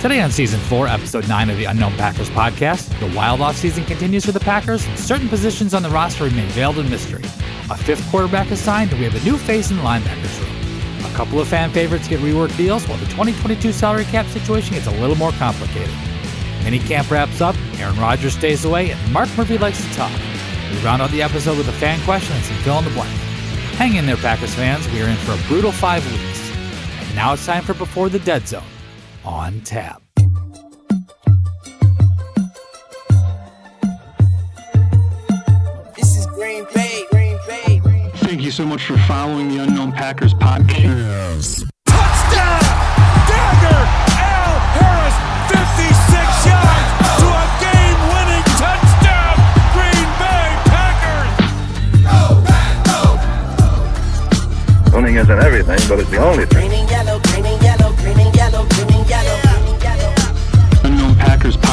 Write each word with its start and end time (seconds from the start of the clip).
Today 0.00 0.20
on 0.20 0.30
Season 0.30 0.60
4, 0.60 0.86
Episode 0.86 1.26
9 1.26 1.50
of 1.50 1.56
the 1.56 1.64
Unknown 1.64 1.92
Packers 1.94 2.30
podcast, 2.30 2.88
the 3.00 3.16
wild 3.16 3.40
offseason 3.40 3.84
continues 3.84 4.24
for 4.24 4.30
the 4.30 4.38
Packers, 4.38 4.84
certain 4.96 5.28
positions 5.28 5.74
on 5.74 5.82
the 5.82 5.90
roster 5.90 6.22
remain 6.22 6.46
veiled 6.50 6.78
in 6.78 6.88
mystery. 6.88 7.24
A 7.68 7.76
fifth 7.76 8.08
quarterback 8.08 8.48
is 8.52 8.60
signed, 8.60 8.92
and 8.92 9.00
we 9.00 9.06
have 9.06 9.20
a 9.20 9.24
new 9.28 9.36
face 9.36 9.72
in 9.72 9.76
the 9.76 9.82
linebackers 9.82 10.40
room. 10.40 11.04
A 11.04 11.16
couple 11.16 11.40
of 11.40 11.48
fan 11.48 11.72
favorites 11.72 12.06
get 12.06 12.20
reworked 12.20 12.56
deals, 12.56 12.86
while 12.86 12.96
the 12.98 13.06
2022 13.06 13.72
salary 13.72 14.04
cap 14.04 14.26
situation 14.26 14.74
gets 14.74 14.86
a 14.86 14.92
little 15.00 15.16
more 15.16 15.32
complicated. 15.32 15.92
Mini 16.62 16.78
camp 16.78 17.10
wraps 17.10 17.40
up, 17.40 17.56
Aaron 17.80 17.98
Rodgers 17.98 18.34
stays 18.34 18.64
away, 18.64 18.92
and 18.92 19.12
Mark 19.12 19.28
Murphy 19.36 19.58
likes 19.58 19.82
to 19.84 19.94
talk. 19.94 20.12
We 20.70 20.78
round 20.78 21.02
out 21.02 21.10
the 21.10 21.22
episode 21.22 21.58
with 21.58 21.66
a 21.66 21.72
fan 21.72 22.00
question 22.04 22.36
and 22.36 22.44
some 22.44 22.56
fill 22.58 22.78
in 22.78 22.84
the 22.84 22.90
blank. 22.92 23.10
Hang 23.74 23.96
in 23.96 24.06
there, 24.06 24.16
Packers 24.16 24.54
fans. 24.54 24.88
We 24.92 25.02
are 25.02 25.08
in 25.08 25.16
for 25.16 25.32
a 25.32 25.48
brutal 25.48 25.72
five 25.72 26.08
weeks. 26.12 26.52
And 27.08 27.16
now 27.16 27.32
it's 27.32 27.44
time 27.44 27.64
for 27.64 27.74
Before 27.74 28.08
the 28.08 28.20
Dead 28.20 28.46
Zone 28.46 28.62
on 29.28 29.60
tap. 29.60 30.02
This 35.94 36.16
is 36.16 36.26
Green 36.26 36.64
Bay, 36.74 37.04
Green 37.10 37.36
Bay. 37.46 37.80
Thank 38.14 38.40
you 38.40 38.50
so 38.50 38.64
much 38.64 38.86
for 38.86 38.96
following 39.06 39.50
the 39.50 39.58
Unknown 39.62 39.92
Packers 39.92 40.32
podcast. 40.32 41.68
Touchdown! 41.84 42.60
Dagger! 43.28 43.80
Al 44.16 44.54
Harris, 44.80 45.16
56 45.52 46.46
yards 46.48 46.88
to 47.20 47.28
a 47.28 47.46
game-winning 47.60 48.46
touchdown! 48.56 49.36
Green 49.76 50.08
Bay 50.16 50.48
Packers! 50.72 51.36
Go, 52.02 52.20
Pack, 52.48 52.74
go! 54.88 54.96
Winning 54.96 55.16
isn't 55.16 55.38
everything, 55.38 55.80
but 55.86 56.00
it's 56.00 56.10
the 56.10 56.16
only 56.16 56.46
thing. 56.46 56.77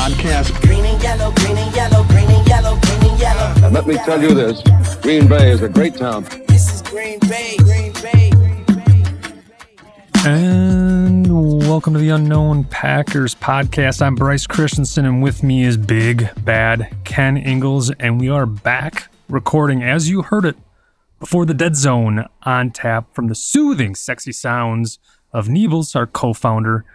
Podcast. 0.05 0.61
Green 0.61 0.85
and 0.85 1.01
yellow, 1.01 1.31
green 1.31 1.57
and 1.57 1.75
yellow, 1.75 2.03
green 2.03 2.29
and 2.29 2.47
yellow, 2.47 2.79
green 2.79 3.09
and 3.09 3.19
yellow. 3.19 3.65
And 3.65 3.73
let 3.73 3.87
me 3.87 3.95
tell 3.95 4.21
you 4.21 4.35
this 4.35 4.61
Green 4.97 5.27
Bay 5.27 5.49
is 5.49 5.63
a 5.63 5.69
great 5.69 5.95
town. 5.95 6.25
This 6.47 6.71
is 6.75 6.81
Green 6.83 7.17
Bay, 7.21 7.55
Green 7.57 7.91
Bay, 7.93 8.29
Green 8.29 8.63
Bay. 8.65 9.03
And 10.23 11.67
welcome 11.67 11.93
to 11.93 11.99
the 11.99 12.09
Unknown 12.09 12.65
Packers 12.65 13.33
podcast. 13.33 14.03
I'm 14.03 14.13
Bryce 14.13 14.45
Christensen, 14.45 15.05
and 15.05 15.23
with 15.23 15.41
me 15.41 15.63
is 15.63 15.75
Big 15.75 16.29
Bad 16.43 16.95
Ken 17.03 17.35
Ingalls, 17.35 17.89
and 17.99 18.19
we 18.19 18.29
are 18.29 18.45
back 18.45 19.11
recording, 19.27 19.81
as 19.81 20.07
you 20.07 20.21
heard 20.21 20.45
it, 20.45 20.55
before 21.19 21.47
the 21.47 21.55
Dead 21.55 21.75
Zone 21.75 22.27
on 22.43 22.69
tap 22.69 23.11
from 23.15 23.27
the 23.27 23.35
soothing, 23.35 23.95
sexy 23.95 24.31
sounds 24.31 24.99
of 25.33 25.47
Niebles, 25.47 25.95
our 25.95 26.05
co 26.05 26.33
founder, 26.33 26.85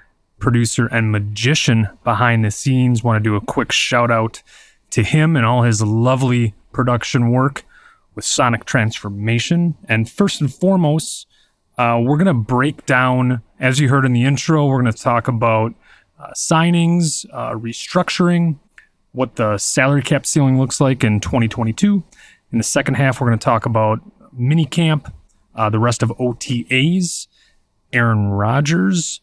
producer, 0.40 0.86
and 0.86 1.12
magician 1.12 1.88
behind 2.04 2.44
the 2.44 2.50
scenes. 2.50 3.04
Want 3.04 3.22
to 3.22 3.28
do 3.28 3.36
a 3.36 3.40
quick 3.40 3.72
shout 3.72 4.10
out 4.10 4.42
to 4.90 5.02
him 5.02 5.36
and 5.36 5.46
all 5.46 5.62
his 5.62 5.82
lovely 5.82 6.54
production 6.72 7.30
work 7.30 7.64
with 8.14 8.24
Sonic 8.24 8.64
Transformation. 8.64 9.76
And 9.88 10.10
first 10.10 10.40
and 10.40 10.52
foremost, 10.52 11.26
uh, 11.78 12.00
we're 12.02 12.16
going 12.16 12.26
to 12.26 12.34
break 12.34 12.84
down, 12.86 13.42
as 13.58 13.78
you 13.78 13.88
heard 13.88 14.04
in 14.04 14.12
the 14.12 14.24
intro, 14.24 14.66
we're 14.66 14.82
going 14.82 14.92
to 14.92 15.02
talk 15.02 15.28
about 15.28 15.74
uh, 16.18 16.32
signings, 16.34 17.24
uh, 17.32 17.52
restructuring, 17.52 18.58
what 19.12 19.36
the 19.36 19.58
salary 19.58 20.02
cap 20.02 20.26
ceiling 20.26 20.58
looks 20.58 20.80
like 20.80 21.02
in 21.02 21.20
2022. 21.20 22.02
In 22.52 22.58
the 22.58 22.64
second 22.64 22.94
half, 22.94 23.20
we're 23.20 23.28
going 23.28 23.38
to 23.38 23.44
talk 23.44 23.64
about 23.64 24.00
minicamp, 24.38 25.12
uh, 25.54 25.70
the 25.70 25.78
rest 25.78 26.02
of 26.02 26.10
OTAs, 26.10 27.26
Aaron 27.92 28.28
Rodgers, 28.28 29.20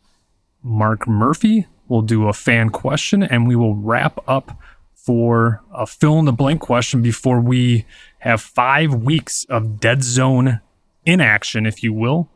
Mark 0.63 1.07
Murphy. 1.07 1.67
We'll 1.87 2.01
do 2.01 2.27
a 2.27 2.33
fan 2.33 2.69
question, 2.69 3.23
and 3.23 3.47
we 3.47 3.55
will 3.55 3.75
wrap 3.75 4.19
up 4.27 4.59
for 4.93 5.61
a 5.73 5.87
fill 5.87 6.19
in 6.19 6.25
the 6.25 6.33
blank 6.33 6.59
question 6.59 7.01
before 7.01 7.39
we 7.39 7.85
have 8.19 8.41
five 8.41 8.93
weeks 8.93 9.45
of 9.45 9.79
dead 9.79 10.03
zone 10.03 10.59
inaction, 11.05 11.65
if 11.65 11.81
you 11.81 11.93
will. 11.93 12.29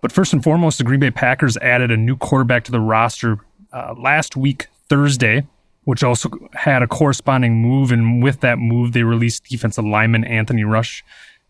But 0.00 0.12
first 0.12 0.32
and 0.32 0.44
foremost, 0.44 0.78
the 0.78 0.84
Green 0.84 1.00
Bay 1.00 1.10
Packers 1.10 1.56
added 1.56 1.90
a 1.90 1.96
new 1.96 2.16
quarterback 2.16 2.64
to 2.64 2.72
the 2.72 2.80
roster 2.80 3.38
uh, 3.72 3.94
last 3.98 4.36
week, 4.36 4.68
Thursday, 4.88 5.46
which 5.84 6.04
also 6.04 6.28
had 6.52 6.82
a 6.82 6.86
corresponding 6.86 7.62
move. 7.62 7.90
And 7.90 8.22
with 8.22 8.40
that 8.40 8.58
move, 8.58 8.92
they 8.92 9.02
released 9.02 9.44
defensive 9.44 9.84
lineman 9.84 10.24
Anthony 10.24 10.64
Rush 10.64 11.02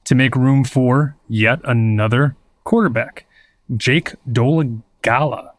to 0.04 0.14
make 0.14 0.36
room 0.36 0.64
for 0.64 1.16
yet 1.28 1.58
another 1.64 2.36
quarterback, 2.64 3.26
Jake 3.76 4.14
Dolegala. 4.30 5.50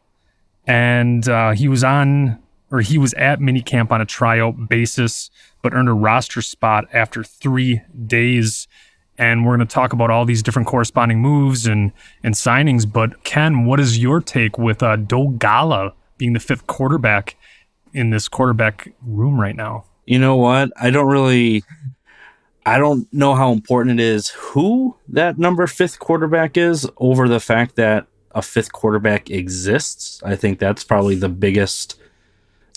And 0.69 1.27
uh, 1.27 1.51
he 1.51 1.67
was 1.67 1.83
on, 1.83 2.39
or 2.71 2.81
he 2.81 2.97
was 2.97 3.13
at 3.15 3.39
minicamp 3.39 3.91
on 3.91 4.01
a 4.01 4.05
tryout 4.05 4.69
basis, 4.69 5.29
but 5.61 5.73
earned 5.73 5.89
a 5.89 5.93
roster 5.93 6.41
spot 6.41 6.85
after 6.93 7.23
three 7.23 7.81
days 8.05 8.67
and 9.19 9.45
we're 9.45 9.57
going 9.57 9.67
to 9.67 9.71
talk 9.71 9.91
about 9.91 10.09
all 10.09 10.25
these 10.25 10.41
different 10.41 10.67
corresponding 10.67 11.19
moves 11.19 11.67
and 11.67 11.91
and 12.23 12.33
signings. 12.33 12.91
But 12.91 13.23
Ken, 13.23 13.65
what 13.65 13.79
is 13.79 13.99
your 13.99 14.21
take 14.21 14.57
with 14.57 14.81
uh, 14.81 14.95
Dogala 14.95 15.91
being 16.17 16.33
the 16.33 16.39
fifth 16.39 16.65
quarterback 16.67 17.35
in 17.93 18.09
this 18.09 18.27
quarterback 18.27 18.93
room 19.05 19.39
right 19.39 19.55
now? 19.55 19.83
You 20.05 20.17
know 20.19 20.37
what? 20.37 20.71
I 20.81 20.89
don't 20.89 21.07
really. 21.07 21.63
I 22.65 22.77
don't 22.77 23.11
know 23.11 23.35
how 23.35 23.51
important 23.51 23.99
it 23.99 24.03
is 24.03 24.29
who 24.29 24.95
that 25.07 25.37
number 25.37 25.65
fifth 25.65 25.99
quarterback 25.99 26.55
is 26.55 26.89
over 26.97 27.27
the 27.27 27.39
fact 27.39 27.75
that 27.75 28.05
a 28.31 28.41
fifth 28.41 28.71
quarterback 28.71 29.29
exists. 29.29 30.21
I 30.23 30.35
think 30.35 30.59
that's 30.59 30.83
probably 30.83 31.15
the 31.15 31.29
biggest 31.29 31.99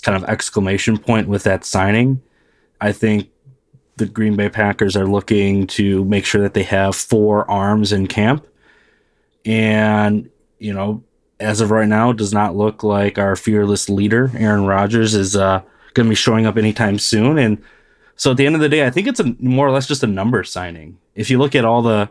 kind 0.01 0.15
of 0.21 0.29
exclamation 0.29 0.97
point 0.97 1.27
with 1.27 1.43
that 1.43 1.63
signing. 1.63 2.21
I 2.81 2.91
think 2.91 3.29
the 3.97 4.05
Green 4.05 4.35
Bay 4.35 4.49
Packers 4.49 4.97
are 4.97 5.07
looking 5.07 5.67
to 5.67 6.03
make 6.05 6.25
sure 6.25 6.41
that 6.41 6.53
they 6.53 6.63
have 6.63 6.95
four 6.95 7.49
arms 7.49 7.91
in 7.91 8.07
camp. 8.07 8.45
And, 9.45 10.29
you 10.59 10.73
know, 10.73 11.03
as 11.39 11.61
of 11.61 11.71
right 11.71 11.87
now, 11.87 12.11
does 12.11 12.33
not 12.33 12.55
look 12.55 12.83
like 12.83 13.17
our 13.17 13.35
fearless 13.35 13.89
leader, 13.89 14.31
Aaron 14.35 14.65
Rodgers, 14.65 15.13
is 15.13 15.35
uh, 15.35 15.61
going 15.93 16.07
to 16.07 16.09
be 16.09 16.15
showing 16.15 16.45
up 16.45 16.57
anytime 16.57 16.97
soon. 16.97 17.37
And 17.37 17.61
so 18.15 18.31
at 18.31 18.37
the 18.37 18.45
end 18.45 18.55
of 18.55 18.61
the 18.61 18.69
day, 18.69 18.85
I 18.85 18.89
think 18.89 19.07
it's 19.07 19.19
a 19.19 19.35
more 19.39 19.67
or 19.67 19.71
less 19.71 19.87
just 19.87 20.03
a 20.03 20.07
number 20.07 20.43
signing. 20.43 20.97
If 21.15 21.29
you 21.29 21.37
look 21.37 21.55
at 21.55 21.65
all 21.65 21.81
the 21.81 22.09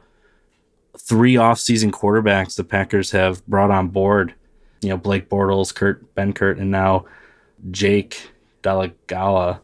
three 0.98 1.34
offseason 1.34 1.90
quarterbacks 1.90 2.56
the 2.56 2.64
Packers 2.64 3.10
have 3.12 3.44
brought 3.46 3.70
on 3.70 3.88
board, 3.88 4.34
you 4.80 4.88
know, 4.90 4.96
Blake 4.96 5.28
Bortles, 5.28 5.74
Kurt 5.74 6.14
Benkert, 6.14 6.60
and 6.60 6.70
now 6.70 7.06
Jake 7.70 8.30
Dolegala 8.62 9.60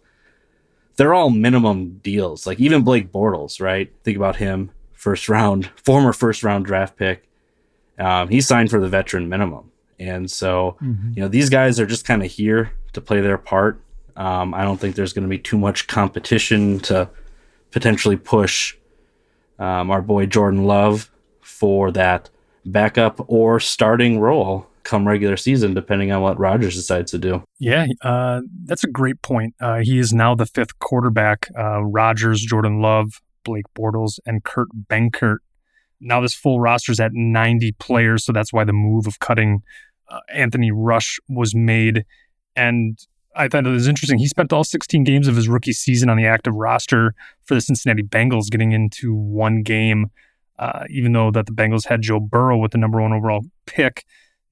they're 0.97 1.15
all 1.15 1.31
minimum 1.31 2.01
deals. 2.03 2.45
Like 2.45 2.59
even 2.59 2.83
Blake 2.83 3.13
Bortles, 3.13 3.61
right? 3.61 3.89
Think 4.03 4.17
about 4.17 4.35
him, 4.37 4.73
first 4.95 5.29
round, 5.29 5.67
former 5.85 6.13
first 6.13 6.43
round 6.43 6.67
draft 6.67 6.97
pick. 6.97 7.29
Um, 8.01 8.29
he 8.29 8.41
signed 8.41 8.71
for 8.71 8.81
the 8.81 8.89
veteran 8.89 9.29
minimum, 9.29 9.71
and 10.01 10.29
so 10.31 10.77
Mm-hmm. 10.83 11.13
you 11.15 11.23
know 11.23 11.29
these 11.29 11.51
guys 11.51 11.79
are 11.81 11.87
just 11.87 12.05
kind 12.05 12.23
of 12.25 12.31
here 12.33 12.73
to 12.95 13.01
play 13.01 13.21
their 13.21 13.39
part. 13.39 13.81
Um, 14.17 14.53
I 14.55 14.65
don't 14.65 14.79
think 14.81 14.97
there's 14.97 15.13
going 15.13 15.23
to 15.23 15.29
be 15.29 15.39
too 15.39 15.57
much 15.59 15.87
competition 15.87 16.81
to 16.81 17.09
potentially 17.71 18.17
push 18.17 18.75
um, 19.61 19.93
our 19.93 20.03
boy 20.03 20.27
Jordan 20.27 20.65
Love 20.65 21.11
for 21.59 21.91
that 21.93 22.31
backup 22.65 23.25
or 23.29 23.61
starting 23.61 24.21
role 24.21 24.67
come 24.85 25.07
regular 25.07 25.37
season, 25.37 25.75
depending 25.75 26.11
on 26.13 26.23
what 26.23 26.39
Rodgers 26.39 26.75
decides 26.75 27.11
to 27.11 27.19
do. 27.19 27.43
Yeah, 27.59 27.87
uh, 28.03 28.41
that's 28.65 28.85
a 28.85 28.89
great 28.89 29.21
point. 29.21 29.55
Uh, 29.61 29.81
he 29.83 29.99
is 29.99 30.13
now 30.13 30.35
the 30.35 30.47
fifth 30.47 30.79
quarterback. 30.79 31.49
Uh, 31.59 31.83
Rodgers, 31.85 32.41
Jordan 32.43 32.81
Love, 32.81 33.21
Blake 33.45 33.67
Bortles, 33.77 34.19
and 34.25 34.43
Kurt 34.45 34.69
Benkert. 34.89 35.39
Now 36.01 36.21
this 36.21 36.35
full 36.35 36.61
roster 36.61 36.93
is 36.93 37.01
at 37.01 37.13
90 37.13 37.73
players, 37.73 38.25
so 38.25 38.33
that's 38.33 38.53
why 38.53 38.65
the 38.65 38.73
move 38.73 39.07
of 39.07 39.19
cutting 39.19 39.63
uh, 40.09 40.21
Anthony 40.33 40.71
Rush 40.71 41.19
was 41.29 41.55
made. 41.55 42.05
And 42.57 42.99
I 43.37 43.49
thought 43.49 43.67
it 43.67 43.71
was 43.71 43.89
interesting. 43.89 44.19
He 44.19 44.27
spent 44.27 44.53
all 44.53 44.65
16 44.65 45.05
games 45.05 45.29
of 45.29 45.37
his 45.37 45.49
rookie 45.49 45.73
season 45.73 46.09
on 46.09 46.17
the 46.17 46.27
active 46.27 46.55
roster 46.55 47.15
for 47.45 47.55
the 47.55 47.61
Cincinnati 47.61 48.03
Bengals, 48.03 48.51
getting 48.51 48.73
into 48.73 49.15
one 49.15 49.63
game. 49.63 50.11
Uh, 50.59 50.85
even 50.91 51.13
though 51.13 51.31
that 51.31 51.47
the 51.47 51.53
Bengals 51.53 51.87
had 51.87 52.03
Joe 52.03 52.21
Burrow 52.21 52.59
with 52.59 52.73
the 52.73 52.79
number 52.79 53.01
one 53.01 53.13
overall 53.13 53.45
pick, 53.67 54.05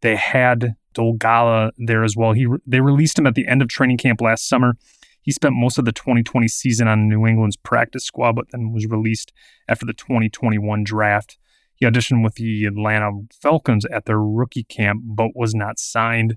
they 0.03 0.17
had 0.17 0.77
Dolegala 0.95 1.73
there 1.79 2.05
as 2.05 2.17
well. 2.17 2.33
He 2.33 2.47
they 2.67 2.81
released 2.81 3.19
him 3.19 3.27
at 3.27 3.35
the 3.35 3.47
end 3.47 3.63
of 3.63 3.69
training 3.69 3.99
camp 3.99 4.21
last 4.21 4.49
summer. 4.49 4.77
He 5.23 5.33
spent 5.33 5.57
most 5.57 5.77
of 5.77 5.85
the 5.85 5.93
2020 5.93 6.47
season 6.47 6.87
on 6.87 7.09
New 7.09 7.27
England's 7.27 7.57
practice 7.57 8.05
squad, 8.05 8.37
but 8.37 8.53
then 8.53 8.73
was 8.73 8.87
released 8.87 9.33
after 9.69 9.85
the 9.85 9.93
2021 9.93 10.85
draft. 10.85 11.37
He 11.75 11.85
auditioned 11.85 12.23
with 12.23 12.37
the 12.37 12.65
Atlanta 12.65 13.11
Falcons 13.43 13.85
at 13.87 14.07
their 14.07 14.21
rookie 14.21 14.65
camp, 14.65 15.03
but 15.05 15.35
was 15.35 15.55
not 15.55 15.81
signed. 15.81 16.37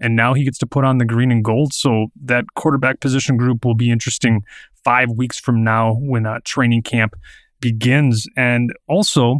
And 0.00 0.16
now 0.16 0.32
he 0.32 0.44
gets 0.44 0.56
to 0.58 0.66
put 0.66 0.84
on 0.84 0.96
the 0.96 1.04
green 1.04 1.30
and 1.30 1.44
gold. 1.44 1.74
So 1.74 2.06
that 2.24 2.46
quarterback 2.54 3.00
position 3.00 3.36
group 3.36 3.64
will 3.64 3.74
be 3.74 3.90
interesting 3.90 4.42
five 4.82 5.10
weeks 5.10 5.38
from 5.38 5.62
now 5.62 5.94
when 6.00 6.24
uh, 6.24 6.40
training 6.42 6.82
camp 6.82 7.14
begins. 7.60 8.26
And 8.36 8.72
also, 8.88 9.38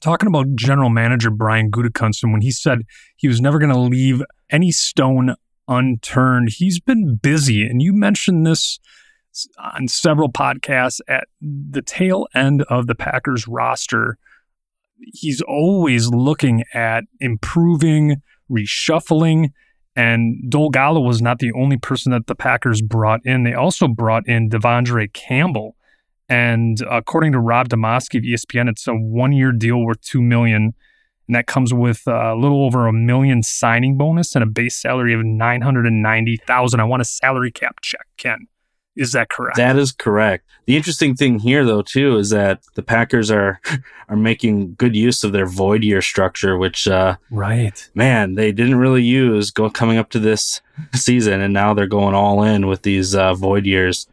talking 0.00 0.26
about 0.26 0.54
general 0.54 0.90
manager 0.90 1.30
Brian 1.30 1.70
Gutekunst 1.70 2.22
when 2.30 2.40
he 2.40 2.50
said 2.50 2.80
he 3.16 3.28
was 3.28 3.40
never 3.40 3.58
going 3.58 3.72
to 3.72 3.78
leave 3.78 4.22
any 4.50 4.70
stone 4.70 5.34
unturned. 5.68 6.50
He's 6.56 6.80
been 6.80 7.16
busy, 7.16 7.62
and 7.62 7.80
you 7.80 7.92
mentioned 7.92 8.46
this 8.46 8.78
on 9.58 9.88
several 9.88 10.30
podcasts 10.30 11.00
at 11.08 11.24
the 11.40 11.82
tail 11.82 12.26
end 12.34 12.62
of 12.68 12.86
the 12.86 12.94
Packers 12.94 13.48
roster. 13.48 14.18
He's 14.98 15.40
always 15.40 16.08
looking 16.08 16.64
at 16.74 17.04
improving, 17.20 18.22
reshuffling, 18.50 19.50
and 19.94 20.42
Dolegala 20.50 21.04
was 21.04 21.20
not 21.20 21.38
the 21.38 21.52
only 21.52 21.76
person 21.76 22.12
that 22.12 22.26
the 22.26 22.34
Packers 22.34 22.82
brought 22.82 23.20
in. 23.24 23.44
They 23.44 23.54
also 23.54 23.88
brought 23.88 24.26
in 24.26 24.48
De'Vondre 24.48 25.12
Campbell. 25.12 25.76
And 26.28 26.80
according 26.90 27.32
to 27.32 27.38
Rob 27.38 27.68
Demovsky 27.68 28.18
of 28.18 28.24
ESPN, 28.24 28.68
it's 28.68 28.86
a 28.86 28.94
one-year 28.94 29.52
deal 29.52 29.84
worth 29.84 30.00
two 30.00 30.22
million, 30.22 30.74
and 31.26 31.36
that 31.36 31.46
comes 31.46 31.74
with 31.74 32.06
a 32.06 32.34
little 32.34 32.64
over 32.64 32.86
a 32.86 32.92
million 32.92 33.42
signing 33.42 33.96
bonus 33.96 34.34
and 34.34 34.42
a 34.42 34.46
base 34.46 34.76
salary 34.76 35.14
of 35.14 35.24
nine 35.24 35.60
hundred 35.60 35.86
and 35.86 36.02
ninety 36.02 36.36
thousand. 36.36 36.80
I 36.80 36.84
want 36.84 37.02
a 37.02 37.04
salary 37.04 37.50
cap 37.50 37.76
check, 37.82 38.06
Ken. 38.16 38.48
Is 38.94 39.12
that 39.12 39.30
correct? 39.30 39.56
That 39.56 39.78
is 39.78 39.90
correct. 39.90 40.46
The 40.66 40.76
interesting 40.76 41.14
thing 41.14 41.38
here, 41.38 41.64
though, 41.64 41.80
too, 41.80 42.18
is 42.18 42.28
that 42.30 42.62
the 42.74 42.82
Packers 42.82 43.30
are 43.30 43.60
are 44.08 44.16
making 44.16 44.74
good 44.74 44.94
use 44.94 45.24
of 45.24 45.32
their 45.32 45.46
void 45.46 45.82
year 45.82 46.02
structure, 46.02 46.58
which, 46.58 46.86
uh, 46.86 47.16
right, 47.30 47.90
man, 47.94 48.34
they 48.34 48.52
didn't 48.52 48.76
really 48.76 49.02
use 49.02 49.50
go 49.50 49.70
coming 49.70 49.96
up 49.96 50.10
to 50.10 50.18
this 50.18 50.60
season, 50.94 51.40
and 51.40 51.54
now 51.54 51.72
they're 51.72 51.86
going 51.86 52.14
all 52.14 52.42
in 52.42 52.66
with 52.66 52.82
these 52.82 53.14
uh, 53.14 53.34
void 53.34 53.64
years. 53.64 54.06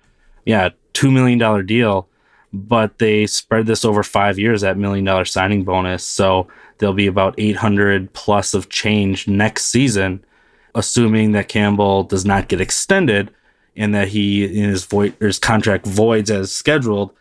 Yeah, 0.46 0.70
two 0.94 1.12
million 1.12 1.40
dollar 1.40 1.64
deal, 1.64 2.08
but 2.54 2.98
they 2.98 3.28
spread 3.28 3.66
this 3.66 3.86
over 3.86 4.04
five 4.04 4.40
years. 4.40 4.62
That 4.62 4.78
million 4.78 5.06
dollar 5.06 5.26
signing 5.26 5.64
bonus, 5.64 6.04
so 6.04 6.48
there'll 6.78 6.94
be 6.94 7.08
about 7.08 7.36
eight 7.38 7.58
hundred 7.58 8.14
plus 8.14 8.54
of 8.54 8.70
change 8.70 9.28
next 9.28 9.66
season, 9.66 10.24
assuming 10.76 11.34
that 11.34 11.50
Campbell 11.50 12.04
does 12.04 12.26
not 12.26 12.48
get 12.48 12.62
extended 12.62 13.32
and 13.76 13.96
that 13.96 14.10
he 14.10 14.48
his 14.48 14.86
void 14.86 15.16
his 15.20 15.40
contract 15.40 15.86
voids 15.86 16.30
as 16.30 16.52
scheduled, 16.52 17.14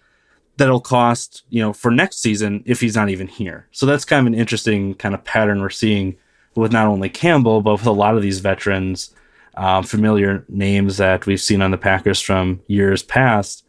that'll 0.57 0.81
cost, 0.81 1.45
you 1.51 1.63
know, 1.63 1.73
for 1.73 1.91
next 1.91 2.19
season 2.19 2.63
if 2.67 2.81
he's 2.81 2.97
not 2.97 3.09
even 3.09 3.29
here. 3.29 3.67
So 3.71 3.87
that's 3.87 4.05
kind 4.05 4.27
of 4.27 4.33
an 4.33 4.39
interesting 4.39 4.95
kind 4.95 5.15
of 5.15 5.25
pattern 5.25 5.61
we're 5.61 5.71
seeing 5.71 6.17
with 6.55 6.73
not 6.73 6.89
only 6.89 7.09
Campbell, 7.09 7.63
but 7.63 7.75
with 7.75 7.87
a 7.87 7.93
lot 7.93 8.17
of 8.17 8.23
these 8.23 8.41
veterans, 8.41 9.15
um, 9.59 9.83
familiar 9.83 10.45
names 10.49 10.97
that 10.99 11.27
we've 11.27 11.41
seen 11.41 11.61
on 11.61 11.71
the 11.71 11.79
Packers 11.79 12.21
from 12.21 12.63
years 12.69 13.03
past, 13.03 13.65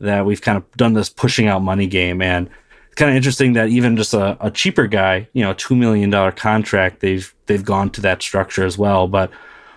that 0.00 0.24
we've 0.24 0.40
kind 0.40 0.56
of 0.56 0.70
done 0.76 0.92
this 0.94 1.10
pushing 1.10 1.48
out 1.48 1.62
money 1.62 1.86
game. 1.86 2.22
And 2.22 2.48
it's 2.86 2.94
kind 2.94 3.10
of 3.10 3.16
interesting 3.16 3.54
that 3.54 3.68
even 3.68 3.96
just 3.96 4.14
a, 4.14 4.36
a 4.40 4.50
cheaper 4.50 4.86
guy, 4.86 5.28
you 5.32 5.42
know, 5.42 5.52
$2 5.52 5.76
million 5.76 6.32
contract, 6.32 7.00
they've, 7.00 7.34
they've 7.46 7.64
gone 7.64 7.90
to 7.90 8.00
that 8.02 8.22
structure 8.22 8.64
as 8.64 8.78
well. 8.78 9.08
But 9.08 9.30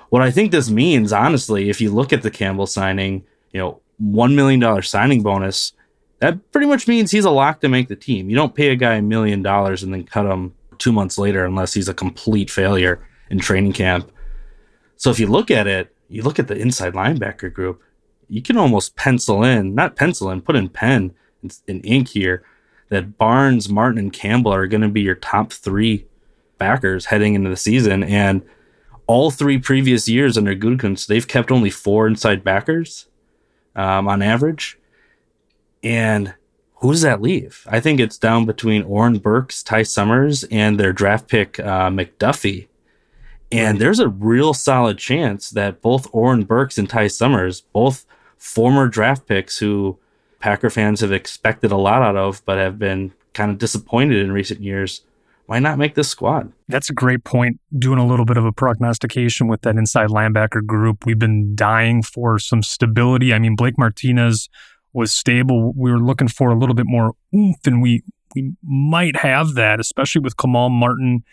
what 0.10 0.22
I 0.22 0.32
think 0.32 0.52
this 0.52 0.70
means, 0.70 1.12
honestly, 1.12 1.70
if 1.70 1.82
you 1.82 1.92
look 1.92 2.14
at 2.14 2.22
the 2.22 2.32
Campbell 2.32 2.68
signing, 2.68 3.26
you 3.52 3.60
know, 3.60 3.82
$1 4.02 4.36
million 4.36 4.82
signing 4.84 5.24
bonus, 5.24 5.74
that 6.20 6.52
pretty 6.52 6.68
much 6.68 6.88
means 6.88 7.12
he's 7.12 7.26
a 7.26 7.32
lock 7.32 7.62
to 7.62 7.70
make 7.70 7.88
the 7.88 7.96
team. 7.96 8.30
You 8.30 8.36
don't 8.36 8.56
pay 8.56 8.70
a 8.70 8.76
guy 8.76 8.96
a 8.96 9.02
million 9.02 9.42
dollars 9.42 9.84
and 9.84 9.94
then 9.94 10.04
cut 10.04 10.26
him 10.26 10.54
two 10.78 10.92
months 10.92 11.18
later 11.18 11.46
unless 11.46 11.74
he's 11.74 11.90
a 11.90 11.94
complete 11.94 12.50
failure 12.52 13.06
in 13.30 13.40
training 13.40 13.74
camp. 13.74 14.12
So 15.00 15.10
if 15.10 15.20
you 15.20 15.28
look 15.28 15.50
at 15.50 15.66
it, 15.66 15.96
you 16.10 16.22
look 16.24 16.40
at 16.40 16.50
the 16.50 16.58
inside 16.58 16.94
linebacker 16.94 17.52
group, 17.52 17.82
you 18.28 18.42
can 18.42 18.58
almost 18.58 18.98
pencil 18.98 19.44
in, 19.46 19.74
not 19.74 19.96
pencil 19.96 20.30
in, 20.30 20.42
put 20.42 20.58
in 20.58 20.68
pen 20.68 21.14
in 21.68 21.80
ink 21.82 22.10
here 22.10 22.44
that 22.90 23.18
Barnes, 23.18 23.70
Martin, 23.70 23.98
and 23.98 24.14
Campbell 24.14 24.54
are 24.54 24.68
going 24.68 24.82
to 24.82 24.90
be 24.90 25.02
your 25.02 25.16
top 25.16 25.54
three 25.54 26.06
backers 26.58 27.06
heading 27.06 27.34
into 27.34 27.50
the 27.50 27.56
season. 27.56 28.04
And 28.04 28.44
all 29.08 29.32
three 29.32 29.58
previous 29.58 30.10
years 30.10 30.38
under 30.38 30.54
Gutekunst, 30.54 31.08
they've 31.08 31.28
kept 31.28 31.50
only 31.50 31.70
four 31.70 32.06
inside 32.06 32.44
backers 32.44 33.08
um, 33.78 34.08
on 34.10 34.22
average. 34.22 34.78
And 35.82 36.34
who 36.82 36.92
does 36.92 37.04
that 37.04 37.22
leave? 37.22 37.66
I 37.70 37.80
think 37.80 38.02
it's 38.02 38.18
down 38.18 38.46
between 38.46 38.84
Oren 38.84 39.20
Burks, 39.20 39.64
Ty 39.64 39.84
Summers, 39.84 40.44
and 40.46 40.78
their 40.78 40.92
draft 40.92 41.30
pick 41.30 41.58
uh, 41.60 41.90
McDuffie. 41.90 42.68
And 43.52 43.80
there's 43.80 44.00
a 44.00 44.08
real 44.08 44.54
solid 44.54 44.98
chance 44.98 45.50
that 45.52 45.82
both 45.82 46.08
Oren 46.14 46.44
Burks 46.44 46.78
and 46.78 46.90
Ty 46.90 47.08
Summers, 47.08 47.62
both 47.74 48.06
former 48.38 48.88
draft 48.88 49.28
picks 49.28 49.58
who 49.58 49.98
Packer 50.40 50.70
fans 50.70 51.02
have 51.02 51.12
expected 51.12 51.72
a 51.72 51.78
lot 51.78 52.02
out 52.02 52.16
of, 52.16 52.44
but 52.46 52.58
have 52.58 52.78
been 52.78 53.12
kind 53.34 53.52
of 53.52 53.58
disappointed 53.58 54.18
in 54.18 54.32
recent 54.32 54.62
years, 54.62 55.02
why 55.48 55.58
not 55.58 55.80
make 55.80 55.96
this 55.96 56.08
squad? 56.08 56.54
That's 56.68 56.92
a 56.92 56.94
great 56.94 57.24
point. 57.24 57.60
Doing 57.78 57.98
a 57.98 58.06
little 58.06 58.26
bit 58.26 58.38
of 58.38 58.46
a 58.46 58.52
prognostication 58.52 59.48
with 59.48 59.62
that 59.62 59.78
inside 59.78 60.10
linebacker 60.10 60.64
group. 60.64 61.06
We've 61.06 61.18
been 61.18 61.56
dying 61.56 62.04
for 62.04 62.38
some 62.38 62.62
stability. 62.62 63.34
I 63.34 63.40
mean, 63.40 63.56
Blake 63.56 63.78
Martinez 63.78 64.48
was 64.94 65.12
stable. 65.12 65.74
We 65.76 65.92
were 65.92 66.00
looking 66.00 66.28
for 66.28 66.52
a 66.52 66.56
little 66.58 66.76
bit 66.76 66.86
more 66.88 67.14
oomph, 67.34 67.66
and 67.66 67.82
we 67.82 68.04
we 68.36 68.54
might 68.64 69.16
have 69.16 69.56
that, 69.56 69.80
especially 69.80 70.22
with 70.22 70.38
Kamal 70.38 70.70
Martin. 70.70 71.24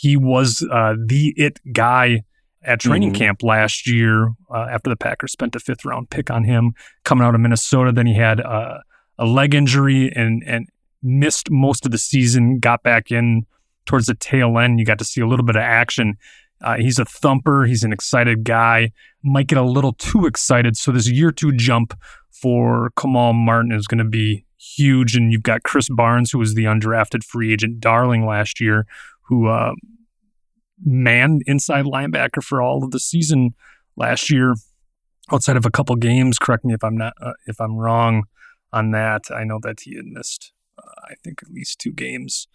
He 0.00 0.16
was 0.16 0.66
uh, 0.72 0.94
the 0.98 1.34
it 1.36 1.60
guy 1.74 2.22
at 2.62 2.80
training 2.80 3.10
mm-hmm. 3.10 3.18
camp 3.18 3.42
last 3.42 3.86
year 3.86 4.28
uh, 4.50 4.66
after 4.70 4.88
the 4.88 4.96
Packers 4.96 5.32
spent 5.32 5.54
a 5.54 5.60
fifth 5.60 5.84
round 5.84 6.08
pick 6.08 6.30
on 6.30 6.44
him 6.44 6.72
coming 7.04 7.26
out 7.26 7.34
of 7.34 7.40
Minnesota. 7.42 7.92
Then 7.92 8.06
he 8.06 8.14
had 8.14 8.40
uh, 8.40 8.78
a 9.18 9.26
leg 9.26 9.54
injury 9.54 10.10
and 10.16 10.42
and 10.46 10.68
missed 11.02 11.50
most 11.50 11.84
of 11.84 11.92
the 11.92 11.98
season, 11.98 12.58
got 12.60 12.82
back 12.82 13.10
in 13.10 13.44
towards 13.84 14.06
the 14.06 14.14
tail 14.14 14.58
end. 14.58 14.78
You 14.78 14.86
got 14.86 14.98
to 15.00 15.04
see 15.04 15.20
a 15.20 15.26
little 15.26 15.44
bit 15.44 15.56
of 15.56 15.62
action. 15.62 16.16
Uh, 16.62 16.76
he's 16.76 16.98
a 16.98 17.04
thumper. 17.04 17.66
He's 17.66 17.84
an 17.84 17.92
excited 17.92 18.44
guy. 18.44 18.92
Might 19.22 19.48
get 19.48 19.58
a 19.58 19.62
little 19.62 19.92
too 19.92 20.24
excited. 20.24 20.78
So 20.78 20.92
this 20.92 21.10
year 21.10 21.32
two 21.32 21.52
jump 21.52 21.92
for 22.30 22.90
Kamal 22.98 23.34
Martin 23.34 23.72
is 23.72 23.86
going 23.86 23.98
to 23.98 24.10
be 24.10 24.46
huge. 24.58 25.14
And 25.14 25.30
you've 25.30 25.42
got 25.42 25.62
Krys 25.62 25.94
Barnes, 25.94 26.30
who 26.30 26.38
was 26.38 26.54
the 26.54 26.64
undrafted 26.64 27.22
free 27.24 27.52
agent 27.52 27.80
darling 27.80 28.26
last 28.26 28.60
year, 28.60 28.86
who 29.30 29.48
uh, 29.48 29.72
manned 30.84 31.42
inside 31.46 31.86
linebacker 31.86 32.42
for 32.42 32.60
all 32.60 32.84
of 32.84 32.90
the 32.90 33.00
season 33.00 33.54
last 33.96 34.30
year, 34.30 34.54
outside 35.32 35.56
of 35.56 35.64
a 35.64 35.70
couple 35.70 35.96
games. 35.96 36.38
Correct 36.38 36.66
me 36.66 36.74
if 36.74 36.84
I'm 36.84 36.98
not 36.98 37.14
uh, 37.22 37.32
if 37.46 37.58
I'm 37.58 37.76
wrong 37.76 38.24
on 38.70 38.90
that. 38.90 39.30
I 39.30 39.44
know 39.44 39.58
that 39.62 39.80
he 39.80 39.96
had 39.96 40.04
missed 40.04 40.52
I 41.10 41.14
think 41.22 41.42
at 41.42 41.50
least 41.50 41.78
two 41.78 41.92
games 41.92 42.46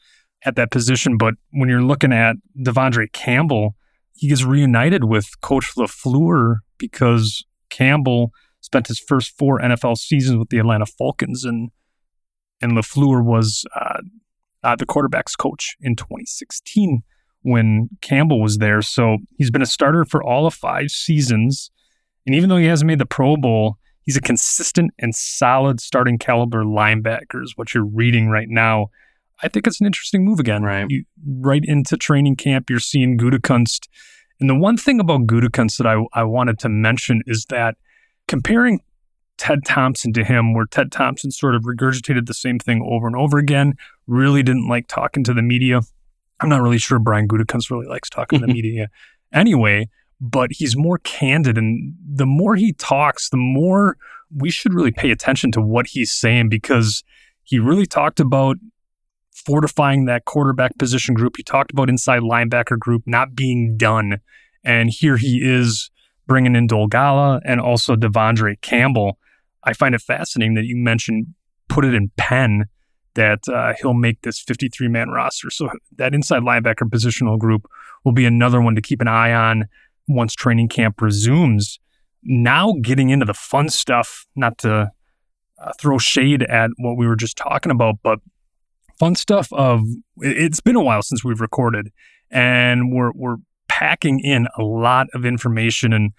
at 0.45 0.56
that 0.56 0.72
position. 0.72 1.18
But 1.18 1.36
when 1.51 1.69
you're 1.69 1.81
looking 1.81 2.13
at 2.13 2.36
De'Vondre 2.57 3.12
Campbell, 3.12 3.75
he 4.13 4.30
gets 4.30 4.44
reunited 4.44 5.06
with 5.06 5.41
Coach 5.41 5.75
LaFleur 5.75 6.58
because 6.77 7.46
Campbell 7.70 8.32
spent 8.62 8.88
his 8.88 9.00
first 9.00 9.38
four 9.38 9.60
NFL 9.60 9.98
seasons 9.98 10.38
with 10.38 10.50
the 10.50 10.60
Atlanta 10.60 10.86
Falcons, 10.86 11.44
and 11.44 11.70
and 12.62 12.72
LaFleur 12.74 13.24
was 13.24 13.65
uh, 13.75 14.01
uh, 14.65 14.75
the 14.75 14.86
quarterbacks 14.86 15.38
coach 15.38 15.77
in 15.79 15.95
2016 15.95 17.03
when 17.41 17.89
Campbell 18.01 18.41
was 18.41 18.57
there. 18.57 18.81
So 18.81 19.17
he's 19.38 19.51
been 19.51 19.62
a 19.62 19.67
starter 19.67 20.03
for 20.03 20.24
all 20.24 20.48
of 20.48 20.53
five 20.53 20.89
seasons, 20.89 21.72
and 22.25 22.36
even 22.36 22.50
though 22.50 22.57
he 22.57 22.65
hasn't 22.65 22.88
made 22.88 23.00
the 23.00 23.05
Pro 23.05 23.38
Bowl, 23.38 23.77
He's 24.05 24.15
a 24.15 24.22
consistent 24.22 24.93
and 25.00 25.15
solid 25.15 25.81
starting 25.81 26.19
caliber 26.19 26.63
linebacker, 26.63 27.43
is 27.43 27.53
what 27.55 27.74
you're 27.74 27.86
reading 27.86 28.29
right 28.29 28.48
now. 28.48 28.89
I 29.41 29.48
think 29.48 29.65
it's 29.65 29.81
an 29.81 29.88
interesting 29.88 30.24
move 30.24 30.39
again. 30.39 30.62
Right. 30.62 30.86
You, 30.88 31.05
right 31.27 31.63
into 31.65 31.98
training 31.98 32.36
camp, 32.36 32.69
you're 32.69 32.79
seeing 32.79 33.17
Gutekunst. 33.17 33.88
And 34.39 34.50
the 34.50 34.55
one 34.55 34.77
thing 34.77 35.00
about 35.00 35.22
Gutekunst 35.22 35.77
that 35.77 35.88
I, 35.88 36.03
I 36.13 36.24
wanted 36.24 36.60
to 36.60 36.69
mention 36.69 37.24
is 37.25 37.45
that 37.50 37.75
comparing 38.27 38.79
Ted 39.38 39.65
Thompson 39.65 40.13
to 40.13 40.24
him, 40.24 40.54
where 40.54 40.65
Ted 40.65 40.92
Thompson 40.92 41.32
sort 41.32 41.56
of 41.56 41.63
regurgitated 41.63 42.25
the 42.25 42.34
same 42.34 42.60
thing 42.60 42.88
over 42.89 43.08
and 43.08 43.15
over 43.15 43.38
again, 43.38 43.74
really 44.08 44.44
didn't 44.44 44.68
like 44.68 44.88
talking 44.88 45.24
to 45.25 45.34
the 45.34 45.42
media. 45.42 45.82
I'm 46.39 46.50
not 46.50 46.62
really 46.62 46.77
sure 46.77 47.00
Brian 47.00 47.27
Gutekunst 47.27 47.70
really 47.70 47.88
likes 47.88 48.10
talking 48.10 48.39
to 48.39 48.46
the 48.46 48.54
media 48.54 48.89
anyway 49.34 49.89
but 50.22 50.51
he's 50.51 50.75
more 50.75 50.98
candid. 51.00 51.58
And 51.58 51.94
the 52.04 52.25
more 52.25 52.56
he 52.56 52.74
talks, 52.74 53.30
the 53.30 53.38
more 53.38 53.98
we 54.36 54.50
should 54.50 54.74
really 54.74 54.92
pay 54.92 55.12
attention 55.12 55.51
to 55.54 55.62
what 55.62 55.88
he's 55.88 56.12
saying 56.12 56.50
because 56.50 57.04
he 57.44 57.60
really 57.60 57.86
talked 57.86 58.20
about 58.20 58.58
fortifying 59.34 60.06
that 60.06 60.25
quarterback 60.25 60.77
position 60.77 61.13
group. 61.13 61.36
He 61.38 61.44
talked 61.44 61.72
about 61.72 61.89
inside 61.89 62.22
linebacker 62.22 62.80
group 62.80 63.04
not 63.06 63.36
being 63.36 63.77
done. 63.77 64.20
And 64.63 64.89
here 64.89 65.18
he 65.18 65.42
is 65.44 65.92
bringing 66.25 66.56
in 66.56 66.68
Dolegala 66.68 67.42
and 67.46 67.62
also 67.62 67.96
De'Vondre 67.96 68.60
Campbell. 68.62 69.20
I 69.65 69.74
find 69.74 69.95
it 69.95 70.01
fascinating 70.01 70.53
that 70.55 70.65
you 70.65 70.75
mentioned 70.75 71.27
put 71.67 71.86
it 71.86 71.93
in 71.93 72.12
pen 72.17 72.65
that 73.15 73.39
uh, 73.48 73.74
he'll 73.81 73.93
make 73.93 74.22
this 74.22 74.39
53 74.39 74.88
man 74.88 75.10
roster. 75.10 75.50
So 75.50 75.69
that 75.98 76.13
inside 76.13 76.43
linebacker 76.43 76.89
positional 76.89 77.39
group 77.39 77.67
will 78.03 78.12
be 78.12 78.25
another 78.25 78.62
one 78.62 78.75
to 78.75 78.81
keep 78.81 79.01
an 79.01 79.07
eye 79.07 79.34
on 79.34 79.65
once 80.07 80.34
training 80.34 80.69
camp 80.69 81.01
resumes. 81.01 81.79
Now, 82.24 82.74
getting 82.81 83.10
into 83.10 83.25
the 83.25 83.34
fun 83.34 83.69
stuff, 83.69 84.25
not 84.36 84.57
to 84.60 84.91
uh, 85.60 85.72
throw 85.79 85.98
shade 85.98 86.43
at 86.43 86.72
what 86.77 86.98
we 86.98 87.07
were 87.07 87.15
just 87.15 87.38
talking 87.38 87.72
about, 87.72 87.95
but 88.03 88.19
fun 89.00 89.15
stuff 89.15 89.51
of 89.53 89.81
it's 90.17 90.60
been 90.60 90.75
a 90.75 90.84
while 90.84 91.01
since 91.01 91.24
we've 91.24 91.41
recorded 91.41 91.91
and 92.31 92.91
we're, 92.93 93.12
we're 93.13 93.38
packing 93.67 94.19
in 94.19 94.48
a 94.57 94.63
lot 94.63 95.07
of 95.13 95.25
information. 95.25 95.93
And 95.93 96.12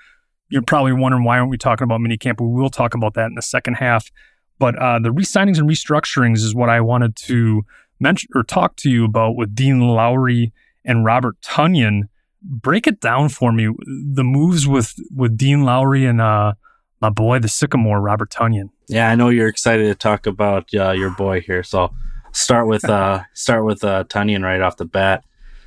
you're 0.48 0.62
probably 0.62 0.92
wondering 0.92 1.24
why 1.24 1.38
aren't 1.38 1.50
we 1.50 1.58
talking 1.58 1.84
about 1.84 2.00
minicamp? 2.00 2.40
We 2.40 2.48
will 2.48 2.70
talk 2.70 2.94
about 2.94 3.14
that 3.14 3.26
in 3.26 3.34
the 3.34 3.42
second 3.42 3.74
half. 3.74 4.10
But 4.58 4.76
uh, 4.78 4.98
the 4.98 5.12
re-signings 5.12 5.58
and 5.58 5.68
restructurings 5.68 6.38
is 6.38 6.54
what 6.54 6.70
I 6.70 6.80
wanted 6.80 7.16
to 7.16 7.62
mention 8.00 8.30
or 8.34 8.42
talk 8.42 8.76
to 8.76 8.90
you 8.90 9.04
about 9.04 9.36
with 9.36 9.54
Dean 9.54 9.80
Lowry 9.80 10.52
and 10.84 11.04
Robert 11.04 11.40
Tonyan. 11.42 12.02
Break 12.42 12.86
it 12.86 13.00
down 13.00 13.28
for 13.28 13.52
me. 13.52 13.68
The 13.86 14.24
moves 14.24 14.66
with 14.66 14.94
with 15.14 15.36
Dean 15.36 15.64
Lowry 15.64 16.06
and 16.06 16.20
uh, 16.20 16.54
my 17.00 17.10
boy, 17.10 17.38
the 17.38 17.48
Sycamore, 17.48 18.00
Robert 18.00 18.30
Tonyan. 18.30 18.70
Yeah, 18.88 19.10
I 19.10 19.14
know 19.16 19.28
you're 19.28 19.48
excited 19.48 19.86
to 19.86 19.94
talk 19.94 20.26
about 20.26 20.72
uh, 20.74 20.92
your 20.92 21.10
boy 21.10 21.40
here. 21.40 21.62
So 21.62 21.92
start 22.32 22.66
with 22.66 22.84
uh, 22.88 23.24
start 23.34 23.64
with 23.64 23.82
uh, 23.82 24.04
Tonyan 24.04 24.42
right 24.42 24.60
off 24.60 24.76
the 24.76 24.84
bat. 24.84 25.24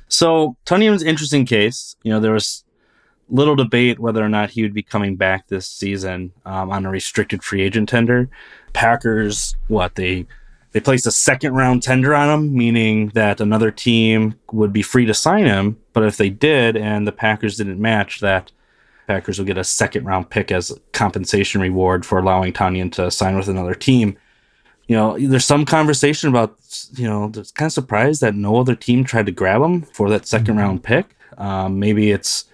So 0.08 0.56
Tonyan's 0.64 1.02
interesting 1.02 1.44
case. 1.44 1.96
You 2.02 2.12
know, 2.12 2.20
there 2.20 2.32
was 2.32 2.64
little 3.30 3.56
debate 3.56 3.98
whether 3.98 4.24
or 4.24 4.28
not 4.28 4.50
he 4.50 4.62
would 4.62 4.74
be 4.74 4.82
coming 4.82 5.16
back 5.16 5.48
this 5.48 5.66
season 5.66 6.32
um, 6.44 6.70
on 6.70 6.86
a 6.86 6.90
restricted 6.90 7.42
free 7.42 7.62
agent 7.62 7.88
tender. 7.88 8.28
Packers, 8.72 9.56
what 9.68 9.94
they 9.94 10.26
they 10.72 10.80
placed 10.80 11.06
a 11.06 11.10
second 11.10 11.54
round 11.54 11.82
tender 11.82 12.14
on 12.14 12.30
him, 12.30 12.56
meaning 12.56 13.08
that 13.08 13.40
another 13.40 13.70
team 13.70 14.36
would 14.52 14.72
be 14.72 14.82
free 14.82 15.04
to 15.06 15.14
sign 15.14 15.46
him. 15.46 15.78
But 15.92 16.04
if 16.04 16.16
they 16.16 16.30
did, 16.30 16.76
and 16.76 17.06
the 17.06 17.12
Packers 17.12 17.56
didn't 17.56 17.80
match 17.80 18.20
that, 18.20 18.52
Packers 19.08 19.38
will 19.38 19.46
get 19.46 19.58
a 19.58 19.64
second 19.64 20.04
round 20.04 20.30
pick 20.30 20.52
as 20.52 20.78
compensation 20.92 21.60
reward 21.60 22.06
for 22.06 22.18
allowing 22.18 22.52
Tonyan 22.52 22.92
to 22.92 23.10
sign 23.10 23.36
with 23.36 23.48
another 23.48 23.74
team. 23.74 24.16
You 24.86 24.96
know, 24.96 25.18
there's 25.18 25.44
some 25.44 25.64
conversation 25.64 26.28
about, 26.28 26.56
you 26.94 27.08
know, 27.08 27.30
it's 27.34 27.50
kind 27.50 27.66
of 27.66 27.72
surprised 27.72 28.20
that 28.20 28.36
no 28.36 28.60
other 28.60 28.76
team 28.76 29.04
tried 29.04 29.26
to 29.26 29.32
grab 29.32 29.62
him 29.62 29.82
for 29.82 30.08
that 30.10 30.22
2nd 30.22 30.56
round 30.56 30.84
pick. 30.84 31.16
Um, 31.38 31.78
maybe 31.80 32.12
it's 32.12 32.44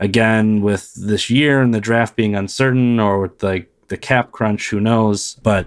again 0.00 0.60
with 0.60 0.92
this 0.94 1.30
year 1.30 1.60
and 1.60 1.74
the 1.74 1.80
draft 1.80 2.16
being 2.16 2.34
uncertain 2.34 3.00
or 3.00 3.20
with 3.20 3.42
like 3.42 3.70
the 3.88 3.96
cap 3.96 4.32
crunch, 4.32 4.70
who 4.70 4.80
knows? 4.80 5.36
But 5.42 5.66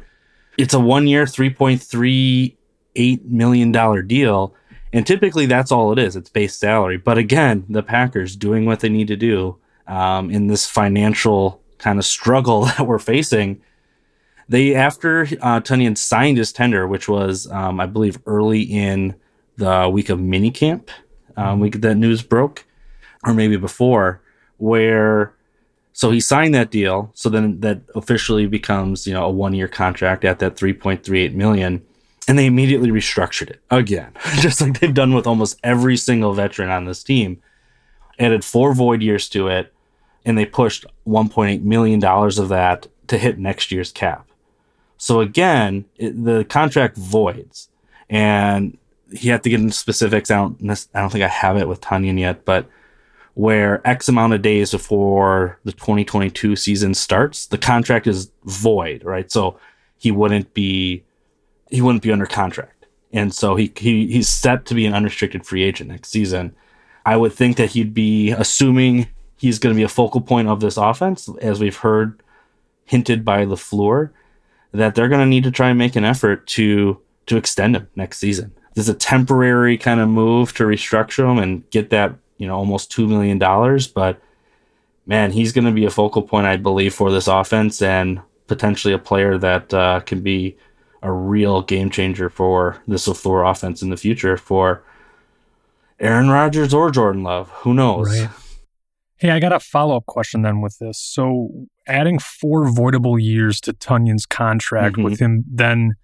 it's 0.57 0.73
a 0.73 0.79
one 0.79 1.07
year, 1.07 1.25
$3.38 1.25 3.25
million 3.25 4.07
deal. 4.07 4.55
And 4.91 5.05
typically 5.05 5.45
that's 5.45 5.71
all 5.71 5.91
it 5.91 5.99
is. 5.99 6.15
It's 6.15 6.29
base 6.29 6.55
salary. 6.55 6.97
But 6.97 7.17
again, 7.17 7.65
the 7.69 7.83
Packers 7.83 8.35
doing 8.35 8.65
what 8.65 8.79
they 8.79 8.89
need 8.89 9.07
to 9.07 9.15
do 9.15 9.57
um, 9.87 10.29
in 10.29 10.47
this 10.47 10.67
financial 10.67 11.61
kind 11.77 11.99
of 11.99 12.05
struggle 12.05 12.61
that 12.65 12.85
we're 12.85 12.99
facing. 12.99 13.61
They, 14.47 14.73
after 14.73 15.21
uh, 15.41 15.61
Tonyan 15.61 15.97
signed 15.97 16.37
his 16.37 16.51
tender, 16.51 16.87
which 16.87 17.07
was, 17.07 17.49
um, 17.51 17.79
I 17.79 17.85
believe, 17.85 18.19
early 18.25 18.61
in 18.61 19.15
the 19.57 19.87
week 19.89 20.09
of 20.09 20.19
minicamp, 20.19 20.89
um, 21.37 21.69
that 21.69 21.95
news 21.95 22.23
broke, 22.23 22.65
or 23.23 23.33
maybe 23.33 23.57
before, 23.57 24.21
where 24.57 25.33
so 25.99 26.11
he 26.11 26.21
signed 26.21 26.55
that 26.55 26.71
deal. 26.71 27.11
So 27.13 27.29
then 27.29 27.59
that 27.59 27.81
officially 27.93 28.47
becomes, 28.47 29.05
you 29.05 29.13
know, 29.13 29.25
a 29.25 29.29
one 29.29 29.53
year 29.53 29.67
contract 29.67 30.23
at 30.23 30.39
that 30.39 30.55
3.38 30.55 31.33
million. 31.33 31.85
And 32.25 32.39
they 32.39 32.45
immediately 32.45 32.89
restructured 32.89 33.49
it 33.49 33.61
again, 33.69 34.13
just 34.35 34.61
like 34.61 34.79
they've 34.79 34.93
done 34.93 35.13
with 35.13 35.27
almost 35.27 35.59
every 35.61 35.97
single 35.97 36.33
veteran 36.33 36.69
on 36.69 36.85
this 36.85 37.03
team. 37.03 37.41
Added 38.17 38.45
four 38.45 38.73
void 38.73 39.01
years 39.01 39.27
to 39.29 39.49
it, 39.49 39.73
and 40.23 40.37
they 40.37 40.45
pushed 40.45 40.85
1.8 41.05 41.63
million 41.63 41.99
dollars 41.99 42.39
of 42.39 42.47
that 42.47 42.87
to 43.07 43.17
hit 43.17 43.37
next 43.37 43.69
year's 43.71 43.91
cap. 43.91 44.29
So 44.97 45.19
again, 45.19 45.83
it, 45.97 46.23
the 46.23 46.45
contract 46.45 46.95
voids, 46.95 47.67
and 48.09 48.77
you 49.09 49.31
have 49.31 49.41
to 49.41 49.49
get 49.49 49.59
into 49.59 49.73
specifics. 49.73 50.31
I 50.31 50.35
don't, 50.35 50.61
I 50.93 51.01
don't 51.01 51.09
think 51.09 51.23
I 51.25 51.29
have 51.29 51.57
it 51.57 51.67
with 51.67 51.81
Tonyan 51.81 52.19
yet, 52.19 52.45
but 52.45 52.69
where 53.33 53.85
X 53.87 54.09
amount 54.09 54.33
of 54.33 54.41
days 54.41 54.71
before 54.71 55.59
the 55.63 55.71
2022 55.71 56.55
season 56.55 56.93
starts, 56.93 57.45
the 57.47 57.57
contract 57.57 58.07
is 58.07 58.31
void, 58.43 59.03
right? 59.03 59.31
So 59.31 59.59
he 59.97 60.11
wouldn't 60.11 60.53
be 60.53 61.03
he 61.69 61.81
wouldn't 61.81 62.03
be 62.03 62.11
under 62.11 62.25
contract. 62.25 62.87
And 63.11 63.33
so 63.33 63.55
he, 63.55 63.71
he 63.75 64.07
he's 64.07 64.27
set 64.27 64.65
to 64.65 64.73
be 64.73 64.85
an 64.85 64.93
unrestricted 64.93 65.45
free 65.45 65.63
agent 65.63 65.89
next 65.89 66.09
season. 66.09 66.55
I 67.05 67.17
would 67.17 67.33
think 67.33 67.57
that 67.57 67.71
he'd 67.71 67.93
be 67.93 68.31
assuming 68.31 69.07
he's 69.37 69.59
going 69.59 69.73
to 69.73 69.77
be 69.77 69.83
a 69.83 69.89
focal 69.89 70.21
point 70.21 70.47
of 70.47 70.59
this 70.59 70.77
offense, 70.77 71.29
as 71.41 71.59
we've 71.59 71.77
heard 71.77 72.21
hinted 72.85 73.23
by 73.23 73.45
LaFleur, 73.45 74.11
that 74.73 74.95
they're 74.95 75.07
going 75.07 75.21
to 75.21 75.25
need 75.25 75.43
to 75.43 75.51
try 75.51 75.69
and 75.69 75.77
make 75.77 75.95
an 75.95 76.05
effort 76.05 76.45
to 76.47 76.99
to 77.27 77.37
extend 77.37 77.75
him 77.75 77.87
next 77.95 78.17
season. 78.19 78.51
This 78.73 78.85
is 78.85 78.89
a 78.89 78.97
temporary 78.97 79.77
kind 79.77 79.99
of 79.99 80.09
move 80.09 80.53
to 80.55 80.63
restructure 80.63 81.31
him 81.31 81.37
and 81.37 81.69
get 81.69 81.89
that 81.89 82.15
you 82.39 82.47
know 82.47 82.55
almost 82.55 82.91
two 82.91 83.07
million 83.07 83.37
dollars, 83.37 83.85
but 83.87 84.19
man, 85.05 85.31
he's 85.31 85.51
going 85.51 85.65
to 85.65 85.71
be 85.71 85.85
a 85.85 85.89
focal 85.91 86.23
point, 86.23 86.47
I 86.47 86.57
believe, 86.57 86.93
for 86.95 87.11
this 87.11 87.27
offense 87.27 87.81
and 87.81 88.21
potentially 88.47 88.93
a 88.93 88.97
player 88.99 89.37
that 89.37 89.71
uh, 89.73 89.99
can 90.01 90.21
be 90.21 90.57
a 91.03 91.11
real 91.11 91.61
game 91.61 91.89
changer 91.89 92.29
for 92.29 92.81
this 92.87 93.07
LaFleur 93.07 93.49
offense 93.49 93.81
in 93.81 93.89
the 93.89 93.97
future 93.97 94.35
for 94.37 94.83
Aaron 95.99 96.29
Rodgers 96.29 96.73
or 96.73 96.91
Jordan 96.91 97.23
Love. 97.23 97.49
Who 97.61 97.73
knows? 97.73 98.09
Right. 98.19 98.29
Hey, 99.17 99.31
I 99.31 99.39
got 99.39 99.51
a 99.51 99.59
follow 99.59 99.97
up 99.97 100.05
question 100.05 100.43
then 100.43 100.61
with 100.61 100.77
this. 100.79 100.97
So, 100.99 101.49
adding 101.87 102.19
four 102.19 102.65
voidable 102.65 103.21
years 103.21 103.59
to 103.61 103.73
Tonyan's 103.73 104.25
contract 104.25 104.95
Mhm. 104.95 105.03
with 105.03 105.19
him 105.19 105.43
then 105.49 105.95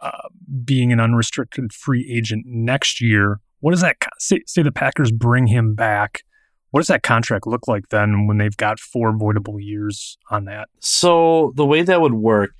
uh, 0.00 0.28
being 0.64 0.92
an 0.92 1.00
unrestricted 1.00 1.72
free 1.72 2.08
agent 2.10 2.44
next 2.46 3.00
year, 3.00 3.40
what 3.62 3.70
does 3.72 3.80
that 3.80 3.96
say? 4.18 4.42
Say 4.46 4.62
the 4.62 4.70
Packers 4.70 5.10
bring 5.10 5.46
him 5.46 5.74
back. 5.74 6.22
What 6.70 6.80
does 6.80 6.88
that 6.88 7.02
contract 7.02 7.46
look 7.46 7.66
like 7.66 7.88
then 7.88 8.26
when 8.26 8.36
they've 8.38 8.56
got 8.56 8.78
four 8.78 9.12
voidable 9.12 9.62
years 9.62 10.18
on 10.30 10.44
that? 10.46 10.68
So 10.80 11.52
the 11.56 11.66
way 11.66 11.82
that 11.82 12.00
would 12.00 12.14
work, 12.14 12.52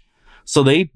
so 0.44 0.62
they 0.62 0.90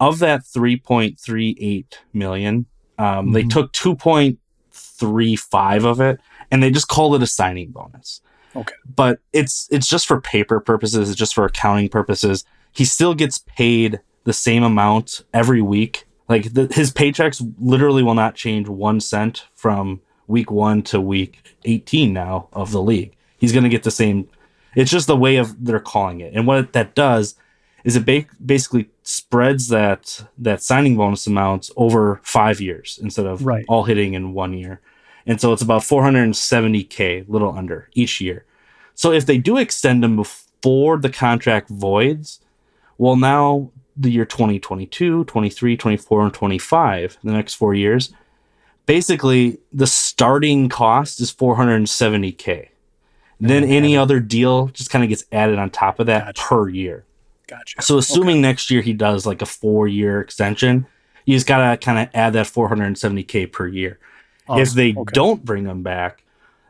of 0.00 0.18
that 0.20 0.42
3.38 0.44 1.98
million, 2.12 2.66
um, 2.98 3.32
they 3.32 3.42
Mhm. 3.44 3.50
took 3.50 3.72
2.35 3.72 5.84
of 5.84 6.00
it 6.00 6.20
and 6.50 6.62
they 6.62 6.70
just 6.70 6.88
called 6.88 7.14
it 7.16 7.22
a 7.22 7.26
signing 7.26 7.70
bonus. 7.70 8.20
Okay. 8.54 8.74
But 8.86 9.18
it's 9.32 9.68
it's 9.70 9.88
just 9.88 10.06
for 10.06 10.20
paper 10.20 10.60
purposes, 10.60 11.10
it's 11.10 11.18
just 11.18 11.34
for 11.34 11.44
accounting 11.44 11.88
purposes. 11.88 12.44
He 12.72 12.84
still 12.84 13.14
gets 13.14 13.38
paid 13.38 14.00
the 14.24 14.32
same 14.32 14.62
amount 14.62 15.22
every 15.34 15.62
week. 15.62 16.06
Like 16.28 16.52
the, 16.54 16.66
his 16.72 16.92
paychecks 16.92 17.40
literally 17.58 18.02
will 18.02 18.14
not 18.14 18.34
change 18.34 18.68
1 18.68 19.00
cent 19.00 19.46
from 19.54 20.00
week 20.26 20.50
1 20.50 20.82
to 20.82 21.00
week 21.00 21.56
18 21.64 22.12
now 22.12 22.48
of 22.52 22.72
the 22.72 22.82
league. 22.82 23.14
He's 23.38 23.52
going 23.52 23.62
to 23.64 23.68
get 23.70 23.82
the 23.84 23.90
same 23.90 24.28
it's 24.74 24.90
just 24.90 25.06
the 25.06 25.16
way 25.16 25.36
of 25.36 25.64
they're 25.64 25.80
calling 25.80 26.20
it. 26.20 26.34
And 26.34 26.46
what 26.46 26.74
that 26.74 26.94
does 26.94 27.34
is 27.84 27.96
it 27.96 28.04
ba- 28.04 28.26
basically 28.44 28.90
spreads 29.04 29.68
that 29.68 30.24
that 30.36 30.62
signing 30.62 30.96
bonus 30.96 31.26
amount 31.26 31.70
over 31.76 32.20
five 32.22 32.60
years 32.60 32.98
instead 33.02 33.24
of 33.24 33.44
Right. 33.46 33.64
all 33.68 33.84
hitting 33.84 34.12
in 34.14 34.34
one 34.34 34.52
year. 34.52 34.80
And 35.26 35.40
so 35.40 35.52
it's 35.52 35.62
about 35.62 35.82
470k, 35.82 37.24
little 37.28 37.56
under 37.56 37.88
each 37.94 38.20
year. 38.20 38.44
So 38.94 39.12
if 39.12 39.26
they 39.26 39.38
do 39.38 39.56
extend 39.56 40.02
them 40.02 40.16
before 40.16 40.98
the 40.98 41.10
contract 41.10 41.68
voids, 41.68 42.40
well, 42.98 43.16
now 43.16 43.70
the 43.96 44.10
year 44.10 44.24
2022, 44.24 45.24
23, 45.24 45.76
24, 45.76 46.22
and 46.24 46.34
25, 46.34 47.18
the 47.24 47.32
next 47.32 47.54
four 47.54 47.74
years, 47.74 48.12
basically 48.86 49.58
the 49.72 49.86
starting 49.86 50.68
cost 50.68 51.20
is 51.20 51.32
470k. 51.32 52.36
Mm-hmm. 52.36 53.46
Then 53.46 53.64
any 53.64 53.96
other 53.96 54.20
deal 54.20 54.68
just 54.68 54.90
kind 54.90 55.04
of 55.04 55.08
gets 55.10 55.24
added 55.32 55.58
on 55.58 55.70
top 55.70 56.00
of 56.00 56.06
that 56.06 56.26
Gotcha. 56.26 56.42
per 56.42 56.68
year. 56.68 57.04
Gotcha. 57.46 57.82
So 57.82 57.98
assuming 57.98 58.40
next 58.40 58.70
year 58.70 58.82
he 58.82 58.92
does 58.92 59.26
like 59.26 59.42
a 59.42 59.46
four 59.46 59.86
year 59.86 60.20
extension, 60.20 60.86
you 61.24 61.34
just 61.34 61.46
gotta 61.46 61.76
kind 61.76 61.98
of 61.98 62.08
add 62.14 62.32
that 62.32 62.46
470k 62.46 63.50
per 63.52 63.66
year. 63.66 63.98
Oh, 64.48 64.58
if 64.58 64.72
they 64.72 64.94
okay. 64.94 65.12
don't 65.12 65.44
bring 65.44 65.64
him 65.64 65.82
back, 65.82 66.22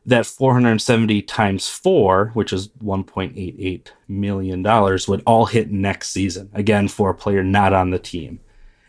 that 0.06 0.24
470 0.24 1.22
times 1.22 1.68
four, 1.68 2.30
which 2.34 2.52
is 2.52 2.68
1.88 2.82 3.88
million 4.08 4.62
dollars, 4.62 5.08
would 5.08 5.22
all 5.26 5.46
hit 5.46 5.70
next 5.70 6.10
season. 6.10 6.48
Again, 6.54 6.88
for 6.88 7.10
a 7.10 7.14
player 7.14 7.42
not 7.42 7.72
on 7.72 7.90
the 7.90 7.98
team, 7.98 8.40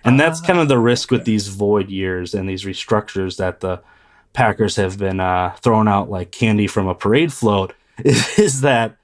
and 0.04 0.20
that's 0.20 0.40
kind 0.40 0.60
of 0.60 0.68
the 0.68 0.80
risk 0.80 1.12
with 1.12 1.26
these 1.26 1.48
void 1.48 1.90
years 1.90 2.34
and 2.34 2.48
these 2.48 2.64
restructures 2.64 3.38
that 3.38 3.60
the 3.60 3.82
Packers 4.34 4.76
have 4.76 5.00
been 5.00 5.20
uh, 5.20 5.56
throwing 5.62 5.88
out 5.88 6.12
like 6.12 6.32
candy 6.32 6.68
from 6.68 6.88
a 6.88 6.94
parade 6.94 7.34
float. 7.34 7.74
Is 8.06 8.62
that 8.62 8.98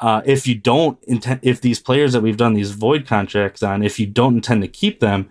uh, 0.00 0.22
if 0.24 0.46
you 0.46 0.54
don't 0.54 1.02
intend, 1.04 1.40
if 1.42 1.60
these 1.60 1.80
players 1.80 2.12
that 2.12 2.20
we've 2.20 2.36
done 2.36 2.54
these 2.54 2.70
void 2.70 3.04
contracts 3.04 3.64
on, 3.64 3.82
if 3.82 3.98
you 3.98 4.06
don't 4.06 4.36
intend 4.36 4.62
to 4.62 4.68
keep 4.68 5.00
them, 5.00 5.28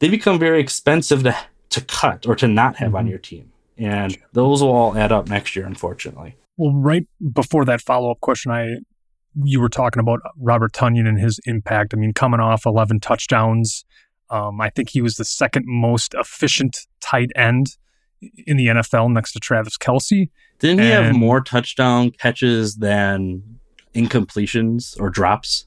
they 0.00 0.08
become 0.08 0.38
very 0.38 0.60
expensive 0.60 1.22
to 1.22 1.36
to 1.70 1.80
cut 1.80 2.26
or 2.26 2.34
to 2.34 2.48
not 2.48 2.76
have 2.76 2.96
on 2.96 3.06
your 3.06 3.18
team, 3.18 3.51
and 3.78 4.16
those 4.32 4.62
will 4.62 4.70
all 4.70 4.96
add 4.96 5.12
up 5.12 5.28
next 5.28 5.56
year, 5.56 5.66
unfortunately. 5.66 6.36
Well, 6.56 6.74
right 6.74 7.06
before 7.32 7.64
that 7.64 7.80
follow 7.80 8.10
up 8.10 8.20
question, 8.20 8.52
I 8.52 8.76
you 9.34 9.60
were 9.60 9.68
talking 9.68 10.00
about 10.00 10.20
Robert 10.36 10.72
Tonyan 10.72 11.08
and 11.08 11.18
his 11.18 11.40
impact. 11.46 11.94
I 11.94 11.96
mean, 11.96 12.12
coming 12.12 12.40
off 12.40 12.66
11 12.66 13.00
touchdowns, 13.00 13.84
um, 14.30 14.60
I 14.60 14.70
think 14.70 14.90
he 14.90 15.00
was 15.00 15.16
the 15.16 15.24
second 15.24 15.64
most 15.66 16.14
efficient 16.14 16.86
tight 17.00 17.30
end 17.34 17.76
in 18.46 18.56
the 18.56 18.66
NFL 18.66 19.12
next 19.12 19.32
to 19.32 19.40
Travis 19.40 19.76
Kelce. 19.76 20.30
Didn't 20.58 20.80
he 20.80 20.90
have 20.90 21.14
more 21.14 21.40
touchdown 21.40 22.10
catches 22.10 22.76
than 22.76 23.58
incompletions 23.94 24.98
or 25.00 25.10
drops? 25.10 25.66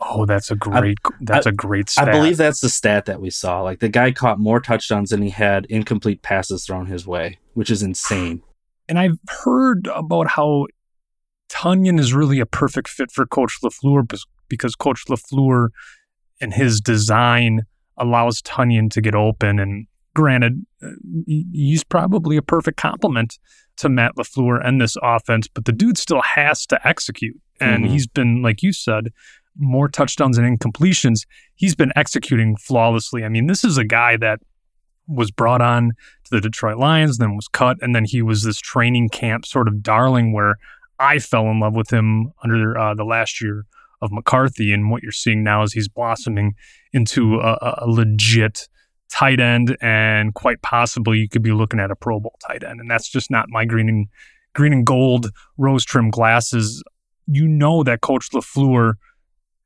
Oh, 0.00 0.24
that's 0.26 0.50
a 0.50 0.56
great. 0.56 0.98
that's 1.20 1.46
a 1.46 1.52
great. 1.52 1.90
Stat. 1.90 2.08
I 2.08 2.12
believe 2.12 2.36
that's 2.36 2.60
the 2.60 2.68
stat 2.70 3.04
that 3.06 3.20
we 3.20 3.30
saw. 3.30 3.62
Like 3.62 3.80
the 3.80 3.88
guy 3.88 4.10
caught 4.12 4.38
more 4.38 4.60
touchdowns 4.60 5.10
than 5.10 5.22
he 5.22 5.30
had 5.30 5.66
incomplete 5.66 6.22
passes 6.22 6.64
thrown 6.66 6.86
his 6.86 7.06
way, 7.06 7.38
which 7.54 7.70
is 7.70 7.82
insane. 7.82 8.42
and 8.88 8.98
I've 8.98 9.18
heard 9.44 9.88
about 9.94 10.28
how 10.28 10.66
Tonyan 11.50 11.98
is 11.98 12.12
really 12.14 12.40
a 12.40 12.46
perfect 12.46 12.88
fit 12.88 13.10
for 13.10 13.26
Coach 13.26 13.58
Lafleur 13.62 14.04
because 14.48 14.74
Coach 14.74 15.04
Lafleur 15.08 15.68
and 16.40 16.52
his 16.54 16.80
design 16.80 17.62
allows 17.96 18.42
Tonyan 18.42 18.90
to 18.90 19.00
get 19.00 19.14
open. 19.14 19.58
And 19.58 19.86
granted, 20.14 20.64
uh, 20.82 20.88
he's 21.26 21.84
probably 21.84 22.36
a 22.36 22.42
perfect 22.42 22.76
complement 22.78 23.38
to 23.78 23.88
Matt 23.88 24.16
Lafleur 24.16 24.60
and 24.64 24.80
this 24.80 24.96
offense, 25.02 25.48
but 25.48 25.66
the 25.66 25.72
dude 25.72 25.98
still 25.98 26.22
has 26.22 26.66
to 26.66 26.86
execute. 26.86 27.36
And 27.60 27.84
Mhm. 27.84 27.88
he's 27.90 28.06
been, 28.06 28.42
like 28.42 28.62
you 28.62 28.72
said, 28.72 29.12
more 29.58 29.88
touchdowns 29.88 30.38
and 30.38 30.58
incompletions. 30.58 31.26
He's 31.54 31.74
been 31.74 31.92
executing 31.96 32.56
flawlessly. 32.56 33.24
I 33.24 33.28
mean, 33.28 33.46
this 33.46 33.64
is 33.64 33.78
a 33.78 33.84
guy 33.84 34.16
that 34.18 34.40
was 35.08 35.30
brought 35.30 35.62
on 35.62 35.92
to 36.24 36.30
the 36.30 36.40
Detroit 36.40 36.78
Lions, 36.78 37.18
then 37.18 37.36
was 37.36 37.48
cut, 37.48 37.76
and 37.80 37.94
then 37.94 38.04
he 38.04 38.22
was 38.22 38.42
this 38.42 38.58
training 38.58 39.08
camp 39.08 39.46
sort 39.46 39.68
of 39.68 39.82
darling 39.82 40.32
where 40.32 40.56
I 40.98 41.18
fell 41.18 41.48
in 41.48 41.60
love 41.60 41.74
with 41.74 41.92
him 41.92 42.32
under 42.42 42.76
uh, 42.76 42.94
the 42.94 43.04
last 43.04 43.40
year 43.40 43.66
of 44.02 44.12
McCarthy. 44.12 44.72
And 44.72 44.90
what 44.90 45.02
you're 45.02 45.12
seeing 45.12 45.42
now 45.42 45.62
is 45.62 45.72
he's 45.72 45.88
blossoming 45.88 46.54
into 46.92 47.36
a, 47.40 47.58
a- 47.60 47.86
legit 47.86 48.68
tight 49.08 49.40
end, 49.40 49.76
and 49.80 50.34
quite 50.34 50.62
possibly 50.62 51.18
you 51.18 51.28
could 51.28 51.42
be 51.42 51.52
looking 51.52 51.80
at 51.80 51.90
a 51.90 51.96
Pro 51.96 52.18
Bowl 52.18 52.36
tight 52.46 52.64
end. 52.64 52.80
And 52.80 52.90
that's 52.90 53.08
just 53.08 53.30
not 53.30 53.48
my 53.48 53.64
green 53.64 53.88
and 53.88 54.08
green 54.54 54.72
and 54.72 54.84
gold 54.86 55.30
rose 55.56 55.84
trim 55.84 56.10
glasses. 56.10 56.82
You 57.26 57.46
know 57.46 57.82
that 57.84 58.00
Coach 58.00 58.30
Lafleur 58.32 58.94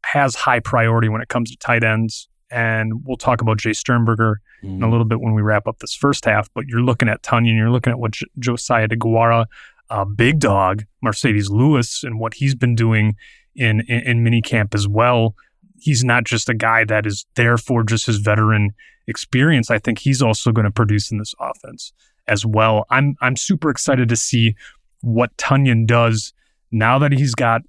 has 0.05 0.35
high 0.35 0.61
priority 0.61 1.09
when 1.09 1.21
it 1.21 1.29
comes 1.29 1.51
to 1.51 1.57
tight 1.57 1.85
ends. 1.85 2.29
And 2.51 3.05
we'll 3.05 3.17
talk 3.17 3.41
about 3.41 3.59
Jace 3.59 3.77
Sternberger 3.77 4.41
in 4.63 4.83
a 4.83 4.91
little 4.91 5.05
bit 5.05 5.21
when 5.21 5.35
we 5.35 5.43
wrap 5.43 5.69
up 5.69 5.79
this 5.79 5.95
first 5.95 6.25
half. 6.25 6.51
But 6.53 6.67
you're 6.67 6.83
looking 6.83 7.09
at 7.09 7.23
Tonyan, 7.23 7.57
you're 7.57 7.71
looking 7.71 7.93
at 7.93 7.99
what 7.99 8.11
J- 8.13 8.27
Josiah 8.39 8.89
DeGuara, 8.89 9.47
uh, 9.89 10.05
big 10.05 10.41
dog, 10.41 10.85
Marcedes 11.05 11.49
Lewis, 11.49 12.03
and 12.03 12.19
what 12.19 12.35
he's 12.35 12.55
been 12.55 12.75
doing 12.75 13.15
in, 13.55 13.81
in 13.83 14.01
in 14.01 14.25
minicamp 14.25 14.75
as 14.75 14.89
well. 14.89 15.37
He's 15.79 16.05
not 16.05 16.25
just 16.25 16.49
a 16.49 16.55
guy 16.55 16.85
that 16.85 17.07
is 17.07 17.25
there 17.37 17.57
for 17.57 17.85
just 17.85 18.07
his 18.07 18.19
veteran 18.19 18.71
experience. 19.07 19.71
I 19.71 19.79
think 19.79 19.99
he's 20.01 20.21
also 20.21 20.53
going 20.53 20.67
to 20.67 20.71
produce 20.71 21.11
in 21.11 21.19
this 21.19 21.35
offense 21.41 21.93
as 22.27 22.45
well. 22.45 22.85
I'm 22.91 23.17
I'm 23.21 23.37
super 23.37 23.71
excited 23.71 24.09
to 24.09 24.17
see 24.17 24.57
what 25.03 25.37
Tonyan 25.37 25.87
does 25.87 26.33
now 26.71 26.99
that 26.99 27.13
he's 27.13 27.35
got 27.35 27.63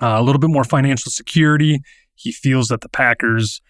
uh, 0.00 0.16
a 0.18 0.22
little 0.22 0.40
bit 0.40 0.50
more 0.50 0.64
financial 0.64 1.10
security. 1.10 1.80
He 2.14 2.32
feels 2.32 2.68
that 2.68 2.80
the 2.80 2.88
Packers 2.88 3.60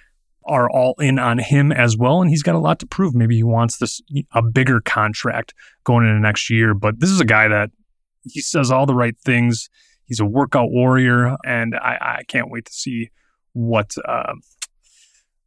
are 0.45 0.71
all 0.71 0.95
in 1.01 1.19
on 1.19 1.39
him 1.39 1.73
as 1.73 1.97
well, 1.97 2.21
and 2.21 2.31
he's 2.31 2.43
got 2.43 2.55
a 2.55 2.61
lot 2.61 2.79
to 2.79 2.87
prove. 2.87 3.15
Maybe 3.15 3.37
he 3.37 3.43
wants 3.43 3.79
this 3.79 4.01
a 4.33 4.43
bigger 4.43 4.81
contract 4.81 5.55
going 5.85 6.07
into 6.07 6.21
next 6.21 6.49
year, 6.51 6.75
but 6.75 7.01
this 7.01 7.11
is 7.11 7.21
a 7.21 7.25
guy 7.25 7.49
that 7.49 7.71
he 8.23 8.41
says 8.41 8.71
all 8.71 8.87
the 8.87 8.95
right 8.95 9.17
things. 9.25 9.69
He's 10.07 10.21
a 10.21 10.25
workout 10.25 10.71
warrior, 10.71 11.37
and 11.45 11.75
I, 11.75 11.99
I 12.01 12.23
can't 12.29 12.51
wait 12.51 12.67
to 12.67 12.73
see 12.73 13.11
what 13.53 13.95
uh, 14.07 14.35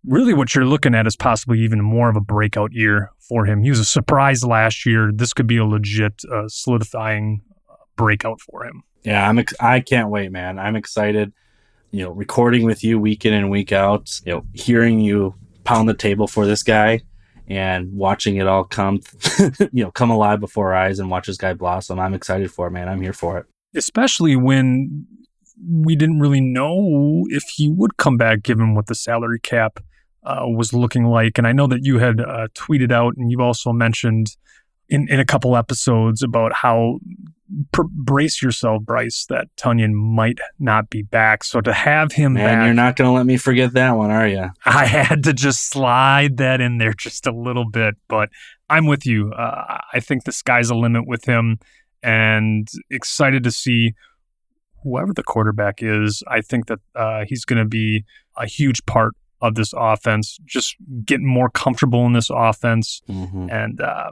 really 0.06 0.34
what 0.34 0.54
you're 0.54 0.66
looking 0.66 0.96
at 0.96 1.08
is 1.08 1.16
possibly 1.16 1.60
even 1.60 1.82
more 1.82 2.10
of 2.10 2.16
a 2.16 2.22
breakout 2.22 2.74
year 2.74 3.12
for 3.20 3.46
him. 3.46 3.64
He 3.64 3.70
was 3.70 3.80
a 3.80 3.86
surprise 3.86 4.44
last 4.44 4.86
year. 4.86 5.12
This 5.14 5.34
could 5.34 5.48
be 5.48 5.58
a 5.58 5.66
legit 5.66 6.22
uh, 6.32 6.48
solidifying 6.48 7.42
breakout 7.96 8.42
for 8.42 8.66
him. 8.66 8.84
Yeah, 9.04 9.28
I'm. 9.28 9.40
Ex- 9.40 9.54
I 9.60 9.80
can't 9.80 10.10
wait, 10.10 10.32
man. 10.32 10.60
I'm 10.60 10.76
excited. 10.76 11.34
You 11.92 12.06
know, 12.06 12.12
recording 12.12 12.66
with 12.66 12.84
you 12.84 13.00
week 13.00 13.26
in 13.26 13.34
and 13.34 13.50
week 13.50 13.72
out. 13.72 14.20
You 14.26 14.34
know, 14.34 14.46
hearing 14.54 15.00
you 15.00 15.36
pound 15.64 15.90
the 15.90 15.94
table 15.94 16.28
for 16.28 16.46
this 16.46 16.64
guy 16.64 17.02
and 17.48 17.92
watching 17.94 18.36
it 18.38 18.48
all 18.48 18.64
come, 18.64 19.00
you 19.72 19.84
know, 19.84 19.92
come 19.92 20.12
alive 20.12 20.40
before 20.40 20.74
our 20.74 20.86
eyes 20.86 21.00
and 21.00 21.10
watch 21.10 21.28
this 21.28 21.38
guy 21.38 21.54
blossom. 21.54 22.00
I'm 22.00 22.14
excited 22.14 22.52
for 22.52 22.68
it, 22.68 22.72
man. 22.72 22.88
I'm 22.88 23.02
here 23.02 23.14
for 23.14 23.38
it. 23.40 23.46
especially 23.76 24.36
when 24.36 25.08
we 25.68 25.96
didn't 25.96 26.20
really 26.20 26.42
know 26.42 27.26
if 27.30 27.44
he 27.56 27.70
would 27.70 27.98
come 27.98 28.18
back 28.18 28.44
given 28.44 28.76
what 28.76 28.88
the 28.88 28.96
salary 28.96 29.40
cap 29.40 29.80
uh, 30.24 30.44
was 30.46 30.74
looking 30.74 31.06
like. 31.06 31.38
And 31.38 31.48
I 31.48 31.52
know 31.52 31.68
that 31.68 31.84
you 31.84 32.00
had 32.00 32.22
uh, 32.22 32.48
tweeted 32.54 32.92
out 32.92 33.16
and 33.18 33.32
you've 33.32 33.42
also 33.42 33.74
mentioned 33.74 34.38
in, 34.88 35.08
in 35.10 35.20
a 35.20 35.26
couple 35.26 35.58
episodes 35.58 36.24
about 36.24 36.54
how 36.54 37.00
pr- 37.72 37.84
brace 37.92 38.42
yourself, 38.42 38.84
Bryce, 38.84 39.26
that 39.30 39.48
Tonyan 39.58 39.94
might 39.94 40.40
not 40.60 40.90
be 40.90 41.02
back. 41.04 41.44
So 41.44 41.62
to 41.62 41.74
have 41.74 42.12
him 42.14 42.34
Man, 42.34 42.46
back, 42.46 42.66
you're 42.66 42.74
not 42.74 42.96
going 42.96 43.08
to 43.08 43.14
let 43.14 43.26
me 43.26 43.38
forget 43.38 43.74
that 43.74 43.92
one, 43.98 44.12
are 44.12 44.28
you? 44.28 44.50
I 44.66 44.86
had 44.86 45.24
to 45.24 45.34
just 45.34 45.70
slide 45.70 46.38
that 46.38 46.62
in 46.62 46.78
there 46.78 46.94
just 46.94 47.26
a 47.28 47.32
little 47.32 47.70
bit, 47.70 47.96
but 48.08 48.30
I'm 48.70 48.86
with 48.86 49.06
you. 49.06 49.32
Uh, 49.34 49.80
I 49.94 50.00
think 50.00 50.24
the 50.26 50.32
sky's 50.32 50.68
the 50.70 50.76
limit 50.76 51.08
with 51.08 51.26
him, 51.26 51.58
and 52.04 52.68
excited 52.90 53.44
to 53.44 53.52
see 53.52 53.94
whoever 54.84 55.14
the 55.14 55.24
quarterback 55.24 55.82
is. 55.82 56.24
I 56.28 56.42
think 56.42 56.68
that 56.68 56.80
uh, 56.96 57.24
he's 57.28 57.46
going 57.46 57.62
to 57.62 57.68
be 57.68 58.06
a 58.38 58.46
huge 58.46 58.86
part 58.86 59.14
of 59.42 59.56
this 59.56 59.74
offense. 59.76 60.38
Just 60.46 60.76
getting 61.06 61.28
more 61.28 61.50
comfortable 61.50 62.06
in 62.06 62.14
this 62.14 62.30
offense, 62.30 63.02
Mm-hmm. 63.10 63.50
and 63.50 63.82
uh, 63.82 64.12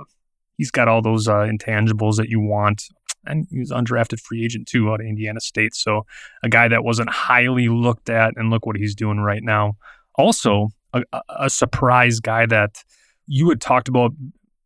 he's 0.57 0.71
got 0.71 0.87
all 0.87 1.01
those 1.01 1.27
uh, 1.27 1.47
intangibles 1.49 2.15
that 2.17 2.29
you 2.29 2.39
want. 2.41 2.83
And 3.27 3.47
he 3.49 3.59
was 3.59 3.71
undrafted 3.71 4.19
free 4.19 4.43
agent 4.43 4.67
too 4.67 4.89
out 4.91 4.99
of 5.01 5.05
Indiana 5.05 5.39
State. 5.39 5.75
So 5.75 6.05
a 6.43 6.49
guy 6.49 6.67
that 6.67 6.83
wasn't 6.83 7.09
highly 7.09 7.67
looked 7.69 8.09
at, 8.09 8.33
and 8.35 8.49
look 8.49 8.65
what 8.65 8.77
he's 8.77 8.95
doing 8.95 9.19
right 9.19 9.43
now. 9.43 9.77
Also, 10.15 10.69
a, 10.93 11.03
a- 11.29 11.49
surprise 11.49 12.19
guy 12.19 12.45
that 12.45 12.83
you 13.27 13.49
had 13.49 13.61
talked 13.61 13.87
about 13.87 14.11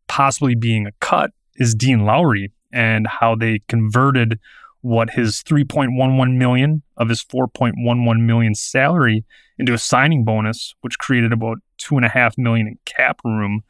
possibly 0.08 0.54
being 0.54 0.86
a 0.86 0.92
cut 1.00 1.30
is 1.56 1.74
Dean 1.74 2.04
Lowry 2.04 2.50
and 2.72 3.06
how 3.06 3.34
they 3.34 3.60
converted 3.68 4.38
what 4.80 5.10
his 5.10 5.42
3.11 5.42 6.36
million 6.36 6.82
of 6.96 7.08
his 7.08 7.22
4.11 7.22 8.20
million 8.24 8.54
salary 8.54 9.24
into 9.58 9.72
a 9.72 9.78
signing 9.78 10.24
bonus, 10.24 10.74
which 10.80 10.98
created 10.98 11.32
about 11.32 11.58
two 11.78 11.96
and 11.96 12.04
a 12.04 12.08
half 12.08 12.36
million 12.36 12.66
in 12.66 12.78
cap 12.84 13.20
room. 13.24 13.62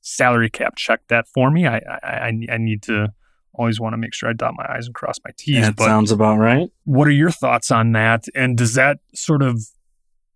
Salary 0.00 0.48
cap, 0.48 0.76
check 0.76 1.00
that 1.08 1.26
for 1.28 1.50
me. 1.50 1.66
I, 1.66 1.78
I, 2.02 2.32
I 2.50 2.56
need 2.56 2.82
to 2.82 3.12
always 3.54 3.80
want 3.80 3.92
to 3.92 3.96
make 3.96 4.14
sure 4.14 4.28
I 4.28 4.32
dot 4.32 4.54
my 4.56 4.66
i's 4.76 4.86
and 4.86 4.94
cross 4.94 5.18
my 5.24 5.32
t's. 5.36 5.60
That 5.60 5.78
sounds 5.78 6.10
about 6.10 6.38
right. 6.38 6.70
what 6.84 7.08
are 7.08 7.12
your 7.12 7.30
thoughts 7.30 7.70
on 7.70 7.92
that? 7.92 8.24
And 8.34 8.56
does 8.56 8.74
that 8.74 8.98
sort 9.14 9.42
of 9.42 9.62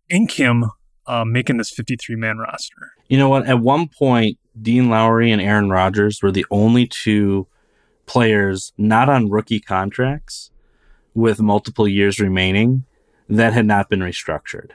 ink 0.08 0.32
him 0.32 0.70
uh, 1.06 1.24
making 1.24 1.58
this 1.58 1.70
53 1.70 2.16
man 2.16 2.38
roster? 2.38 2.92
You 3.08 3.18
know 3.18 3.28
what? 3.28 3.46
At 3.46 3.60
one 3.60 3.88
point, 3.88 4.38
Dean 4.60 4.88
Lowry 4.88 5.30
and 5.30 5.40
Aaron 5.40 5.70
Rodgers 5.70 6.22
were 6.22 6.32
the 6.32 6.46
only 6.50 6.86
two 6.86 7.46
players 8.06 8.72
not 8.76 9.08
on 9.08 9.30
rookie 9.30 9.60
contracts 9.60 10.50
with 11.14 11.40
multiple 11.40 11.88
years 11.88 12.20
remaining 12.20 12.84
that 13.28 13.52
had 13.52 13.66
not 13.66 13.88
been 13.88 14.00
restructured. 14.00 14.70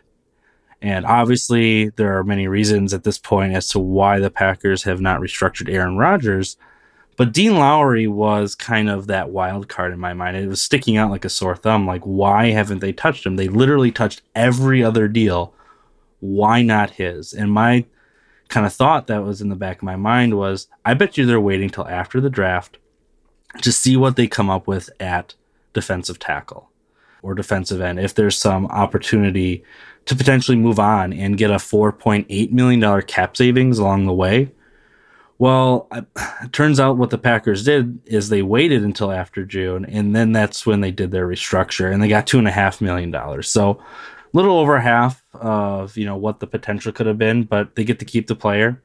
And 0.82 1.06
obviously, 1.06 1.90
there 1.90 2.18
are 2.18 2.24
many 2.24 2.48
reasons 2.48 2.94
at 2.94 3.04
this 3.04 3.20
point 3.20 3.54
as 3.54 3.68
to 3.70 3.80
why 3.80 4.20
the 4.20 4.32
Packers 4.32 4.84
have 4.84 5.02
not 5.02 5.20
restructured 5.20 5.72
Aaron 5.72 5.98
Rodgers. 5.98 6.58
But 7.20 7.34
Dean 7.34 7.58
Lowry 7.58 8.08
was 8.08 8.56
kind 8.56 8.90
of 8.90 9.08
that 9.08 9.30
wild 9.30 9.68
card 9.68 9.92
in 9.92 10.00
my 10.00 10.14
mind. 10.14 10.38
It 10.38 10.48
was 10.48 10.62
sticking 10.62 10.96
out 10.96 11.12
like 11.12 11.26
a 11.26 11.30
sore 11.30 11.58
thumb. 11.58 11.86
Like, 11.86 12.04
why 12.04 12.52
haven't 12.52 12.80
they 12.80 12.94
touched 12.94 13.26
him? 13.26 13.36
They 13.36 13.50
literally 13.50 13.92
touched 13.92 14.22
every 14.36 14.82
other 14.82 15.10
deal. 15.10 15.54
Why 16.22 16.62
not 16.62 16.92
his? 16.92 17.34
And 17.34 17.52
my 17.52 17.84
kind 18.48 18.66
of 18.66 18.72
thought 18.72 19.08
that 19.08 19.26
was 19.26 19.42
in 19.42 19.50
the 19.50 19.58
back 19.58 19.80
of 19.80 19.84
my 19.84 19.98
mind 19.98 20.38
was 20.38 20.70
I 20.86 20.94
bet 20.94 21.18
you 21.18 21.26
they're 21.26 21.42
waiting 21.42 21.70
till 21.70 21.90
after 21.90 22.22
the 22.22 22.30
draft 22.30 22.78
to 23.64 23.74
see 23.74 23.98
what 23.98 24.16
they 24.16 24.28
come 24.28 24.50
up 24.50 24.66
with 24.66 24.90
at 24.98 25.36
defensive 25.74 26.20
tackle 26.20 26.70
or 27.22 27.36
defensive 27.36 27.82
end. 27.82 28.00
If 28.00 28.16
there's 28.16 28.38
some 28.38 28.66
opportunity 28.68 29.62
to 30.06 30.16
potentially 30.16 30.56
move 30.56 30.80
on 30.80 31.12
and 31.12 31.38
get 31.38 31.52
a 31.52 31.56
$4.8 31.56 32.52
million 32.54 33.02
cap 33.02 33.36
savings 33.36 33.78
along 33.78 34.06
the 34.06 34.14
way. 34.14 34.54
Well, 35.40 35.88
it 35.92 36.52
turns 36.52 36.82
out 36.82 36.98
what 36.98 37.12
the 37.12 37.18
Packers 37.18 37.64
did 37.64 38.00
is 38.06 38.28
they 38.28 38.42
waited 38.42 38.84
until 38.84 39.10
after 39.10 39.46
June, 39.46 39.86
and 39.86 40.14
then 40.14 40.34
that's 40.34 40.66
when 40.66 40.82
they 40.82 40.92
did 40.92 41.12
their 41.12 41.26
restructure, 41.26 41.92
and 41.92 42.04
they 42.04 42.10
got 42.10 42.28
two 42.28 42.40
and 42.40 42.48
a 42.48 42.52
half 42.52 42.82
million 42.82 43.10
dollars. 43.10 43.50
So, 43.50 43.72
a 43.72 44.38
little 44.38 44.60
over 44.60 44.80
half 44.80 45.24
of 45.34 45.96
you 45.96 46.06
know 46.06 46.18
what 46.18 46.42
the 46.42 46.48
potential 46.48 46.92
could 46.92 47.08
have 47.08 47.18
been, 47.18 47.44
but 47.44 47.76
they 47.76 47.86
get 47.86 48.00
to 48.00 48.06
keep 48.06 48.28
the 48.28 48.36
player. 48.36 48.82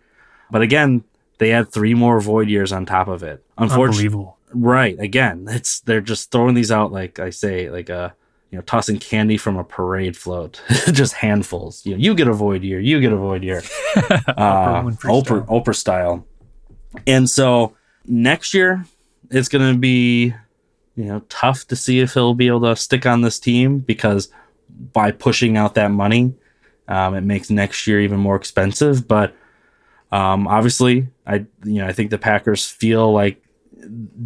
But 0.48 0.62
again, 0.62 1.02
they 1.38 1.48
had 1.48 1.72
three 1.72 1.92
more 1.92 2.20
void 2.20 2.48
years 2.48 2.72
on 2.72 2.86
top 2.86 3.08
of 3.08 3.24
it. 3.24 3.44
Unfortunately, 3.58 4.06
Unbelievable. 4.06 4.38
right? 4.52 4.98
Again, 5.00 5.46
it's 5.50 5.80
they're 5.80 6.00
just 6.00 6.30
throwing 6.30 6.54
these 6.54 6.70
out 6.70 6.92
like 6.92 7.18
I 7.18 7.30
say, 7.30 7.68
like 7.68 7.88
a 7.88 8.14
you 8.52 8.58
know 8.58 8.62
tossing 8.62 9.00
candy 9.00 9.38
from 9.38 9.56
a 9.56 9.64
parade 9.64 10.16
float, 10.16 10.62
just 10.92 11.14
handfuls. 11.14 11.84
You 11.84 11.94
know, 11.94 11.98
you 11.98 12.14
get 12.14 12.28
a 12.28 12.32
void 12.32 12.62
year, 12.62 12.78
you 12.78 13.00
get 13.00 13.12
a 13.12 13.16
void 13.16 13.42
year 13.42 13.58
uh, 13.96 14.82
Winfrey 14.82 15.10
Oprah, 15.10 15.46
Oprah 15.48 15.74
style. 15.74 16.24
And 17.06 17.28
so 17.28 17.76
next 18.06 18.54
year, 18.54 18.84
it's 19.30 19.48
going 19.48 19.72
to 19.72 19.78
be, 19.78 20.34
you 20.96 21.04
know, 21.04 21.20
tough 21.28 21.66
to 21.68 21.76
see 21.76 22.00
if 22.00 22.14
he'll 22.14 22.34
be 22.34 22.46
able 22.46 22.62
to 22.62 22.76
stick 22.76 23.06
on 23.06 23.20
this 23.20 23.38
team 23.38 23.78
because 23.78 24.28
by 24.92 25.10
pushing 25.10 25.56
out 25.56 25.74
that 25.74 25.90
money, 25.90 26.34
um, 26.88 27.14
it 27.14 27.22
makes 27.22 27.50
next 27.50 27.86
year 27.86 28.00
even 28.00 28.20
more 28.20 28.36
expensive. 28.36 29.08
But 29.08 29.34
um, 30.12 30.46
obviously, 30.46 31.08
I 31.26 31.46
you 31.64 31.80
know 31.80 31.86
I 31.86 31.92
think 31.92 32.10
the 32.10 32.18
Packers 32.18 32.68
feel 32.68 33.12
like 33.12 33.42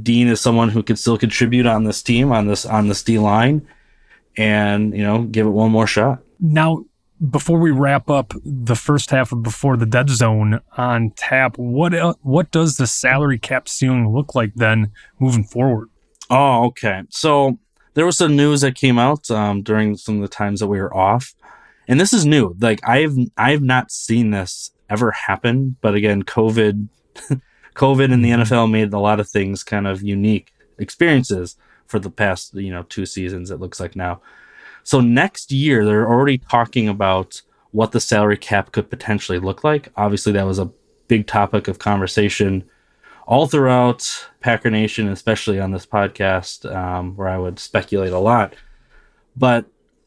Dean 0.02 0.28
is 0.28 0.40
someone 0.40 0.68
who 0.68 0.82
could 0.82 0.98
still 0.98 1.18
contribute 1.18 1.66
on 1.66 1.84
this 1.84 2.02
team 2.02 2.32
on 2.32 2.46
this 2.46 2.66
on 2.66 2.88
this 2.88 3.02
D 3.02 3.18
line, 3.18 3.66
and 4.36 4.94
you 4.94 5.02
know 5.02 5.22
give 5.22 5.46
it 5.46 5.50
one 5.50 5.70
more 5.70 5.86
shot. 5.86 6.20
Now, 6.40 6.84
before 7.30 7.58
we 7.58 7.70
wrap 7.70 8.08
up 8.10 8.32
the 8.44 8.76
first 8.76 9.10
half 9.10 9.32
of 9.32 9.42
before 9.42 9.76
the 9.76 9.86
dead 9.86 10.08
zone 10.08 10.60
on 10.76 11.12
tap, 11.16 11.58
what 11.58 11.92
what 12.22 12.50
does 12.50 12.76
the 12.76 12.86
salary 12.86 13.38
cap 13.38 13.68
ceiling 13.68 14.12
look 14.12 14.34
like 14.34 14.54
then 14.54 14.92
moving 15.18 15.44
forward? 15.44 15.88
Oh, 16.30 16.66
okay. 16.66 17.02
So 17.10 17.58
there 17.94 18.06
was 18.06 18.16
some 18.16 18.36
news 18.36 18.60
that 18.60 18.74
came 18.74 18.98
out 18.98 19.30
um, 19.30 19.62
during 19.62 19.96
some 19.96 20.16
of 20.16 20.22
the 20.22 20.28
times 20.28 20.60
that 20.60 20.68
we 20.68 20.80
were 20.80 20.94
off, 20.96 21.34
and 21.88 22.00
this 22.00 22.12
is 22.12 22.24
new. 22.24 22.56
Like 22.60 22.80
I've 22.86 23.16
I've 23.36 23.62
not 23.62 23.90
seen 23.90 24.30
this 24.30 24.70
ever 24.88 25.10
happen, 25.10 25.76
but 25.80 25.94
again, 25.94 26.22
COVID, 26.22 26.88
COVID 27.74 28.12
in 28.12 28.22
the 28.22 28.30
NFL 28.30 28.70
made 28.70 28.92
a 28.92 28.98
lot 28.98 29.20
of 29.20 29.28
things 29.28 29.64
kind 29.64 29.86
of 29.86 30.02
unique 30.02 30.52
experiences 30.78 31.56
for 31.86 31.98
the 31.98 32.10
past 32.10 32.54
you 32.54 32.70
know 32.70 32.84
two 32.84 33.06
seasons. 33.06 33.50
It 33.50 33.60
looks 33.60 33.80
like 33.80 33.96
now. 33.96 34.20
So 34.88 35.02
next 35.02 35.52
year, 35.52 35.84
they're 35.84 36.08
already 36.08 36.38
talking 36.38 36.88
about 36.88 37.42
what 37.72 37.92
the 37.92 38.00
salary 38.00 38.38
cap 38.38 38.72
could 38.72 38.88
potentially 38.88 39.38
look 39.38 39.62
like. 39.62 39.90
Obviously, 39.96 40.32
that 40.32 40.46
was 40.46 40.58
a 40.58 40.70
big 41.08 41.26
topic 41.26 41.68
of 41.68 41.78
conversation 41.78 42.64
all 43.26 43.46
throughout 43.46 44.30
Packer 44.40 44.70
Nation, 44.70 45.08
especially 45.08 45.60
on 45.60 45.72
this 45.72 45.84
podcast, 45.84 46.74
um, 46.74 47.14
where 47.16 47.28
I 47.28 47.36
would 47.36 47.58
speculate 47.58 48.14
a 48.14 48.18
lot. 48.18 48.54
But 49.36 49.66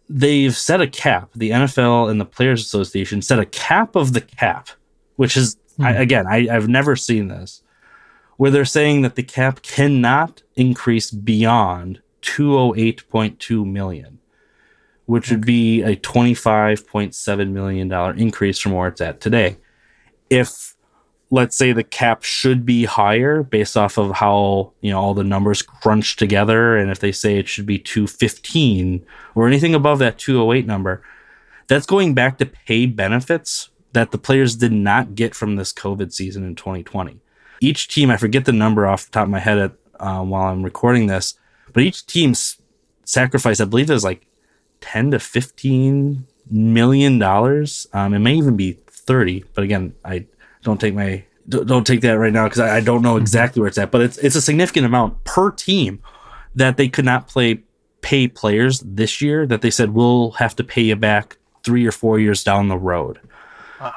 they've 0.10 0.58
set 0.58 0.82
a 0.82 0.88
cap. 0.88 1.30
The 1.36 1.52
NFL 1.52 2.10
and 2.10 2.20
the 2.20 2.26
Players 2.26 2.62
Association 2.62 3.22
set 3.22 3.38
a 3.38 3.46
cap 3.46 3.96
of 3.96 4.14
the 4.14 4.22
cap, 4.22 4.70
which 5.16 5.38
is 5.38 5.58
I, 5.80 5.94
again 5.94 6.26
I, 6.26 6.48
I've 6.52 6.68
never 6.68 6.96
seen 6.96 7.28
this, 7.28 7.62
where 8.38 8.50
they're 8.50 8.66
saying 8.66 9.04
that 9.04 9.14
the 9.14 9.22
cap 9.22 9.62
cannot 9.62 10.42
increase 10.56 11.12
beyond 11.12 12.02
two 12.22 12.58
hundred 12.58 12.80
eight 12.80 13.08
point 13.10 13.40
two 13.40 13.64
million, 13.64 14.18
which 15.12 15.30
would 15.30 15.46
be 15.46 15.82
a 15.82 15.94
twenty 15.98 16.34
five 16.34 16.88
point 16.88 17.14
seven 17.14 17.54
million 17.54 17.90
dollar 17.90 18.14
increase 18.14 18.58
from 18.58 18.72
where 18.72 18.88
it's 18.88 19.02
at 19.02 19.20
today. 19.20 19.58
If 20.30 20.78
let's 21.30 21.58
say 21.58 21.74
the 21.74 21.84
cap 21.84 22.24
should 22.24 22.66
be 22.66 22.86
higher 22.86 23.44
based 23.44 23.76
off 23.76 23.98
of 23.98 24.16
how 24.16 24.72
you 24.80 24.90
know 24.90 25.02
all 25.02 25.14
the 25.14 25.26
numbers 25.26 25.62
crunch 25.62 26.16
together 26.16 26.78
and 26.78 26.90
if 26.90 27.00
they 27.00 27.12
say 27.12 27.38
it 27.38 27.50
should 27.50 27.66
be 27.66 27.78
215 27.78 29.06
or 29.36 29.48
anything 29.48 29.76
above 29.76 30.00
that 30.00 30.18
208 30.18 30.66
number 30.66 31.04
that's 31.68 31.86
going 31.86 32.14
back 32.14 32.38
to 32.38 32.46
pay 32.46 32.86
benefits 32.86 33.70
that 33.92 34.12
the 34.12 34.18
players 34.18 34.56
did 34.56 34.72
not 34.72 35.16
get 35.16 35.36
from 35.36 35.58
this 35.58 35.74
covid 35.74 36.14
season 36.14 36.46
in 36.46 36.56
2020 36.56 37.20
each 37.62 37.88
team 37.88 38.10
i 38.10 38.18
forget 38.18 38.46
the 38.46 38.52
number 38.52 38.86
off 38.88 39.06
the 39.06 39.12
top 39.12 39.24
of 39.24 39.30
my 39.30 39.40
head 39.40 39.58
at, 39.58 39.72
um, 40.00 40.30
while 40.30 40.52
i'm 40.52 40.64
recording 40.64 41.08
this 41.08 41.36
but 41.74 41.84
each 41.84 42.06
team's 42.06 42.62
sacrifice 43.06 43.62
i 43.62 43.66
believe 43.66 43.90
is 43.90 44.04
like 44.04 44.26
10 44.82 45.12
to 45.12 45.20
15 45.20 46.28
million 46.50 47.20
dollars. 47.20 47.88
Um, 47.94 48.14
it 48.14 48.20
may 48.20 48.36
even 48.36 48.56
be 48.58 48.78
30 48.88 49.44
but 49.56 49.64
again 49.64 49.96
i 50.06 50.24
don't 50.62 50.80
take 50.80 50.94
my 50.94 51.24
don't 51.50 51.86
take 51.86 52.02
that 52.02 52.14
right 52.14 52.34
now 52.34 52.46
because 52.46 52.60
I, 52.60 52.78
I 52.78 52.82
don't 52.82 53.02
know 53.02 53.18
exactly 53.18 53.60
where 53.60 53.68
it's 53.68 53.78
at, 53.78 53.92
but 53.92 54.02
it's 54.02 54.18
it's 54.20 54.36
a 54.36 54.42
significant 54.42 54.86
amount 54.86 55.24
per 55.24 55.52
team 55.52 56.02
that 56.56 56.78
they 56.78 56.88
could 56.88 57.06
not 57.06 57.28
play 57.28 57.62
pay 58.02 58.28
players 58.28 58.80
this 58.80 59.22
year 59.22 59.46
that 59.48 59.62
they 59.62 59.70
said 59.70 59.92
we'll 59.94 60.32
have 60.32 60.56
to 60.56 60.64
pay 60.64 60.82
you 60.82 60.96
back 60.96 61.38
three 61.64 61.86
or 61.86 61.92
four 61.92 62.20
years 62.20 62.44
down 62.44 62.68
the 62.68 62.78
road. 62.78 63.20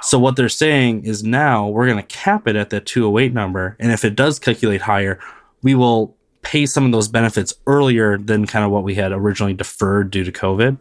So 0.01 0.18
what 0.18 0.37
they're 0.37 0.49
saying 0.49 1.05
is 1.05 1.23
now 1.23 1.68
we're 1.68 1.87
going 1.87 1.99
to 1.99 2.03
cap 2.03 2.49
it 2.49 2.57
at 2.57 2.70
that 2.70 2.87
208 2.87 3.35
number, 3.35 3.77
and 3.79 3.92
if 3.92 4.03
it 4.03 4.16
does 4.16 4.38
calculate 4.38 4.83
higher, 4.83 5.20
we 5.62 5.75
will 5.75 6.16
pay 6.44 6.66
some 6.66 6.85
of 6.85 6.92
those 6.92 7.09
benefits 7.09 7.54
earlier 7.66 8.16
than 8.18 8.46
kind 8.46 8.64
of 8.64 8.70
what 8.70 8.85
we 8.85 8.94
had 8.94 9.11
originally 9.11 9.54
deferred 9.54 10.11
due 10.11 10.22
to 10.22 10.30
COVID. 10.30 10.78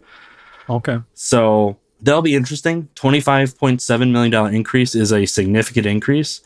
Okay. 0.69 0.99
So 1.13 1.77
that'll 2.01 2.21
be 2.21 2.35
interesting. 2.35 2.89
$25.7 2.95 4.11
million 4.11 4.53
increase 4.53 4.93
is 4.93 5.11
a 5.11 5.25
significant 5.25 5.85
increase. 5.87 6.41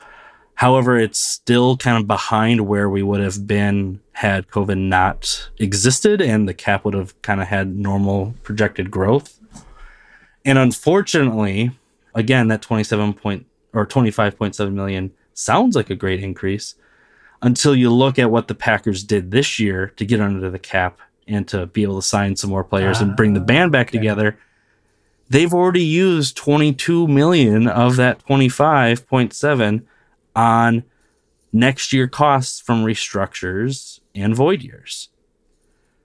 However, 0.55 0.97
it's 0.97 1.19
still 1.19 1.77
kind 1.77 1.97
of 1.97 2.07
behind 2.07 2.67
where 2.67 2.89
we 2.89 3.03
would 3.03 3.19
have 3.19 3.45
been 3.45 3.99
had 4.13 4.47
COVID 4.47 4.77
not 4.77 5.49
existed 5.59 6.21
and 6.21 6.47
the 6.47 6.53
cap 6.53 6.83
would 6.85 6.95
have 6.95 7.19
kind 7.21 7.41
of 7.41 7.47
had 7.47 7.75
normal 7.75 8.33
projected 8.41 8.89
growth. 8.89 9.39
And 10.45 10.57
unfortunately, 10.57 11.71
again, 12.15 12.47
that 12.47 12.61
27 12.61 13.13
point 13.13 13.45
or 13.73 13.85
25.7 13.85 14.71
million 14.71 15.11
sounds 15.33 15.75
like 15.75 15.91
a 15.91 15.95
great 15.95 16.23
increase 16.23 16.73
until 17.41 17.75
you 17.75 17.91
look 17.91 18.17
at 18.17 18.31
what 18.31 18.47
the 18.47 18.55
Packers 18.55 19.03
did 19.03 19.31
this 19.31 19.59
year 19.59 19.93
to 19.97 20.05
get 20.05 20.21
under 20.21 20.49
the 20.49 20.59
cap 20.59 20.99
and 21.27 21.47
to 21.47 21.65
be 21.67 21.83
able 21.83 22.01
to 22.01 22.07
sign 22.07 22.35
some 22.35 22.49
more 22.49 22.63
players 22.63 23.01
and 23.01 23.15
bring 23.15 23.33
the 23.33 23.41
ah, 23.41 23.45
band 23.45 23.71
back 23.71 23.91
together 23.91 24.37
they've 25.29 25.53
already 25.53 25.83
used 25.83 26.37
22 26.37 27.07
million 27.07 27.67
of 27.67 27.95
that 27.97 28.25
25.7 28.25 29.83
on 30.35 30.83
next 31.51 31.93
year 31.93 32.07
costs 32.07 32.59
from 32.59 32.83
restructures 32.83 33.99
and 34.15 34.35
void 34.35 34.61
years. 34.61 35.09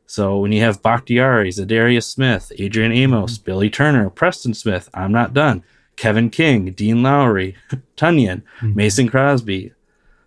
So 0.06 0.38
when 0.38 0.52
you 0.52 0.60
have 0.60 0.82
Bakhtiari, 0.82 1.48
Za'Darius 1.48 2.04
Smith, 2.04 2.52
Adrian 2.58 2.92
Amos, 2.92 3.34
mm-hmm. 3.34 3.44
Billy 3.44 3.70
Turner, 3.70 4.10
Preston 4.10 4.54
Smith, 4.54 4.90
I'm 4.92 5.12
not 5.12 5.32
done. 5.32 5.64
Kevin 5.96 6.30
King, 6.30 6.72
Dean 6.72 7.02
Lowry, 7.02 7.54
Tonyan, 7.96 8.42
mm-hmm. 8.60 8.74
Mason 8.74 9.08
Crosby, 9.08 9.72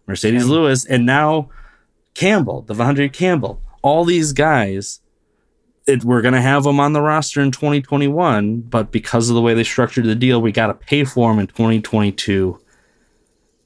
Marcedes 0.07 0.47
Lewis, 0.47 0.85
and 0.85 1.05
now 1.05 1.49
Campbell, 2.13 2.63
De'Vondre 2.67 3.11
Campbell. 3.11 3.61
All 3.81 4.05
these 4.05 4.33
guys 4.33 5.01
it, 5.87 6.03
we're 6.03 6.21
going 6.21 6.33
to 6.33 6.41
have 6.41 6.63
them 6.63 6.79
on 6.79 6.93
the 6.93 7.01
roster 7.01 7.41
in 7.41 7.51
2021, 7.51 8.61
but 8.61 8.91
because 8.91 9.29
of 9.29 9.35
the 9.35 9.41
way 9.41 9.53
they 9.53 9.63
structured 9.63 10.05
the 10.05 10.15
deal, 10.15 10.41
we 10.41 10.51
got 10.51 10.67
to 10.67 10.73
pay 10.73 11.03
for 11.03 11.29
them 11.31 11.39
in 11.39 11.47
2022. 11.47 12.59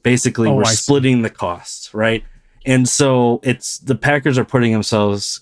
Basically, 0.04 0.50
Oh, 0.50 0.56
we're 0.56 0.64
I 0.64 0.70
see. 0.72 0.76
splitting 0.76 1.22
the 1.22 1.30
costs, 1.30 1.94
right? 1.94 2.24
And 2.66 2.88
so 2.88 3.40
it's 3.44 3.78
the 3.80 3.96
Packers 3.96 4.38
are 4.38 4.46
putting 4.46 4.74
themselves 4.74 5.42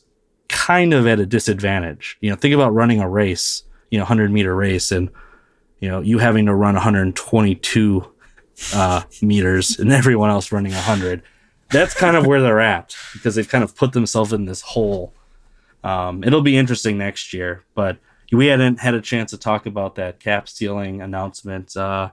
kind 0.49 0.93
of 0.93 1.07
at 1.07 1.19
a 1.19 1.25
disadvantage. 1.25 2.17
You 2.21 2.29
know, 2.29 2.35
think 2.35 2.53
about 2.53 2.73
running 2.73 2.99
a 2.99 3.09
race, 3.09 3.63
you 3.89 3.97
know, 3.97 4.03
100 4.03 4.31
meter 4.31 4.55
race, 4.55 4.91
and 4.91 5.09
you 5.79 5.89
know, 5.89 6.01
you 6.01 6.19
having 6.19 6.45
to 6.47 6.53
run 6.55 6.75
122 6.75 8.05
uh, 8.73 9.03
meters 9.21 9.79
and 9.79 9.91
everyone 9.91 10.29
else 10.29 10.51
running 10.51 10.73
100. 10.73 11.23
That's 11.69 11.93
kind 11.93 12.15
of 12.15 12.25
where 12.25 12.41
they're 12.41 12.61
at 12.61 12.95
because 13.13 13.35
they've 13.35 13.47
kind 13.47 13.63
of 13.63 13.75
put 13.75 13.93
themselves 13.93 14.31
in 14.33 14.45
this 14.45 14.61
hole. 14.61 15.13
Um, 15.83 16.23
it'll 16.23 16.41
be 16.41 16.57
interesting 16.57 16.97
next 16.97 17.33
year, 17.33 17.63
but 17.75 17.97
we 18.31 18.47
hadn't 18.47 18.79
had 18.79 18.93
a 18.93 19.01
chance 19.01 19.31
to 19.31 19.37
talk 19.37 19.65
about 19.65 19.95
that 19.95 20.19
cap 20.19 20.49
ceiling 20.49 21.01
announcement 21.01 21.75
uh, 21.77 22.09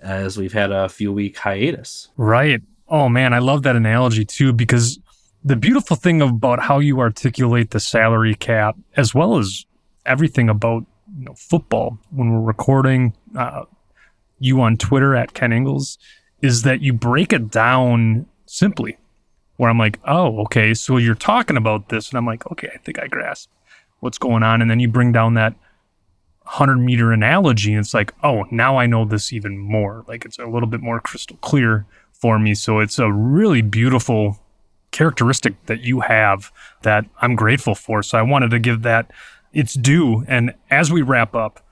as 0.00 0.36
we've 0.36 0.52
had 0.52 0.72
a 0.72 0.88
few 0.88 1.12
week 1.12 1.36
hiatus. 1.38 2.08
Right. 2.16 2.62
Oh 2.88 3.08
man, 3.08 3.34
I 3.34 3.38
love 3.38 3.62
that 3.64 3.76
analogy 3.76 4.24
too 4.24 4.52
because 4.52 4.98
the 5.44 5.56
beautiful 5.56 5.96
thing 5.96 6.20
about 6.20 6.60
how 6.60 6.78
you 6.78 7.00
articulate 7.00 7.70
the 7.70 7.80
salary 7.80 8.34
cap, 8.34 8.76
as 8.96 9.14
well 9.14 9.38
as 9.38 9.66
everything 10.06 10.48
about 10.48 10.84
you 11.18 11.24
know, 11.24 11.34
football, 11.34 11.98
when 12.10 12.30
we're 12.30 12.40
recording 12.40 13.14
uh, 13.36 13.64
you 14.38 14.60
on 14.60 14.76
Twitter 14.76 15.14
at 15.14 15.34
Ken 15.34 15.52
Ingalls, 15.52 15.98
is 16.42 16.62
that 16.62 16.80
you 16.80 16.92
break 16.92 17.32
it 17.32 17.50
down 17.50 18.26
simply. 18.46 18.98
Where 19.56 19.68
I'm 19.68 19.78
like, 19.78 19.98
oh, 20.04 20.40
okay, 20.42 20.72
so 20.72 20.98
you're 20.98 21.16
talking 21.16 21.56
about 21.56 21.88
this, 21.88 22.10
and 22.10 22.18
I'm 22.18 22.26
like, 22.26 22.48
okay, 22.52 22.70
I 22.72 22.78
think 22.78 23.00
I 23.00 23.08
grasp 23.08 23.50
what's 23.98 24.18
going 24.18 24.44
on, 24.44 24.62
and 24.62 24.70
then 24.70 24.78
you 24.78 24.86
bring 24.86 25.10
down 25.10 25.34
that 25.34 25.54
100 26.48 26.78
meter 26.78 27.12
analogy 27.12 27.74
and 27.74 27.80
it's 27.80 27.92
like 27.92 28.14
oh 28.22 28.46
now 28.50 28.78
i 28.78 28.86
know 28.86 29.04
this 29.04 29.34
even 29.34 29.58
more 29.58 30.02
like 30.08 30.24
it's 30.24 30.38
a 30.38 30.46
little 30.46 30.66
bit 30.66 30.80
more 30.80 30.98
crystal 30.98 31.36
clear 31.42 31.84
for 32.10 32.38
me 32.38 32.54
so 32.54 32.78
it's 32.78 32.98
a 32.98 33.12
really 33.12 33.60
beautiful 33.60 34.38
characteristic 34.90 35.54
that 35.66 35.82
you 35.82 36.00
have 36.00 36.50
that 36.84 37.04
i'm 37.20 37.36
grateful 37.36 37.74
for 37.74 38.02
so 38.02 38.16
i 38.16 38.22
wanted 38.22 38.50
to 38.50 38.58
give 38.58 38.80
that 38.80 39.10
its 39.52 39.74
due 39.74 40.24
and 40.26 40.54
as 40.70 40.90
we 40.90 41.02
wrap 41.02 41.34
up 41.34 41.62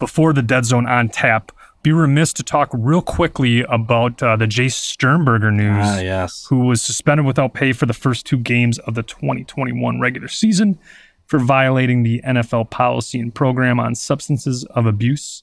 before 0.00 0.32
the 0.32 0.42
dead 0.42 0.64
zone 0.64 0.84
on 0.84 1.08
tap 1.08 1.52
be 1.84 1.92
remiss 1.92 2.32
to 2.32 2.42
talk 2.42 2.70
real 2.72 3.02
quickly 3.02 3.60
about 3.68 4.20
uh, 4.22 4.34
the 4.36 4.46
Jace 4.46 4.72
Sternberger 4.72 5.52
news 5.52 5.76
Ah, 5.86 6.00
yes. 6.00 6.46
who 6.48 6.60
was 6.60 6.82
suspended 6.82 7.26
without 7.26 7.54
pay 7.54 7.72
for 7.72 7.86
the 7.86 7.92
first 7.92 8.26
two 8.26 8.38
games 8.38 8.78
of 8.80 8.94
the 8.94 9.02
2021 9.04 10.00
regular 10.00 10.26
season 10.28 10.78
for 11.26 11.38
violating 11.38 12.02
the 12.02 12.20
NFL 12.26 12.70
policy 12.70 13.20
and 13.20 13.34
program 13.34 13.78
on 13.78 13.94
substances 13.94 14.64
of 14.70 14.86
abuse. 14.86 15.42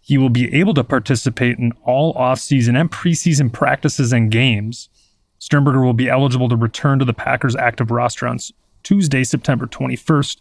He 0.00 0.18
will 0.18 0.28
be 0.30 0.54
able 0.54 0.74
to 0.74 0.84
participate 0.84 1.58
in 1.58 1.72
all 1.84 2.14
offseason 2.14 2.78
and 2.80 2.90
preseason 2.90 3.52
practices 3.52 4.12
and 4.12 4.30
games. 4.30 4.88
Sternberger 5.38 5.80
will 5.82 5.94
be 5.94 6.08
eligible 6.10 6.48
to 6.50 6.56
return 6.56 6.98
to 6.98 7.04
the 7.06 7.12
Packers 7.14 7.56
active 7.56 7.90
roster 7.90 8.26
on 8.28 8.38
Tuesday, 8.82 9.24
September 9.24 9.66
21st, 9.66 10.38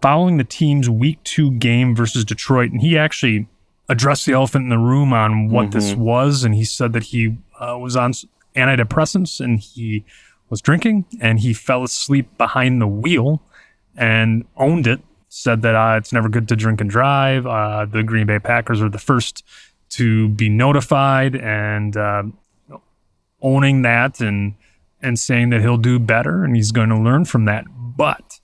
following 0.00 0.36
the 0.38 0.44
team's 0.44 0.88
Week 0.88 1.22
2 1.24 1.52
game 1.52 1.94
versus 1.94 2.24
Detroit. 2.24 2.70
And 2.72 2.80
he 2.80 2.96
actually 2.96 3.46
addressed 3.88 4.26
the 4.26 4.32
elephant 4.32 4.64
in 4.64 4.68
the 4.68 4.78
room 4.78 5.12
on 5.12 5.48
what 5.48 5.70
this 5.70 5.94
was. 5.94 6.44
And 6.44 6.54
he 6.54 6.64
said 6.64 6.92
that 6.92 7.04
he 7.04 7.36
uh, 7.60 7.78
was 7.78 7.96
on 7.96 8.12
antidepressants 8.56 9.40
and 9.40 9.60
he 9.60 10.04
was 10.48 10.60
drinking 10.60 11.04
and 11.20 11.40
he 11.40 11.52
fell 11.52 11.84
asleep 11.84 12.36
behind 12.38 12.80
the 12.80 12.86
wheel 12.86 13.42
and 13.96 14.44
owned 14.56 14.86
it. 14.86 15.00
Said 15.28 15.62
that 15.62 15.74
uh, 15.74 15.96
it's 15.98 16.12
never 16.12 16.28
good 16.28 16.48
to 16.48 16.56
drink 16.56 16.80
and 16.80 16.88
drive. 16.88 17.46
Uh, 17.46 17.84
the 17.84 18.02
Green 18.02 18.26
Bay 18.26 18.38
Packers 18.38 18.80
are 18.80 18.88
the 18.88 18.98
first 18.98 19.44
to 19.90 20.28
be 20.30 20.48
notified 20.48 21.36
and 21.36 21.96
uh, 21.96 22.22
owning 23.42 23.82
that 23.82 24.20
and 24.20 24.54
and 25.02 25.18
saying 25.18 25.50
that 25.50 25.60
he'll 25.60 25.76
do 25.76 25.98
better 25.98 26.42
and 26.42 26.56
he's 26.56 26.72
going 26.72 26.88
to 26.88 26.98
learn 26.98 27.24
from 27.24 27.44
that. 27.44 27.64
But 27.68 28.35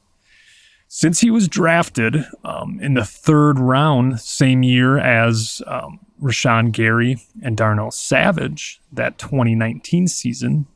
since 0.94 1.20
he 1.20 1.30
was 1.30 1.48
drafted 1.48 2.26
um, 2.44 2.78
in 2.82 2.92
the 2.92 3.04
third 3.04 3.58
round, 3.58 4.20
same 4.20 4.62
year 4.62 4.98
as 4.98 5.62
um, 5.66 5.98
Rashan 6.20 6.70
Gary 6.70 7.16
and 7.42 7.56
Darnell 7.56 7.90
Savage, 7.90 8.78
that 8.92 9.16
2019 9.16 10.06
season, 10.06 10.66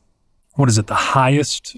what 0.55 0.69
is 0.69 0.79
it, 0.79 0.87
the 0.87 0.95
highest 0.95 1.77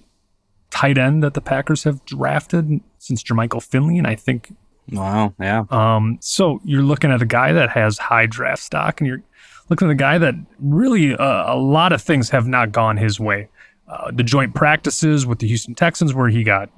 tight 0.70 0.98
end 0.98 1.22
that 1.22 1.34
the 1.34 1.42
Packers 1.42 1.84
have 1.84 2.06
drafted 2.06 2.80
since 2.98 3.22
Jermichael 3.22 3.62
Finley? 3.62 3.98
And 3.98 4.08
I 4.08 4.16
think 4.16 4.56
Wow. 4.90 5.34
Yeah. 5.38 5.66
um, 5.70 6.18
so 6.22 6.62
you're 6.64 6.82
looking 6.82 7.12
at 7.12 7.22
a 7.22 7.26
guy 7.26 7.52
that 7.52 7.70
has 7.72 7.98
high 7.98 8.26
draft 8.26 8.64
stock, 8.64 9.02
and 9.02 9.08
you're 9.10 9.22
looking 9.68 9.90
at 9.90 9.92
a 9.92 9.96
guy 9.96 10.18
that 10.18 10.36
really 10.60 11.14
uh, 11.14 11.54
a 11.54 11.58
lot 11.58 11.92
of 11.92 12.02
things 12.02 12.30
have 12.30 12.48
not 12.48 12.72
gone 12.72 12.96
his 12.96 13.20
way. 13.20 13.50
Uh, 13.90 14.12
the 14.12 14.24
joint 14.24 14.56
practices 14.56 15.26
with 15.26 15.40
the 15.40 15.48
Houston 15.50 15.76
Texans, 15.76 16.14
where 16.14 16.30
he 16.30 16.42
got, 16.42 16.70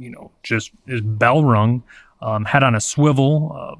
you 0.00 0.10
know, 0.10 0.30
just 0.42 0.72
his 0.86 1.02
bell 1.02 1.44
rung, 1.44 1.82
um, 2.22 2.46
head 2.46 2.62
on 2.62 2.74
a 2.74 2.80
swivel, 2.80 3.54
uh, 3.54 3.76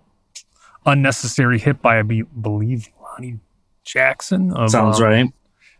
unnecessary 0.87 1.59
hit 1.59 1.81
by 1.81 1.99
I 1.99 2.03
be- 2.03 2.23
believe 2.23 2.89
Lonnie 3.03 3.39
Jackson 3.85 4.53
of 4.53 4.71
Sounds 4.71 5.01
um, 5.01 5.07
right. 5.07 5.33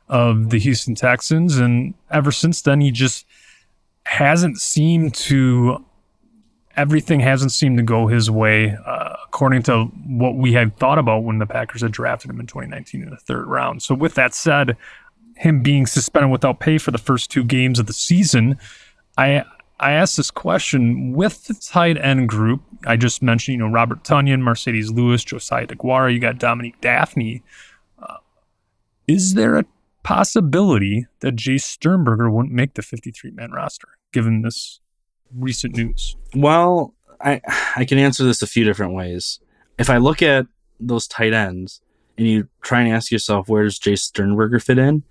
of 0.09 0.51
the 0.51 0.59
Houston 0.59 0.95
Texans. 0.95 1.59
And 1.59 1.95
ever 2.11 2.33
since 2.33 2.63
then, 2.63 2.81
he 2.81 2.91
just 2.91 3.27
hasn't 4.07 4.59
seemed 4.59 5.15
to, 5.15 5.85
everything 6.75 7.21
hasn't 7.21 7.53
seemed 7.53 7.77
to 7.77 7.85
go 7.85 8.07
his 8.07 8.31
way, 8.31 8.77
uh, 8.87 9.17
according 9.27 9.63
to 9.65 9.85
what 9.85 10.37
we 10.37 10.55
had 10.55 10.77
thought 10.79 10.99
about 10.99 11.23
when 11.23 11.39
the 11.39 11.47
Packers 11.47 11.83
had 11.83 11.93
drafted 11.93 12.31
him 12.31 12.41
in 12.41 12.47
2019 12.47 13.03
in 13.03 13.11
the 13.11 13.17
third 13.17 13.47
round. 13.47 13.83
So, 13.83 13.95
with 13.95 14.15
that 14.15 14.35
said, 14.35 14.77
him 15.37 15.63
being 15.63 15.87
suspended 15.87 16.31
without 16.31 16.61
pay 16.61 16.79
for 16.79 16.91
the 16.91 16.99
first 16.99 17.31
two 17.31 17.45
games 17.45 17.79
of 17.79 17.87
the 17.87 17.93
season, 17.93 18.59
I. 19.19 19.45
I 19.81 19.93
asked 19.93 20.19
this 20.19 20.31
question 20.31 21.13
with 21.15 21.47
the 21.47 21.55
tight 21.55 21.97
end 21.97 22.29
group. 22.29 22.63
I 22.87 22.97
just 22.97 23.23
mentioned, 23.23 23.55
you 23.55 23.59
know, 23.59 23.73
Robert 23.73 24.05
Tonyan, 24.05 24.43
Marcedes 24.43 24.95
Lewis, 24.95 25.25
Josiah 25.25 25.67
DeGuara. 25.67 26.13
You 26.13 26.21
got 26.21 26.39
Dominique 26.39 26.81
Dafney 26.83 27.43
uh, 27.99 28.19
is 29.07 29.35
there 29.35 29.57
a 29.57 29.65
possibility 30.03 31.07
that 31.21 31.37
Jace 31.37 31.63
Sternberger 31.63 32.31
wouldn't 32.31 32.55
make 32.55 32.75
the 32.75 32.83
53 32.83 33.33
man 33.33 33.53
roster 33.53 33.89
given 34.13 34.43
this 34.43 34.81
recent 35.35 35.77
news? 35.77 36.17
Well, 36.35 36.95
I 37.21 37.41
I 37.75 37.85
can 37.85 37.99
answer 37.99 38.25
this 38.25 38.43
a 38.43 38.47
few 38.47 38.65
different 38.65 38.93
ways. 38.93 39.41
If 39.79 39.89
I 39.89 39.97
look 39.97 40.23
at 40.23 40.47
those 40.79 41.07
tight 41.07 41.33
ends 41.33 41.81
and 42.19 42.27
you 42.27 42.49
try 42.63 42.83
and 42.83 42.93
ask 42.93 43.11
yourself 43.11 43.49
where 43.49 43.65
does 43.65 43.79
Jace 43.79 44.01
Sternberger 44.01 44.61
fit 44.61 44.79
in, 44.79 45.05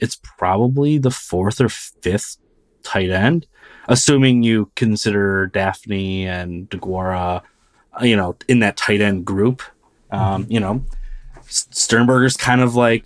it's 0.00 0.18
probably 0.22 0.98
the 0.98 1.10
fourth 1.10 1.60
or 1.60 1.68
fifth 1.68 2.38
tight 2.86 3.10
end, 3.10 3.46
assuming 3.88 4.42
you 4.42 4.70
consider 4.76 5.50
Dafney 5.52 6.24
and 6.24 6.70
DeGuara, 6.70 7.42
uh, 8.00 8.04
you 8.04 8.16
know, 8.16 8.36
in 8.48 8.60
that 8.60 8.76
tight 8.76 9.00
end 9.00 9.24
group. 9.24 9.62
Um, 10.10 10.46
you 10.48 10.60
know, 10.60 10.84
Sternberger's 11.48 12.36
kind 12.36 12.60
of 12.60 12.74
like, 12.76 13.04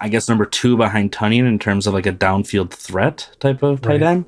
I 0.00 0.08
guess, 0.08 0.28
number 0.28 0.46
two 0.46 0.76
behind 0.76 1.12
Tonyan 1.12 1.46
in 1.46 1.58
terms 1.58 1.86
of 1.86 1.94
like 1.94 2.06
a 2.06 2.12
downfield 2.12 2.70
threat 2.70 3.28
type 3.40 3.62
of 3.62 3.80
tight 3.80 4.00
Right. 4.00 4.02
end 4.02 4.24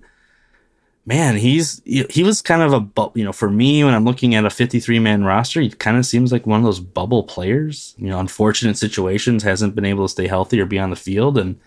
man, 1.07 1.37
he's 1.37 1.83
he 1.85 2.05
he 2.11 2.23
was 2.23 2.43
kind 2.43 2.63
of 2.63 2.73
a 2.73 3.11
you 3.19 3.25
know 3.25 3.33
for 3.33 3.51
me 3.51 3.85
when 3.85 3.95
I'm 3.95 4.05
looking 4.05 4.35
at 4.35 4.45
a 4.45 4.51
53 4.51 4.99
man 4.99 5.25
roster, 5.25 5.61
he 5.61 5.71
kind 5.71 5.97
of 5.97 6.07
seems 6.07 6.33
like 6.33 6.47
one 6.47 6.61
of 6.61 6.65
those 6.65 6.81
bubble 6.81 7.25
players. 7.25 7.95
You 7.99 8.09
know, 8.09 8.19
unfortunate 8.19 8.77
situations, 8.77 9.43
hasn't 9.43 9.75
been 9.75 9.85
able 9.85 10.05
to 10.07 10.13
stay 10.13 10.27
healthy 10.27 10.61
or 10.61 10.67
be 10.67 10.79
on 10.79 10.91
the 10.91 10.97
field, 10.97 11.39
and 11.39 11.59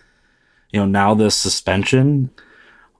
you 0.70 0.80
know 0.80 0.86
now 0.86 1.14
this 1.14 1.34
suspension. 1.34 2.30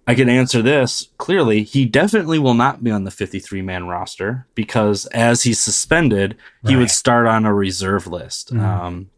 I 0.09 0.15
can 0.15 0.31
answer 0.31 0.63
this 0.63 1.09
clearly. 1.19 1.63
He 1.65 1.85
definitely 1.85 2.39
will 2.39 2.55
not 2.55 2.83
be 2.83 2.91
on 2.91 3.05
the 3.05 3.11
53 3.11 3.61
man 3.61 3.87
roster 3.87 4.47
because 4.55 5.05
as 5.07 5.43
he's 5.43 5.61
suspended, 5.61 6.39
he 6.67 6.77
would 6.77 6.91
start 6.91 7.27
on 7.27 7.45
a 7.45 7.53
reserve 7.53 8.07
list. 8.07 8.51
Um, 8.53 9.11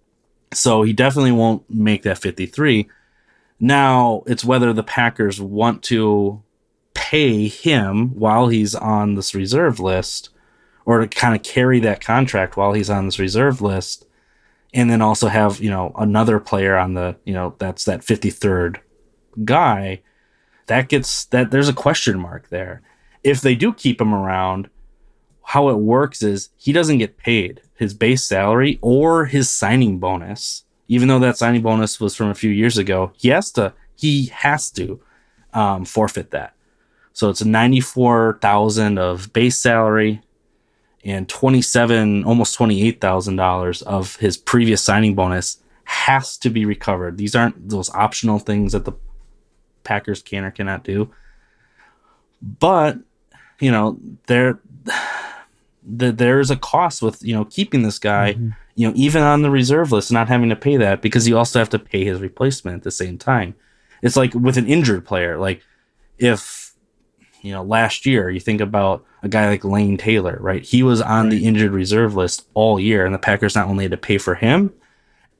so 0.52 0.82
he 0.82 0.92
definitely 0.92 1.30
won't 1.30 1.62
make 1.70 2.02
that 2.02 2.18
53. 2.18 2.88
Now 3.60 4.24
it's 4.26 4.44
whether 4.44 4.72
the 4.72 4.82
Packers 4.82 5.40
want 5.40 5.84
to 5.84 6.42
pay 6.94 7.46
him 7.46 8.18
while 8.18 8.48
he's 8.48 8.74
on 8.74 9.14
this 9.14 9.32
reserve 9.32 9.78
list 9.78 10.30
or 10.86 10.98
to 10.98 11.06
kind 11.06 11.36
of 11.36 11.44
carry 11.44 11.78
that 11.78 12.00
contract 12.00 12.56
while 12.56 12.72
he's 12.72 12.90
on 12.90 13.04
this 13.04 13.20
reserve 13.20 13.60
list 13.60 14.06
and 14.74 14.90
then 14.90 15.00
also 15.00 15.28
have 15.28 15.60
you 15.60 15.70
know 15.70 15.92
another 15.96 16.40
player 16.40 16.76
on 16.76 16.94
the 16.94 17.16
you 17.24 17.32
know 17.32 17.54
that's 17.58 17.84
that 17.84 18.00
53rd 18.00 18.78
guy 19.44 20.00
that 20.70 20.88
gets 20.88 21.24
that 21.26 21.50
there's 21.50 21.68
a 21.68 21.72
question 21.72 22.16
mark 22.16 22.48
there. 22.48 22.80
If 23.24 23.40
they 23.40 23.56
do 23.56 23.72
keep 23.72 24.00
him 24.00 24.14
around 24.14 24.70
how 25.42 25.68
it 25.68 25.78
works 25.78 26.22
is 26.22 26.50
he 26.56 26.72
doesn't 26.72 26.98
get 26.98 27.18
paid 27.18 27.60
his 27.74 27.92
base 27.92 28.22
salary 28.22 28.78
or 28.80 29.24
his 29.24 29.50
signing 29.50 29.98
bonus. 29.98 30.62
Even 30.86 31.08
though 31.08 31.18
that 31.18 31.36
signing 31.36 31.62
bonus 31.62 31.98
was 31.98 32.14
from 32.14 32.28
a 32.28 32.36
few 32.36 32.50
years 32.50 32.78
ago 32.78 33.10
he 33.16 33.28
has 33.30 33.50
to 33.50 33.72
he 33.96 34.26
has 34.26 34.70
to 34.70 35.00
um, 35.52 35.84
forfeit 35.84 36.30
that. 36.30 36.54
So 37.14 37.30
it's 37.30 37.44
94,000 37.44 38.96
of 38.96 39.32
base 39.32 39.56
salary 39.56 40.22
and 41.04 41.28
27 41.28 42.22
almost 42.22 42.56
$28,000 42.56 43.82
of 43.82 44.14
his 44.16 44.36
previous 44.36 44.80
signing 44.80 45.16
bonus 45.16 45.58
has 45.82 46.38
to 46.38 46.48
be 46.48 46.64
recovered. 46.64 47.18
These 47.18 47.34
aren't 47.34 47.70
those 47.70 47.90
optional 47.90 48.38
things 48.38 48.70
that 48.70 48.84
the 48.84 48.92
Packers 49.84 50.22
can 50.22 50.44
or 50.44 50.50
cannot 50.50 50.84
do. 50.84 51.10
But, 52.42 52.98
you 53.60 53.70
know, 53.70 53.98
there 54.26 54.60
the, 55.82 56.12
there's 56.12 56.50
a 56.50 56.56
cost 56.56 57.02
with, 57.02 57.22
you 57.22 57.34
know, 57.34 57.44
keeping 57.44 57.82
this 57.82 57.98
guy, 57.98 58.34
mm-hmm. 58.34 58.50
you 58.74 58.88
know, 58.88 58.94
even 58.96 59.22
on 59.22 59.42
the 59.42 59.50
reserve 59.50 59.92
list, 59.92 60.12
not 60.12 60.28
having 60.28 60.48
to 60.50 60.56
pay 60.56 60.76
that 60.76 61.02
because 61.02 61.28
you 61.28 61.36
also 61.36 61.58
have 61.58 61.70
to 61.70 61.78
pay 61.78 62.04
his 62.04 62.20
replacement 62.20 62.76
at 62.76 62.82
the 62.82 62.90
same 62.90 63.18
time. 63.18 63.54
It's 64.02 64.16
like 64.16 64.34
with 64.34 64.56
an 64.56 64.66
injured 64.66 65.04
player, 65.04 65.36
like 65.38 65.62
if 66.18 66.74
you 67.42 67.52
know, 67.52 67.62
last 67.62 68.04
year, 68.04 68.28
you 68.28 68.40
think 68.40 68.60
about 68.60 69.04
a 69.22 69.28
guy 69.28 69.48
like 69.48 69.64
Lane 69.64 69.96
Taylor, 69.96 70.36
right? 70.40 70.62
He 70.62 70.82
was 70.82 71.00
on 71.00 71.30
the 71.30 71.46
injured 71.46 71.72
reserve 71.72 72.14
list 72.14 72.46
all 72.52 72.78
year, 72.78 73.06
and 73.06 73.14
the 73.14 73.18
Packers 73.18 73.54
not 73.54 73.68
only 73.68 73.84
had 73.84 73.90
to 73.92 73.96
pay 73.96 74.18
for 74.18 74.34
him 74.34 74.72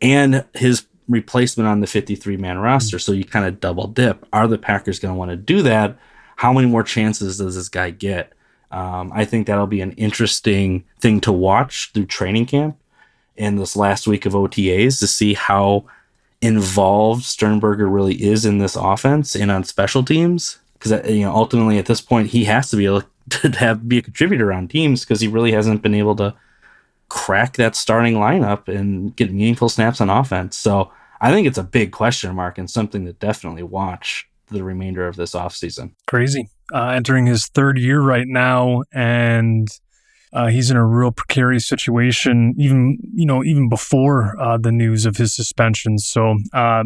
and 0.00 0.44
his 0.55 0.87
replacement 1.11 1.68
on 1.68 1.81
the 1.81 1.87
53 1.87 2.37
man 2.37 2.59
roster. 2.59 2.99
So 2.99 3.12
you 3.12 3.25
kind 3.25 3.44
of 3.44 3.61
double 3.61 3.88
dip. 3.88 4.27
Are 4.33 4.49
the 4.49 4.59
Packers 4.59 4.99
going 4.99 5.12
to 5.12 5.18
want 5.18 5.31
to 5.31 5.37
do 5.37 5.62
that? 5.62 5.99
How 6.37 6.53
many 6.53 6.68
more 6.68 6.83
chances 6.83 7.38
does 7.38 7.57
this 7.57 7.68
guy 7.68 7.90
get? 7.90 8.33
Um, 8.70 9.11
I 9.12 9.25
think 9.25 9.46
that'll 9.46 9.66
be 9.66 9.81
an 9.81 9.92
interesting 9.92 10.85
thing 11.01 11.20
to 11.23 11.33
watch 11.33 11.90
through 11.92 12.07
training 12.07 12.46
camp 12.46 12.79
in 13.37 13.57
this 13.57 13.77
last 13.77 14.07
week 14.07 14.27
of 14.27 14.33
OTAs 14.35 15.01
to 15.01 15.07
see 15.07 15.35
how 15.35 15.85
involved 16.40 17.25
Sternberger 17.25 17.88
really 17.88 18.23
is 18.23 18.46
in 18.46 18.59
this 18.59 18.77
offense 18.77 19.35
and 19.35 19.51
on 19.51 19.64
special 19.64 20.05
teams. 20.05 20.59
Because 20.75 21.11
you 21.11 21.25
know, 21.25 21.35
ultimately 21.35 21.79
at 21.79 21.87
this 21.87 22.01
point, 22.01 22.29
he 22.29 22.44
has 22.44 22.70
to 22.70 22.77
be 22.77 22.87
able 22.87 23.03
to 23.31 23.51
have 23.51 23.88
be 23.88 23.99
a 23.99 24.03
contributor 24.03 24.53
on 24.53 24.68
teams 24.68 25.05
because 25.05 25.20
he 25.20 25.29
really 25.29 25.53
hasn't 25.53 25.83
been 25.83 25.94
able 25.94 26.16
to 26.16 26.35
crack 27.09 27.57
that 27.57 27.75
starting 27.75 28.14
lineup 28.14 28.68
and 28.68 29.14
get 29.16 29.33
meaningful 29.33 29.68
snaps 29.68 30.01
on 30.01 30.09
offense. 30.09 30.57
So 30.57 30.92
I 31.20 31.30
think 31.30 31.46
it's 31.46 31.59
a 31.59 31.64
big 31.64 31.92
question 31.92 32.35
mark 32.35 32.59
and 32.59 32.70
something 32.70 33.04
to 33.04 33.12
definitely 33.12 33.62
watch 33.62 34.26
the 34.48 34.64
remainder 34.64 35.06
of 35.06 35.16
this 35.16 35.33
offseason. 35.33 35.92
Crazy. 36.06 36.48
Uh, 36.72 36.88
entering 36.88 37.26
his 37.26 37.46
third 37.46 37.78
year 37.78 38.00
right 38.00 38.26
now, 38.26 38.83
and 38.92 39.68
uh, 40.33 40.46
he's 40.46 40.70
in 40.70 40.76
a 40.76 40.87
real 40.87 41.11
precarious 41.12 41.68
situation. 41.68 42.54
Even 42.56 42.98
you 43.14 43.26
know, 43.26 43.44
even 43.44 43.68
before 43.68 44.40
uh, 44.40 44.56
the 44.56 44.72
news 44.72 45.04
of 45.04 45.16
his 45.16 45.35
suspension. 45.35 45.98
So, 45.98 46.37
uh, 46.52 46.85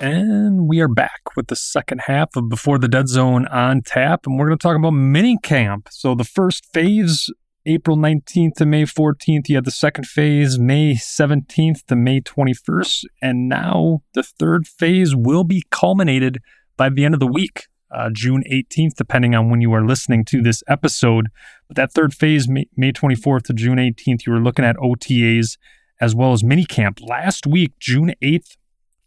And 0.00 0.68
we 0.68 0.80
are 0.80 0.86
back 0.86 1.34
with 1.34 1.48
the 1.48 1.56
second 1.56 2.02
half 2.06 2.36
of 2.36 2.48
Before 2.48 2.78
the 2.78 2.86
Dead 2.86 3.08
Zone 3.08 3.46
on 3.48 3.82
tap, 3.82 4.26
and 4.26 4.38
we're 4.38 4.46
going 4.46 4.56
to 4.56 4.62
talk 4.62 4.76
about 4.76 4.92
mini 4.92 5.38
camp. 5.42 5.88
So 5.90 6.14
the 6.14 6.22
first 6.22 6.66
phase, 6.72 7.28
April 7.66 7.96
19th 7.96 8.54
to 8.58 8.66
May 8.66 8.84
14th. 8.84 9.48
You 9.48 9.56
had 9.56 9.64
the 9.64 9.72
second 9.72 10.06
phase, 10.06 10.56
May 10.56 10.94
17th 10.94 11.84
to 11.86 11.96
May 11.96 12.20
21st. 12.20 13.06
And 13.20 13.48
now 13.48 14.02
the 14.14 14.22
third 14.22 14.68
phase 14.68 15.16
will 15.16 15.42
be 15.42 15.64
culminated 15.72 16.38
by 16.76 16.90
the 16.90 17.04
end 17.04 17.14
of 17.14 17.20
the 17.20 17.26
week, 17.26 17.66
uh, 17.90 18.10
June 18.12 18.44
18th, 18.48 18.94
depending 18.94 19.34
on 19.34 19.50
when 19.50 19.60
you 19.60 19.72
are 19.72 19.84
listening 19.84 20.24
to 20.26 20.40
this 20.40 20.62
episode. 20.68 21.26
But 21.66 21.76
that 21.76 21.92
third 21.92 22.14
phase, 22.14 22.48
May, 22.48 22.66
May 22.76 22.92
24th 22.92 23.42
to 23.46 23.52
June 23.52 23.78
18th, 23.78 24.26
you 24.26 24.32
were 24.32 24.40
looking 24.40 24.64
at 24.64 24.76
OTAs 24.76 25.58
as 26.00 26.14
well 26.14 26.32
as 26.32 26.44
mini 26.44 26.64
camp. 26.64 27.00
Last 27.02 27.48
week, 27.48 27.72
June 27.80 28.14
8th 28.22 28.56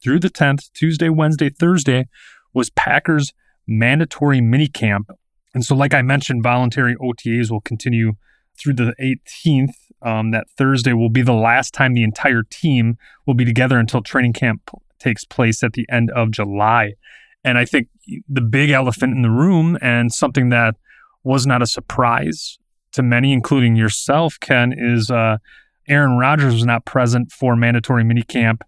through 0.02 0.20
the 0.20 0.30
10th, 0.30 0.72
Tuesday, 0.74 1.10
Wednesday, 1.10 1.50
Thursday, 1.50 2.08
was 2.54 2.70
Packers 2.72 3.34
mandatory 3.68 4.42
mini 4.42 4.68
camp. 4.68 5.12
And 5.54 5.66
so, 5.66 5.76
like 5.76 5.94
I 5.94 6.02
mentioned, 6.02 6.44
voluntary 6.44 6.96
OTAs 6.96 7.52
will 7.52 7.62
continue 7.62 8.14
through 8.58 8.74
the 8.74 8.94
18th. 9.02 9.74
Um, 10.04 10.32
that 10.32 10.50
Thursday 10.58 10.94
will 10.94 11.12
be 11.12 11.22
the 11.22 11.32
last 11.32 11.76
time 11.76 11.94
the 11.94 12.04
entire 12.04 12.42
team 12.42 12.98
will 13.28 13.36
be 13.36 13.46
together 13.46 13.78
until 13.78 14.02
training 14.02 14.34
camp 14.34 14.62
p- 14.66 14.80
takes 14.98 15.24
place 15.24 15.62
at 15.62 15.74
the 15.74 15.86
end 15.92 16.10
of 16.10 16.32
July. 16.32 16.94
And 17.44 17.60
I 17.60 17.66
think 17.66 17.88
the 18.28 18.42
big 18.42 18.72
elephant 18.72 19.16
in 19.16 19.22
the 19.22 19.30
room, 19.30 19.78
and 19.80 20.12
something 20.12 20.50
that 20.50 20.76
was 21.24 21.46
not 21.46 21.62
a 21.62 21.68
surprise 21.68 22.58
to 22.94 23.04
many, 23.04 23.32
including 23.32 23.76
yourself, 23.76 24.40
Ken, 24.40 24.74
is 24.76 25.12
uh, 25.12 25.38
Aaron 25.88 26.18
Rodgers 26.18 26.54
was 26.54 26.66
not 26.66 26.86
present 26.86 27.32
for 27.32 27.56
mandatory 27.56 28.04
minicamp. 28.04 28.62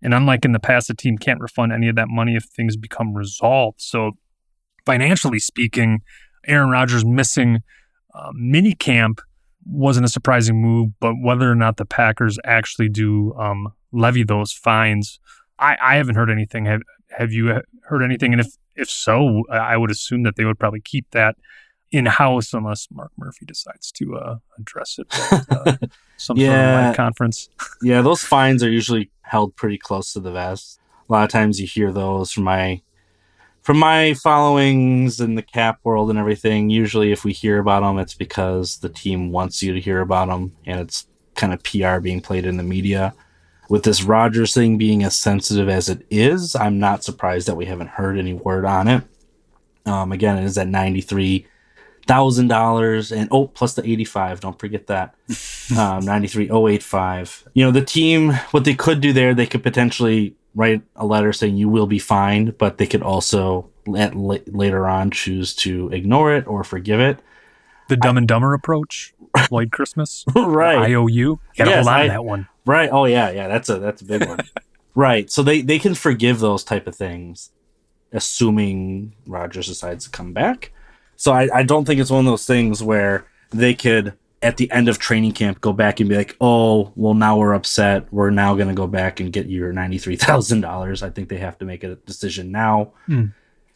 And 0.02 0.12
unlike 0.12 0.44
in 0.44 0.52
the 0.52 0.60
past, 0.60 0.88
the 0.88 0.94
team 0.94 1.18
can't 1.18 1.40
refund 1.40 1.72
any 1.72 1.88
of 1.88 1.96
that 1.96 2.08
money 2.08 2.36
if 2.36 2.44
things 2.44 2.76
become 2.76 3.14
resolved. 3.14 3.80
So 3.80 4.12
financially 4.84 5.38
speaking, 5.38 6.00
Aaron 6.46 6.70
Rodgers 6.70 7.04
missing 7.04 7.60
uh, 8.14 8.30
mini 8.34 8.74
camp 8.74 9.20
wasn't 9.64 10.06
a 10.06 10.08
surprising 10.08 10.60
move, 10.60 10.90
but 11.00 11.14
whether 11.20 11.50
or 11.50 11.56
not 11.56 11.76
the 11.76 11.84
Packers 11.84 12.38
actually 12.44 12.88
do 12.88 13.34
um, 13.34 13.68
levy 13.92 14.22
those 14.22 14.52
fines, 14.52 15.18
I, 15.58 15.76
I 15.80 15.96
haven't 15.96 16.14
heard 16.14 16.30
anything. 16.30 16.66
Have 16.66 16.82
Have 17.10 17.32
you 17.32 17.60
heard 17.84 18.02
anything? 18.02 18.32
And 18.32 18.40
if 18.40 18.48
if 18.74 18.90
so, 18.90 19.42
I 19.50 19.76
would 19.76 19.90
assume 19.90 20.22
that 20.24 20.36
they 20.36 20.44
would 20.44 20.58
probably 20.58 20.80
keep 20.80 21.10
that 21.12 21.36
in 21.92 22.06
house 22.06 22.52
unless 22.52 22.88
Mark 22.92 23.12
Murphy 23.16 23.46
decides 23.46 23.92
to 23.92 24.16
uh, 24.16 24.36
address 24.58 24.98
it 24.98 25.06
at 25.32 25.50
uh, 25.50 25.76
some 26.16 26.36
sort 26.36 26.38
of 26.38 26.38
Yeah. 26.38 26.86
live 26.88 26.96
conference. 26.96 27.48
yeah, 27.82 28.02
those 28.02 28.22
fines 28.22 28.62
are 28.62 28.70
usually 28.70 29.10
held 29.22 29.54
pretty 29.56 29.78
close 29.78 30.12
to 30.12 30.20
the 30.20 30.32
vest. 30.32 30.80
A 31.08 31.12
lot 31.12 31.24
of 31.24 31.30
times 31.30 31.60
you 31.60 31.66
hear 31.66 31.92
those 31.92 32.32
from 32.32 32.44
my 32.44 32.82
from 33.62 33.78
my 33.78 34.14
followings 34.14 35.20
in 35.20 35.34
the 35.34 35.42
cap 35.42 35.80
world 35.82 36.08
and 36.10 36.18
everything. 36.18 36.70
Usually, 36.70 37.10
if 37.10 37.24
we 37.24 37.32
hear 37.32 37.58
about 37.58 37.80
them, 37.80 37.98
it's 37.98 38.14
because 38.14 38.78
the 38.78 38.88
team 38.88 39.32
wants 39.32 39.60
you 39.62 39.72
to 39.72 39.80
hear 39.80 40.00
about 40.00 40.28
them, 40.28 40.54
and 40.66 40.78
it's 40.80 41.06
kind 41.34 41.52
of 41.52 41.62
PR 41.64 41.98
being 41.98 42.20
played 42.20 42.46
in 42.46 42.56
the 42.56 42.62
media. 42.62 43.12
With 43.68 43.82
this 43.82 44.04
Rodgers 44.04 44.54
thing 44.54 44.78
being 44.78 45.02
as 45.02 45.16
sensitive 45.16 45.68
as 45.68 45.88
it 45.88 46.06
is, 46.10 46.54
I'm 46.54 46.78
not 46.78 47.02
surprised 47.02 47.48
that 47.48 47.56
we 47.56 47.66
haven't 47.66 47.88
heard 47.90 48.18
any 48.18 48.34
word 48.34 48.64
on 48.64 48.86
it. 48.86 49.02
Um, 49.84 50.12
again, 50.12 50.38
it 50.38 50.44
is 50.44 50.56
at 50.58 50.68
ninety 50.68 51.00
three 51.00 51.46
thousand 52.06 52.48
dollars 52.48 53.10
and 53.12 53.28
oh 53.32 53.46
plus 53.48 53.74
the 53.74 53.82
85 53.82 54.40
don't 54.40 54.58
forget 54.60 54.86
that 54.86 55.14
um 55.76 56.02
93085 56.06 57.48
you 57.54 57.64
know 57.64 57.70
the 57.72 57.82
team 57.84 58.32
what 58.52 58.64
they 58.64 58.74
could 58.74 59.00
do 59.00 59.12
there 59.12 59.34
they 59.34 59.46
could 59.46 59.62
potentially 59.62 60.34
write 60.54 60.82
a 60.94 61.04
letter 61.04 61.32
saying 61.32 61.56
you 61.56 61.68
will 61.68 61.86
be 61.86 61.98
fined 61.98 62.56
but 62.58 62.78
they 62.78 62.86
could 62.86 63.02
also 63.02 63.68
la- 63.86 64.08
later 64.46 64.86
on 64.86 65.10
choose 65.10 65.54
to 65.54 65.88
ignore 65.90 66.32
it 66.34 66.46
or 66.46 66.62
forgive 66.64 67.00
it 67.00 67.18
The 67.88 67.96
Dumb 67.96 68.16
and 68.18 68.26
Dumber 68.26 68.54
approach, 68.54 69.14
Lloyd 69.50 69.70
Christmas, 69.72 70.24
right 70.34 70.78
IOU. 70.90 71.38
Gotta 71.56 71.70
Yes, 71.70 71.84
hold 71.86 71.94
on 71.94 72.00
I- 72.02 72.08
that 72.08 72.24
one. 72.24 72.48
Right. 72.64 72.88
Oh 72.90 73.04
yeah, 73.04 73.30
yeah. 73.30 73.46
That's 73.46 73.68
a 73.68 73.78
that's 73.78 74.02
a 74.02 74.04
big 74.04 74.26
one. 74.28 74.40
right. 74.96 75.30
So 75.30 75.42
they 75.44 75.62
they 75.62 75.78
can 75.78 75.94
forgive 75.94 76.40
those 76.40 76.64
type 76.64 76.88
of 76.88 76.96
things, 76.96 77.50
assuming 78.12 79.14
Rodgers 79.26 79.68
decides 79.68 80.04
to 80.06 80.10
come 80.10 80.32
back. 80.32 80.72
So 81.16 81.32
I, 81.32 81.48
I 81.52 81.62
don't 81.62 81.84
think 81.84 82.00
it's 82.00 82.10
one 82.10 82.26
of 82.26 82.30
those 82.30 82.46
things 82.46 82.82
where 82.82 83.26
they 83.50 83.74
could 83.74 84.14
at 84.42 84.58
the 84.58 84.70
end 84.70 84.88
of 84.88 84.98
training 84.98 85.32
camp 85.32 85.60
go 85.60 85.72
back 85.72 85.98
and 85.98 86.08
be 86.08 86.16
like, 86.16 86.36
oh, 86.40 86.92
well 86.94 87.14
now 87.14 87.38
we're 87.38 87.54
upset. 87.54 88.12
We're 88.12 88.30
now 88.30 88.54
gonna 88.54 88.74
go 88.74 88.86
back 88.86 89.18
and 89.20 89.32
get 89.32 89.46
your 89.46 89.72
ninety 89.72 89.98
three 89.98 90.16
thousand 90.16 90.60
dollars. 90.60 91.02
I 91.02 91.10
think 91.10 91.28
they 91.28 91.38
have 91.38 91.58
to 91.58 91.64
make 91.64 91.84
a 91.84 91.96
decision 91.96 92.50
now. 92.52 92.92
Hmm. 93.06 93.26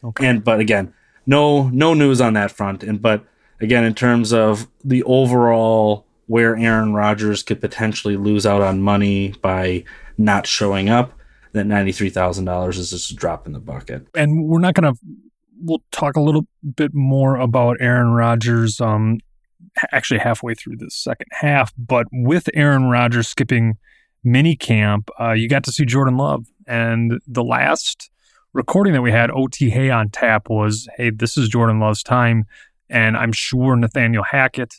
Okay. 0.03 0.27
And 0.27 0.43
but 0.43 0.59
again, 0.59 0.93
no 1.25 1.69
no 1.69 1.93
news 1.93 2.21
on 2.21 2.33
that 2.33 2.51
front. 2.51 2.83
And 2.83 3.01
but 3.01 3.25
again, 3.59 3.83
in 3.83 3.93
terms 3.93 4.33
of 4.33 4.67
the 4.83 5.03
overall 5.03 6.05
where 6.27 6.55
Aaron 6.55 6.93
Rodgers 6.93 7.43
could 7.43 7.59
potentially 7.59 8.15
lose 8.15 8.45
out 8.45 8.61
on 8.61 8.81
money 8.81 9.33
by 9.41 9.83
not 10.17 10.47
showing 10.47 10.89
up, 10.89 11.13
that 11.53 11.65
ninety 11.65 11.91
three 11.91 12.09
thousand 12.09 12.45
dollars 12.45 12.77
is 12.77 12.91
just 12.91 13.11
a 13.11 13.15
drop 13.15 13.45
in 13.45 13.53
the 13.53 13.59
bucket. 13.59 14.07
and 14.15 14.45
we're 14.47 14.59
not 14.59 14.73
going 14.73 14.93
to 14.93 14.99
we'll 15.61 15.83
talk 15.91 16.15
a 16.15 16.21
little 16.21 16.47
bit 16.75 16.93
more 16.93 17.37
about 17.37 17.77
Aaron 17.79 18.11
Rodgers 18.11 18.79
um 18.81 19.19
actually 19.91 20.19
halfway 20.19 20.53
through 20.53 20.75
the 20.77 20.89
second 20.89 21.27
half 21.31 21.73
but 21.77 22.07
with 22.11 22.49
Aaron 22.53 22.85
Rodgers 22.85 23.27
skipping 23.27 23.77
mini 24.23 24.55
camp 24.55 25.09
uh, 25.19 25.31
you 25.31 25.47
got 25.47 25.63
to 25.63 25.71
see 25.71 25.85
Jordan 25.85 26.17
Love. 26.17 26.47
And 26.67 27.19
the 27.27 27.43
last 27.43 28.09
recording 28.53 28.93
that 28.93 29.01
we 29.01 29.11
had 29.11 29.31
OTA 29.31 29.89
on 29.91 30.09
tap 30.09 30.49
was 30.49 30.87
hey 30.97 31.09
this 31.09 31.37
is 31.37 31.49
Jordan 31.49 31.79
Love's 31.79 32.03
time. 32.03 32.45
And 32.89 33.15
I'm 33.15 33.31
sure 33.31 33.75
Nathaniel 33.75 34.23
Hackett 34.23 34.75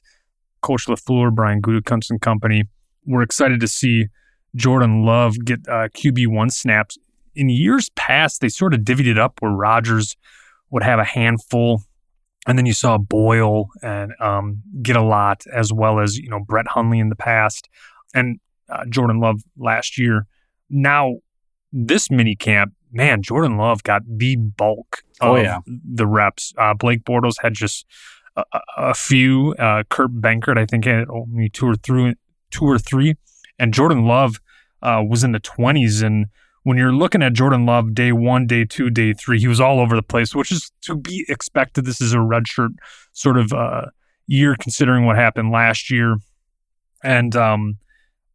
coach 0.61 0.87
LaFleur 0.87 1.35
Brian 1.35 1.63
Gutekunst 1.63 2.11
and 2.11 2.21
company 2.21 2.65
we're 3.07 3.23
excited 3.23 3.61
to 3.61 3.69
see 3.69 4.09
Jordan 4.55 5.05
Love 5.05 5.37
get 5.45 5.61
uh, 5.69 5.89
QB1 5.89 6.53
snaps. 6.53 6.99
In 7.35 7.49
years 7.49 7.91
past, 7.91 8.41
they 8.41 8.49
sort 8.49 8.75
of 8.75 8.81
divvied 8.81 9.07
it 9.07 9.19
up 9.19 9.41
where 9.41 9.51
Rodgers 9.51 10.17
would 10.73 10.83
have 10.83 10.99
a 10.99 11.05
handful, 11.05 11.83
and 12.49 12.59
then 12.59 12.67
you 12.67 12.73
saw 12.73 12.99
Boyle 12.99 13.69
and 13.83 14.13
um, 14.19 14.63
get 14.83 14.97
a 14.97 15.03
lot, 15.03 15.45
as 15.53 15.73
well 15.73 16.01
as 16.01 16.19
you 16.19 16.29
know 16.29 16.41
Brett 16.41 16.67
Hundley 16.67 16.99
in 16.99 17.09
the 17.09 17.15
past, 17.17 17.69
and 18.15 18.41
uh, 18.69 18.85
Jordan 18.89 19.21
Love 19.21 19.43
last 19.57 19.97
year. 19.99 20.27
Now, 20.69 21.19
this 21.73 22.11
mini 22.11 22.35
camp, 22.35 22.73
man, 22.91 23.23
Jordan 23.23 23.57
Love 23.57 23.83
got 23.85 24.03
the 24.09 24.37
bulk 24.37 25.03
Oh, 25.21 25.37
of 25.37 25.43
yeah. 25.45 25.59
the 25.67 26.07
reps. 26.07 26.53
Uh, 26.59 26.75
Blake 26.75 27.05
Bortles 27.05 27.35
had 27.43 27.55
just 27.55 27.87
a, 28.35 28.45
a- 28.77 28.95
few. 28.95 29.55
Uh, 29.59 29.85
Kurt 29.89 30.11
Benkert, 30.21 30.59
I 30.59 30.67
think, 30.67 30.87
had 30.87 31.09
only 31.11 31.49
two 31.49 31.67
or 31.69 31.77
three, 31.77 32.15
two 32.51 32.65
or 32.65 32.79
three, 32.79 33.15
and 33.59 33.73
Jordan 33.73 34.05
Love 34.07 34.41
uh, 34.83 35.03
was 35.07 35.23
in 35.23 35.31
the 35.33 35.39
twenties 35.39 36.03
and 36.03 36.27
when 36.65 36.77
you're 36.77 36.95
looking 36.95 37.23
at 37.23 37.33
Jordan 37.33 37.67
Love 37.67 37.95
day 37.95 38.13
one, 38.13 38.47
day 38.47 38.65
two, 38.65 38.91
day 38.91 39.13
three, 39.13 39.41
he 39.41 39.49
was 39.49 39.61
all 39.61 39.81
over 39.81 39.97
the 39.97 40.03
place, 40.03 40.33
which 40.35 40.53
is 40.53 40.71
to 40.83 40.95
be 40.95 41.25
expected. 41.29 41.85
This 41.85 42.01
is 42.01 42.13
a 42.13 42.19
redshirt 42.19 42.77
sort 43.13 43.37
of 43.37 43.53
uh, 43.53 43.87
year 44.27 44.55
considering 44.59 45.05
what 45.05 45.17
happened 45.17 45.51
last 45.51 45.91
year. 45.91 46.19
And 47.03 47.35
um, 47.35 47.79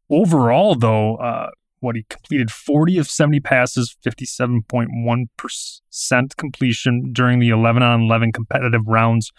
overall, 0.09 0.75
though, 0.75 1.15
uh, 1.15 1.51
what 1.79 1.95
he 1.95 2.05
completed 2.09 2.51
40 2.51 2.97
of 2.97 3.09
70 3.09 3.39
passes, 3.39 3.95
57.1% 4.05 6.35
completion 6.35 7.13
during 7.13 7.39
the 7.39 7.47
11 7.49 7.81
on 7.83 8.01
11 8.01 8.33
competitive 8.33 8.85
rounds 8.87 9.31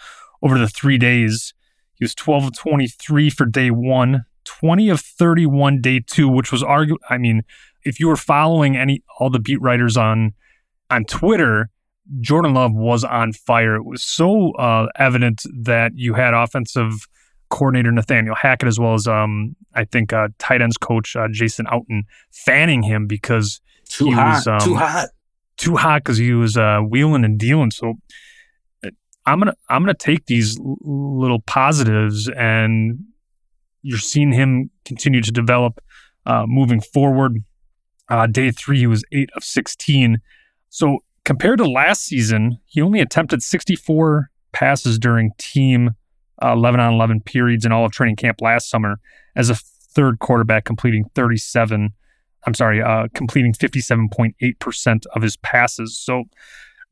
over 0.43 0.59
the 0.59 0.69
three 0.69 0.99
days. 0.99 1.53
He 1.95 2.05
was 2.05 2.15
12 2.15 2.45
of 2.45 2.57
23 2.57 3.31
for 3.31 3.45
day 3.45 3.71
one, 3.71 4.25
20 4.49 4.89
of 4.89 5.01
31 5.01 5.81
day 5.81 6.01
two, 6.07 6.29
which 6.29 6.51
was 6.51 6.63
argu 6.63 6.97
I 7.11 7.19
mean, 7.19 7.43
if 7.85 8.01
you 8.01 8.09
were 8.09 8.17
following 8.17 8.77
any 8.77 9.03
all 9.19 9.31
the 9.31 9.39
beat 9.39 9.61
writers 9.61 9.97
on 9.97 10.33
on 10.91 11.05
Twitter, 11.05 11.69
Jordan 12.21 12.55
Love 12.55 12.73
was 12.73 13.05
on 13.05 13.33
fire. 13.33 13.77
It 13.77 13.85
was 13.85 14.03
so 14.03 14.53
uh, 14.53 14.87
evident 14.97 15.43
that 15.65 15.93
you 15.95 16.15
had 16.15 16.33
offensive 16.35 16.93
coordinator 17.51 17.93
Nathaniel 17.93 18.35
Hackett 18.35 18.69
as 18.69 18.79
well 18.79 18.95
as 18.95 19.07
um, 19.07 19.55
I 19.75 19.85
think 19.85 20.13
uh, 20.13 20.29
tight 20.39 20.61
ends 20.63 20.77
coach 20.79 21.15
uh, 21.17 21.29
Jason 21.31 21.67
Outten 21.67 22.03
fanning 22.31 22.83
him 22.83 23.07
because 23.07 23.61
Too 23.89 24.07
he 24.07 24.13
hot. 24.13 24.35
was 24.35 24.47
um, 24.47 24.61
too 24.61 24.75
hot. 24.77 25.09
too 25.57 25.77
hot 25.77 26.03
because 26.05 26.19
he 26.19 26.33
was 26.33 26.57
uh, 26.57 26.81
wheeling 26.81 27.25
and 27.25 27.39
dealing. 27.39 27.71
So 27.71 27.95
I'm 29.27 29.39
gonna 29.41 29.55
I'm 29.69 29.83
gonna 29.83 29.93
take 29.95 30.25
these 30.27 30.59
l- 30.59 30.79
little 30.83 31.41
positives, 31.43 32.29
and 32.31 32.99
you're 33.89 33.97
seeing 33.97 34.33
him 34.33 34.69
continue 34.85 35.23
to 35.23 35.33
develop 35.33 35.81
uh, 36.27 36.45
moving 36.47 36.79
forward. 36.79 37.43
Uh, 38.11 38.27
day 38.27 38.51
three, 38.51 38.81
he 38.81 38.87
was 38.87 39.03
eight 39.13 39.31
of 39.35 39.43
16. 39.43 40.19
So 40.69 40.99
compared 41.25 41.57
to 41.59 41.65
last 41.65 42.03
season, 42.03 42.59
he 42.67 42.83
only 42.83 43.01
attempted 43.01 43.43
64 43.43 44.31
passes 44.53 44.99
during 44.99 45.31
team 45.39 45.93
uh, 46.43 46.53
11 46.53 46.81
on 46.81 46.93
11 46.93 47.23
periods 47.23 47.65
in 47.65 47.73
all 47.73 47.87
of 47.87 47.93
training 47.93 48.17
camp 48.17 48.43
last 48.43 48.69
summer 48.69 49.01
as 49.35 49.49
a 49.49 49.55
third 49.55 50.19
quarterback, 50.19 50.67
completing 50.67 51.05
37. 51.15 51.89
I'm 52.47 52.55
sorry, 52.55 52.83
uh, 52.83 53.09
completing 53.15 53.55
57.8% 53.55 55.07
of 55.17 55.23
his 55.23 55.39
passes. 55.39 55.99
So 55.99 56.25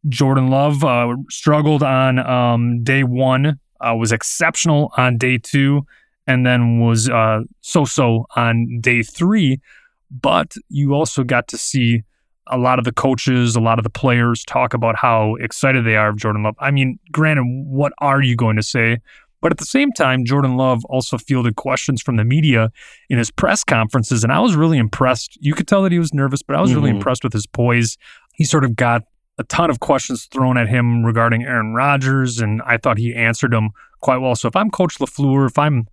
Jordan 0.08 0.48
Love 0.48 0.82
uh, 0.82 1.14
struggled 1.28 1.82
on 1.82 2.18
um, 2.18 2.82
day 2.82 3.04
one, 3.04 3.60
uh, 3.82 3.94
was 3.94 4.12
exceptional 4.12 4.92
on 4.96 5.18
day 5.18 5.36
two, 5.36 5.84
and 6.26 6.44
then 6.46 6.80
was 6.80 7.08
uh, 7.08 7.40
so 7.60 7.84
so 7.84 8.26
on 8.36 8.80
day 8.80 9.02
three. 9.02 9.60
But 10.10 10.54
you 10.68 10.94
also 10.94 11.24
got 11.24 11.48
to 11.48 11.58
see 11.58 12.02
a 12.48 12.56
lot 12.56 12.78
of 12.78 12.84
the 12.84 12.92
coaches, 12.92 13.56
a 13.56 13.60
lot 13.60 13.78
of 13.78 13.82
the 13.82 13.90
players 13.90 14.44
talk 14.44 14.72
about 14.72 14.94
how 14.96 15.34
excited 15.36 15.84
they 15.84 15.96
are 15.96 16.10
of 16.10 16.16
Jordan 16.16 16.44
Love. 16.44 16.54
I 16.60 16.70
mean, 16.70 16.98
granted, 17.10 17.42
what 17.44 17.92
are 17.98 18.22
you 18.22 18.36
going 18.36 18.54
to 18.56 18.62
say? 18.62 18.98
But 19.42 19.50
at 19.52 19.58
the 19.58 19.64
same 19.66 19.92
time, 19.92 20.24
Jordan 20.24 20.56
Love 20.56 20.84
also 20.86 21.18
fielded 21.18 21.56
questions 21.56 22.00
from 22.02 22.16
the 22.16 22.24
media 22.24 22.70
in 23.10 23.18
his 23.18 23.30
press 23.30 23.64
conferences, 23.64 24.22
and 24.22 24.32
I 24.32 24.38
was 24.40 24.54
really 24.54 24.78
impressed. 24.78 25.36
You 25.40 25.54
could 25.54 25.66
tell 25.68 25.82
that 25.82 25.92
he 25.92 25.98
was 25.98 26.14
nervous, 26.14 26.42
but 26.42 26.56
I 26.56 26.60
was 26.60 26.74
really 26.74 26.90
Mhm. 26.90 26.96
impressed 26.96 27.22
with 27.24 27.32
his 27.32 27.46
poise. 27.46 27.98
He 28.34 28.44
sort 28.44 28.64
of 28.64 28.76
got 28.76 29.02
a 29.38 29.44
ton 29.44 29.68
of 29.70 29.80
questions 29.80 30.24
thrown 30.26 30.56
at 30.56 30.68
him 30.68 31.04
regarding 31.04 31.42
Aaron 31.42 31.74
Rodgers, 31.74 32.38
and 32.40 32.62
I 32.64 32.76
thought 32.78 32.96
he 32.96 33.14
answered 33.14 33.52
them 33.52 33.70
quite 34.00 34.18
well. 34.18 34.34
So 34.36 34.48
if 34.48 34.56
I'm 34.56 34.70
Coach 34.70 34.98
Lafleur, 34.98 35.46
if 35.46 35.58
I'm 35.58 35.86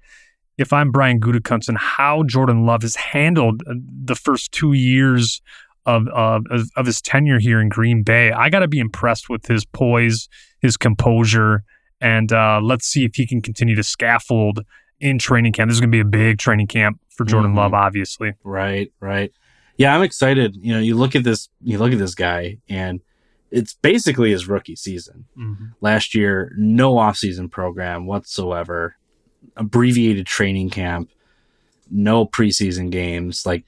if 0.57 0.71
I'm 0.73 0.91
Brian 0.91 1.19
Gutekunst, 1.19 1.67
and 1.69 1.77
how 1.77 2.23
Jordan 2.23 2.65
Love 2.65 2.81
has 2.83 2.95
handled 2.95 3.63
uh, 3.67 3.73
the 4.05 4.15
first 4.15 4.51
two 4.51 4.73
years 4.73 5.41
of 5.85 6.07
of, 6.09 6.45
of 6.75 6.85
his 6.85 7.01
tenure 7.01 7.39
here 7.39 7.59
in 7.59 7.69
Green 7.69 8.03
Bay, 8.03 8.31
I 8.31 8.49
got 8.49 8.59
to 8.59 8.67
be 8.67 8.79
impressed 8.79 9.29
with 9.29 9.47
his 9.47 9.65
poise, 9.65 10.29
his 10.61 10.77
composure, 10.77 11.63
and 11.99 12.31
uh, 12.31 12.59
let's 12.63 12.85
see 12.85 13.03
if 13.05 13.15
he 13.15 13.25
can 13.27 13.41
continue 13.41 13.75
to 13.75 13.83
scaffold 13.83 14.61
in 14.99 15.19
training 15.19 15.51
camp. 15.53 15.69
This 15.69 15.75
is 15.75 15.81
going 15.81 15.91
to 15.91 15.95
be 15.95 15.99
a 15.99 16.05
big 16.05 16.37
training 16.37 16.67
camp 16.67 16.99
for 17.09 17.25
Jordan 17.25 17.51
Mhm. 17.53 17.57
Love, 17.57 17.73
obviously. 17.73 18.33
Right, 18.43 18.91
right. 19.01 19.31
Yeah, 19.77 19.93
I'm 19.95 20.01
excited. 20.03 20.55
You 20.61 20.73
know, 20.75 20.79
you 20.79 20.95
look 20.95 21.15
at 21.15 21.23
this, 21.23 21.49
you 21.61 21.77
look 21.79 21.91
at 21.91 21.99
this 21.99 22.15
guy, 22.15 22.59
and 22.69 23.01
it's 23.51 23.73
basically 23.73 24.31
his 24.31 24.47
rookie 24.47 24.75
season. 24.75 25.25
Last 25.81 26.15
year, 26.15 26.53
no 26.57 26.93
offseason 26.95 27.51
program 27.51 28.05
whatsoever, 28.05 28.95
abbreviated 29.55 30.25
training 30.25 30.69
camp, 30.69 31.09
no 31.89 32.25
preseason 32.25 32.89
games. 32.89 33.45
Like 33.45 33.63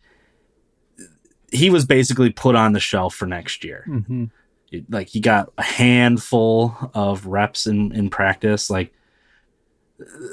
he 1.51 1.69
was 1.69 1.86
basically 1.86 2.30
put 2.32 2.55
on 2.55 2.73
the 2.73 2.80
shelf 2.80 3.15
for 3.15 3.26
next 3.26 3.63
year. 3.63 3.86
Mm-hmm. 3.88 4.26
It- 4.71 4.91
like 4.91 5.07
he 5.09 5.19
got 5.19 5.51
a 5.57 5.63
handful 5.63 6.76
of 6.93 7.26
reps 7.28 7.67
in, 7.67 7.91
in 7.91 8.09
practice. 8.09 8.69
Like 8.69 8.93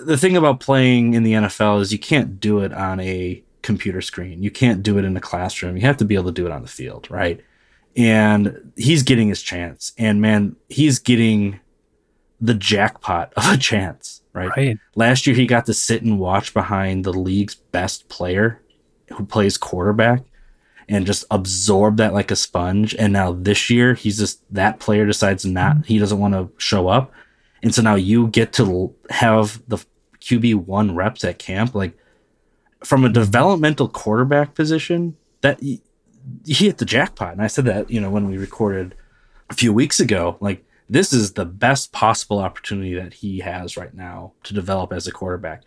the 0.04 0.16
thing 0.16 0.36
about 0.36 0.60
playing 0.60 1.14
in 1.14 1.22
the 1.22 1.34
NFL 1.34 1.80
is 1.80 1.92
you 1.92 1.98
can't 1.98 2.40
do 2.40 2.60
it 2.60 2.72
on 2.72 2.98
a 3.00 3.42
computer 3.62 4.00
screen. 4.00 4.42
You 4.42 4.50
can't 4.50 4.82
do 4.82 4.98
it 4.98 5.04
in 5.04 5.16
a 5.16 5.20
classroom. 5.20 5.76
You 5.76 5.82
have 5.82 5.98
to 5.98 6.04
be 6.04 6.14
able 6.16 6.24
to 6.24 6.32
do 6.32 6.46
it 6.46 6.52
on 6.52 6.62
the 6.62 6.68
field, 6.68 7.08
right? 7.10 7.40
And 7.96 8.72
he's 8.76 9.02
getting 9.02 9.28
his 9.28 9.42
chance. 9.42 9.92
And 9.98 10.20
man, 10.20 10.56
he's 10.68 10.98
getting 10.98 11.60
the 12.40 12.54
jackpot 12.54 13.32
of 13.36 13.52
a 13.52 13.56
chance, 13.56 14.21
right? 14.32 14.50
Right. 14.56 14.78
Last 14.94 15.26
year, 15.26 15.36
he 15.36 15.46
got 15.46 15.66
to 15.66 15.74
sit 15.74 16.02
and 16.02 16.18
watch 16.18 16.54
behind 16.54 17.04
the 17.04 17.12
league's 17.12 17.54
best 17.54 18.08
player 18.08 18.60
who 19.16 19.24
plays 19.24 19.58
quarterback 19.58 20.22
and 20.88 21.06
just 21.06 21.24
absorb 21.30 21.96
that 21.98 22.12
like 22.12 22.30
a 22.30 22.36
sponge. 22.36 22.94
And 22.94 23.12
now 23.12 23.32
this 23.32 23.70
year, 23.70 23.94
he's 23.94 24.18
just 24.18 24.42
that 24.52 24.80
player 24.80 25.06
decides 25.06 25.44
not, 25.44 25.86
he 25.86 25.98
doesn't 25.98 26.18
want 26.18 26.34
to 26.34 26.50
show 26.58 26.88
up. 26.88 27.12
And 27.62 27.74
so 27.74 27.82
now 27.82 27.94
you 27.94 28.28
get 28.28 28.52
to 28.54 28.94
have 29.10 29.62
the 29.68 29.78
QB1 30.20 30.94
reps 30.96 31.24
at 31.24 31.38
camp. 31.38 31.74
Like 31.74 31.96
from 32.84 33.04
a 33.04 33.08
developmental 33.08 33.88
quarterback 33.88 34.54
position, 34.54 35.16
that 35.42 35.60
he 35.60 35.82
hit 36.46 36.78
the 36.78 36.84
jackpot. 36.84 37.32
And 37.32 37.42
I 37.42 37.46
said 37.46 37.64
that, 37.66 37.90
you 37.90 38.00
know, 38.00 38.10
when 38.10 38.28
we 38.28 38.38
recorded 38.38 38.94
a 39.50 39.54
few 39.54 39.72
weeks 39.72 40.00
ago, 40.00 40.36
like 40.40 40.64
this 40.92 41.12
is 41.14 41.32
the 41.32 41.46
best 41.46 41.90
possible 41.90 42.38
opportunity 42.38 42.94
that 42.94 43.14
he 43.14 43.38
has 43.38 43.78
right 43.78 43.94
now 43.94 44.32
to 44.42 44.52
develop 44.52 44.92
as 44.92 45.06
a 45.06 45.12
quarterback. 45.12 45.62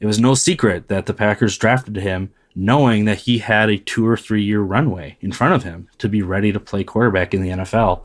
It 0.00 0.06
was 0.06 0.18
no 0.18 0.34
secret 0.34 0.88
that 0.88 1.04
the 1.04 1.12
Packers 1.12 1.58
drafted 1.58 1.96
him 1.96 2.32
knowing 2.54 3.04
that 3.04 3.18
he 3.18 3.38
had 3.38 3.68
a 3.68 3.76
two 3.76 4.06
or 4.06 4.16
three 4.16 4.42
year 4.42 4.62
runway 4.62 5.18
in 5.20 5.32
front 5.32 5.52
of 5.52 5.64
him 5.64 5.88
to 5.98 6.08
be 6.08 6.22
ready 6.22 6.50
to 6.50 6.58
play 6.58 6.82
quarterback 6.82 7.34
in 7.34 7.42
the 7.42 7.50
NFL. 7.50 8.02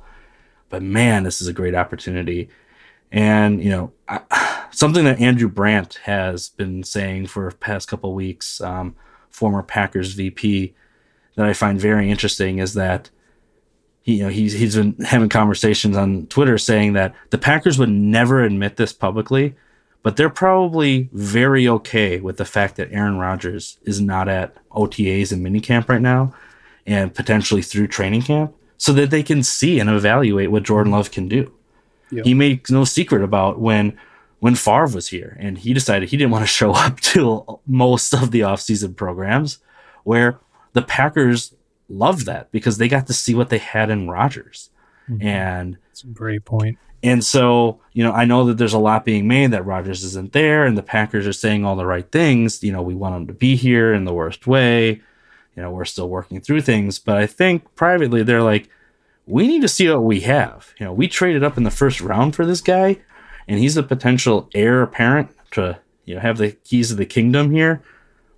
But 0.67 0.83
man, 0.83 1.23
this 1.23 1.41
is 1.41 1.47
a 1.47 1.53
great 1.53 1.75
opportunity. 1.75 2.49
And, 3.09 3.63
you 3.63 3.69
know, 3.69 3.93
I, 4.09 4.65
something 4.71 5.05
that 5.05 5.21
Andrew 5.21 5.47
Brandt 5.47 5.99
has 6.03 6.49
been 6.49 6.83
saying 6.83 7.27
for 7.27 7.51
the 7.51 7.55
past 7.55 7.87
couple 7.87 8.13
weeks, 8.13 8.59
um, 8.59 8.95
former 9.29 9.63
Packers 9.63 10.13
VP, 10.13 10.73
that 11.35 11.45
I 11.45 11.53
find 11.53 11.79
very 11.79 12.11
interesting 12.11 12.59
is 12.59 12.73
that 12.73 13.11
he, 14.01 14.15
you 14.15 14.23
know, 14.23 14.29
he's 14.29 14.53
he's 14.53 14.75
been 14.75 14.95
having 14.99 15.29
conversations 15.29 15.97
on 15.97 16.27
Twitter 16.27 16.57
saying 16.57 16.93
that 16.93 17.13
the 17.29 17.37
Packers 17.37 17.77
would 17.77 17.89
never 17.89 18.43
admit 18.43 18.77
this 18.77 18.93
publicly, 18.93 19.55
but 20.03 20.17
they're 20.17 20.29
probably 20.29 21.09
very 21.13 21.67
okay 21.67 22.19
with 22.19 22.37
the 22.37 22.45
fact 22.45 22.75
that 22.77 22.91
Aaron 22.91 23.17
Rodgers 23.17 23.77
is 23.83 23.99
not 23.99 24.27
at 24.27 24.55
OTAs 24.71 25.31
and 25.31 25.45
minicamp 25.45 25.89
right 25.89 26.01
now, 26.01 26.33
and 26.85 27.13
potentially 27.13 27.61
through 27.61 27.87
training 27.87 28.21
camp, 28.21 28.55
so 28.77 28.93
that 28.93 29.09
they 29.09 29.23
can 29.23 29.43
see 29.43 29.79
and 29.79 29.89
evaluate 29.89 30.51
what 30.51 30.63
Jordan 30.63 30.91
Love 30.91 31.11
can 31.11 31.27
do. 31.27 31.51
He 32.23 32.33
makes 32.33 32.71
no 32.71 32.85
secret 32.85 33.23
about 33.23 33.59
when 33.59 33.97
when 34.39 34.55
Favre 34.55 34.87
was 34.87 35.09
here 35.09 35.35
and 35.39 35.57
he 35.57 35.73
decided 35.73 36.09
he 36.09 36.17
didn't 36.17 36.31
want 36.31 36.43
to 36.43 36.47
show 36.51 36.71
up 36.71 36.99
to 37.01 37.59
most 37.67 38.13
of 38.13 38.31
the 38.31 38.39
offseason 38.39 38.95
programs 38.95 39.59
where 40.03 40.39
the 40.73 40.81
Packers 40.81 41.53
loved 41.89 42.25
that 42.25 42.51
because 42.51 42.77
they 42.77 42.87
got 42.87 43.07
to 43.07 43.13
see 43.13 43.35
what 43.35 43.49
they 43.49 43.57
had 43.57 43.89
in 43.89 44.09
Rodgers. 44.09 44.69
Mm-hmm. 45.09 45.25
And 45.27 45.77
That's 45.89 46.03
a 46.03 46.07
great 46.07 46.45
point. 46.45 46.77
and 47.03 47.23
so, 47.23 47.79
you 47.93 48.03
know, 48.03 48.11
I 48.11 48.25
know 48.25 48.45
that 48.45 48.57
there's 48.57 48.73
a 48.73 48.79
lot 48.79 49.05
being 49.05 49.27
made 49.27 49.51
that 49.51 49.65
Rodgers 49.65 50.03
isn't 50.03 50.33
there 50.33 50.65
and 50.65 50.77
the 50.77 50.83
Packers 50.83 51.25
are 51.27 51.33
saying 51.33 51.65
all 51.65 51.75
the 51.75 51.85
right 51.85 52.09
things. 52.11 52.63
You 52.63 52.71
know, 52.71 52.81
we 52.81 52.95
want 52.95 53.15
him 53.15 53.27
to 53.27 53.33
be 53.33 53.55
here 53.55 53.93
in 53.93 54.05
the 54.05 54.13
worst 54.13 54.45
way. 54.47 55.01
You 55.55 55.63
know, 55.63 55.71
we're 55.71 55.85
still 55.85 56.07
working 56.09 56.39
through 56.41 56.61
things, 56.61 56.99
but 56.99 57.17
I 57.17 57.25
think 57.25 57.75
privately 57.75 58.23
they're 58.23 58.43
like, 58.43 58.69
we 59.25 59.45
need 59.47 59.61
to 59.61 59.67
see 59.67 59.89
what 59.89 60.03
we 60.03 60.21
have. 60.21 60.73
You 60.79 60.85
know, 60.85 60.93
we 60.93 61.07
traded 61.07 61.43
up 61.43 61.57
in 61.57 61.63
the 61.63 61.71
first 61.71 62.01
round 62.01 62.35
for 62.35 62.45
this 62.45 62.61
guy, 62.61 62.97
and 63.47 63.59
he's 63.59 63.77
a 63.77 63.83
potential 63.83 64.49
heir 64.55 64.81
apparent 64.81 65.29
to 65.51 65.79
you 66.05 66.15
know 66.15 66.21
have 66.21 66.37
the 66.37 66.51
keys 66.51 66.91
of 66.91 66.97
the 66.97 67.05
kingdom 67.05 67.51
here. 67.51 67.81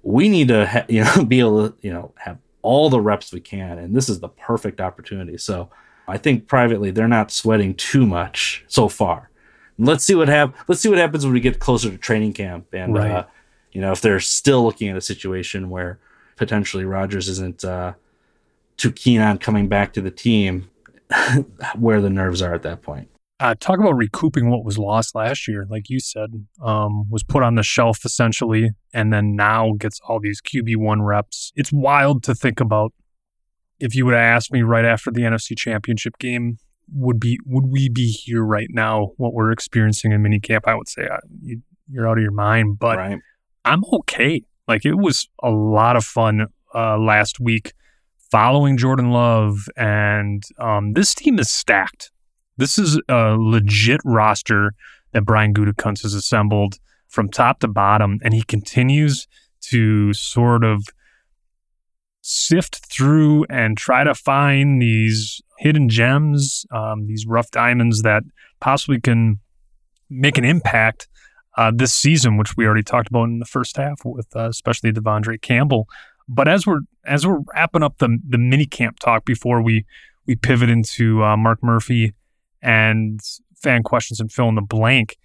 We 0.03 0.29
need 0.29 0.47
to 0.49 0.65
ha- 0.65 0.85
you 0.89 1.03
know 1.03 1.23
be 1.23 1.39
able 1.39 1.69
to 1.69 1.75
you 1.81 1.93
know 1.93 2.13
have 2.17 2.39
all 2.61 2.89
the 2.89 3.01
reps 3.01 3.31
we 3.33 3.39
can, 3.39 3.77
and 3.77 3.95
this 3.95 4.07
is 4.09 4.19
the 4.19 4.29
perfect 4.29 4.79
opportunity. 4.81 5.37
So 5.37 5.69
I 6.07 6.17
think 6.17 6.47
privately 6.47 6.91
they're 6.91 7.07
not 7.07 7.31
sweating 7.31 7.73
too 7.75 8.05
much 8.05 8.63
so 8.67 8.87
far. 8.87 9.29
Let's 9.77 10.03
see 10.03 10.15
what 10.15 10.27
hap- 10.27 10.55
Let's 10.67 10.81
see 10.81 10.89
what 10.89 10.97
happens 10.97 11.23
when 11.25 11.33
we 11.33 11.39
get 11.39 11.59
closer 11.59 11.89
to 11.89 11.97
training 11.97 12.33
camp, 12.33 12.67
and 12.73 12.93
Right. 12.95 13.11
uh, 13.11 13.25
you 13.71 13.81
know 13.81 13.91
if 13.91 14.01
they're 14.01 14.19
still 14.19 14.63
looking 14.63 14.89
at 14.89 14.97
a 14.97 15.01
situation 15.01 15.69
where 15.69 15.99
potentially 16.35 16.85
Rodgers 16.85 17.27
isn't 17.29 17.63
uh, 17.63 17.93
too 18.77 18.91
keen 18.91 19.21
on 19.21 19.37
coming 19.37 19.67
back 19.67 19.93
to 19.93 20.01
the 20.01 20.11
team, 20.11 20.69
where 21.77 22.01
the 22.01 22.09
nerves 22.09 22.41
are 22.41 22.53
at 22.53 22.63
that 22.63 22.81
point. 22.81 23.07
Uh, 23.41 23.55
talk 23.59 23.79
about 23.79 23.95
recouping 23.95 24.51
what 24.51 24.63
was 24.63 24.77
lost 24.77 25.15
last 25.15 25.47
year, 25.47 25.65
like 25.67 25.89
you 25.89 25.99
said, 25.99 26.45
um, 26.61 27.09
was 27.09 27.23
put 27.23 27.41
on 27.41 27.55
the 27.55 27.63
shelf 27.63 28.05
essentially, 28.05 28.69
and 28.93 29.11
then 29.11 29.35
now 29.35 29.73
gets 29.79 29.99
all 30.07 30.19
these 30.19 30.41
QB1 30.41 31.03
reps. 31.03 31.51
It's 31.55 31.71
wild 31.73 32.23
to 32.25 32.35
think 32.35 32.59
about. 32.59 32.93
If 33.79 33.95
you 33.95 34.05
would 34.05 34.13
have 34.13 34.21
asked 34.21 34.53
me 34.53 34.61
right 34.61 34.85
after 34.85 35.09
the 35.09 35.21
NFC 35.21 35.57
Championship 35.57 36.19
game, 36.19 36.57
would 36.93 37.19
be 37.19 37.39
would 37.47 37.65
we 37.65 37.89
be 37.89 38.11
here 38.11 38.43
right 38.43 38.69
now? 38.69 39.13
What 39.17 39.33
we're 39.33 39.51
experiencing 39.51 40.11
in 40.11 40.21
minicamp, 40.21 40.61
I 40.67 40.75
would 40.75 40.87
say 40.87 41.07
uh, 41.11 41.17
you, 41.41 41.63
you're 41.89 42.07
out 42.07 42.19
of 42.19 42.21
your 42.21 42.31
mind. 42.31 42.77
But 42.77 42.97
right. 42.97 43.19
I'm 43.65 43.81
okay. 43.91 44.43
Like 44.67 44.85
it 44.85 44.99
was 44.99 45.27
a 45.41 45.49
lot 45.49 45.95
of 45.95 46.05
fun 46.05 46.45
uh, 46.75 46.99
last 46.99 47.39
week 47.39 47.73
following 48.29 48.77
Jordan 48.77 49.09
Love, 49.09 49.67
and 49.75 50.43
um, 50.59 50.93
this 50.93 51.15
team 51.15 51.39
is 51.39 51.49
stacked. 51.49 52.11
This 52.61 52.77
is 52.77 53.01
a 53.09 53.35
legit 53.39 54.01
roster 54.05 54.75
that 55.13 55.25
Brian 55.25 55.51
Gutekunst 55.51 56.03
has 56.03 56.13
assembled 56.13 56.77
from 57.07 57.27
top 57.27 57.59
to 57.61 57.67
bottom, 57.67 58.19
and 58.23 58.35
he 58.35 58.43
continues 58.43 59.27
to 59.61 60.13
sort 60.13 60.63
of 60.63 60.83
sift 62.21 62.85
through 62.85 63.45
and 63.49 63.79
try 63.79 64.03
to 64.03 64.13
find 64.13 64.79
these 64.79 65.41
hidden 65.57 65.89
gems, 65.89 66.67
um, 66.71 67.07
these 67.07 67.25
rough 67.25 67.49
diamonds 67.49 68.03
that 68.03 68.21
possibly 68.59 69.01
can 69.01 69.39
make 70.07 70.37
an 70.37 70.45
impact 70.45 71.07
uh, 71.57 71.71
this 71.73 71.95
season, 71.95 72.37
which 72.37 72.55
we 72.55 72.67
already 72.67 72.83
talked 72.83 73.07
about 73.07 73.23
in 73.23 73.39
the 73.39 73.45
first 73.45 73.75
half 73.75 74.05
with 74.05 74.27
uh, 74.35 74.49
especially 74.49 74.91
De'Vondre 74.91 75.41
Campbell. 75.41 75.87
But 76.29 76.47
as 76.47 76.67
we're 76.67 76.81
as 77.07 77.25
we're 77.25 77.41
wrapping 77.55 77.81
up 77.81 77.97
the 77.97 78.19
the 78.23 78.37
mini 78.37 78.67
camp 78.67 78.99
talk 78.99 79.25
before 79.25 79.63
we 79.63 79.83
we 80.27 80.35
pivot 80.35 80.69
into 80.69 81.23
uh, 81.23 81.35
Mark 81.35 81.63
Murphy 81.63 82.13
and 82.61 83.19
fan 83.61 83.83
questions 83.83 84.19
and 84.19 84.31
fill 84.31 84.49
in 84.49 84.55
the 84.55 84.61
blank. 84.61 85.17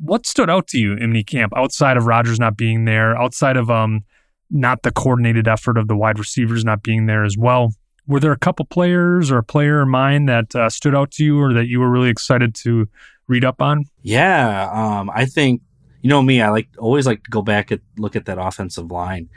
What 0.00 0.26
stood 0.26 0.50
out 0.50 0.66
to 0.68 0.78
you 0.78 0.92
in 0.92 1.10
mini 1.10 1.24
camp 1.24 1.52
outside 1.56 1.96
of 1.96 2.06
Rodgers 2.06 2.38
not 2.38 2.56
being 2.56 2.84
there, 2.84 3.16
outside 3.16 3.56
of 3.56 3.70
um 3.70 4.04
not 4.50 4.82
the 4.82 4.90
coordinated 4.90 5.46
effort 5.46 5.76
of 5.76 5.88
the 5.88 5.96
wide 5.96 6.18
receivers 6.18 6.64
not 6.64 6.82
being 6.82 7.06
there 7.06 7.24
as 7.24 7.36
well? 7.36 7.72
Were 8.06 8.20
there 8.20 8.32
a 8.32 8.38
couple 8.38 8.64
players 8.64 9.30
or 9.30 9.38
a 9.38 9.42
player 9.42 9.82
in 9.82 9.90
mind 9.90 10.28
that 10.28 10.54
uh, 10.54 10.70
stood 10.70 10.94
out 10.94 11.10
to 11.12 11.24
you 11.24 11.38
or 11.38 11.52
that 11.52 11.66
you 11.66 11.78
were 11.78 11.90
really 11.90 12.08
excited 12.08 12.54
to 12.56 12.88
read 13.26 13.44
up 13.44 13.60
on? 13.60 13.84
Yeah, 14.02 14.70
um, 14.72 15.10
I 15.14 15.26
think 15.26 15.60
you 16.00 16.08
know 16.08 16.22
me. 16.22 16.40
I 16.40 16.48
like 16.48 16.68
always 16.78 17.06
like 17.06 17.24
to 17.24 17.30
go 17.30 17.42
back 17.42 17.70
and 17.70 17.80
look 17.98 18.16
at 18.16 18.24
that 18.26 18.38
offensive 18.38 18.90
line, 18.90 19.28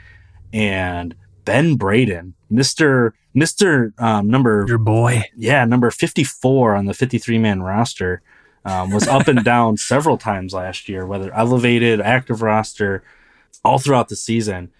and 0.52 1.14
Ben 1.44 1.76
Braden, 1.76 2.34
Mister 2.50 3.14
Mister 3.34 3.92
um, 3.98 4.28
number 4.28 4.64
Your 4.68 4.78
boy. 4.78 5.24
yeah 5.36 5.64
number 5.64 5.90
fifty 5.90 6.24
four 6.24 6.74
on 6.74 6.86
the 6.86 6.94
fifty 6.94 7.18
three 7.18 7.38
man 7.38 7.62
roster, 7.62 8.22
um, 8.64 8.90
was 8.90 9.08
up 9.08 9.28
and 9.28 9.42
down 9.44 9.76
several 9.92 10.18
times 10.18 10.52
last 10.54 10.88
year, 10.88 11.06
whether 11.06 11.32
elevated, 11.34 12.00
active 12.00 12.42
roster, 12.42 13.02
all 13.64 13.78
throughout 13.78 14.08
the 14.08 14.16
season, 14.16 14.70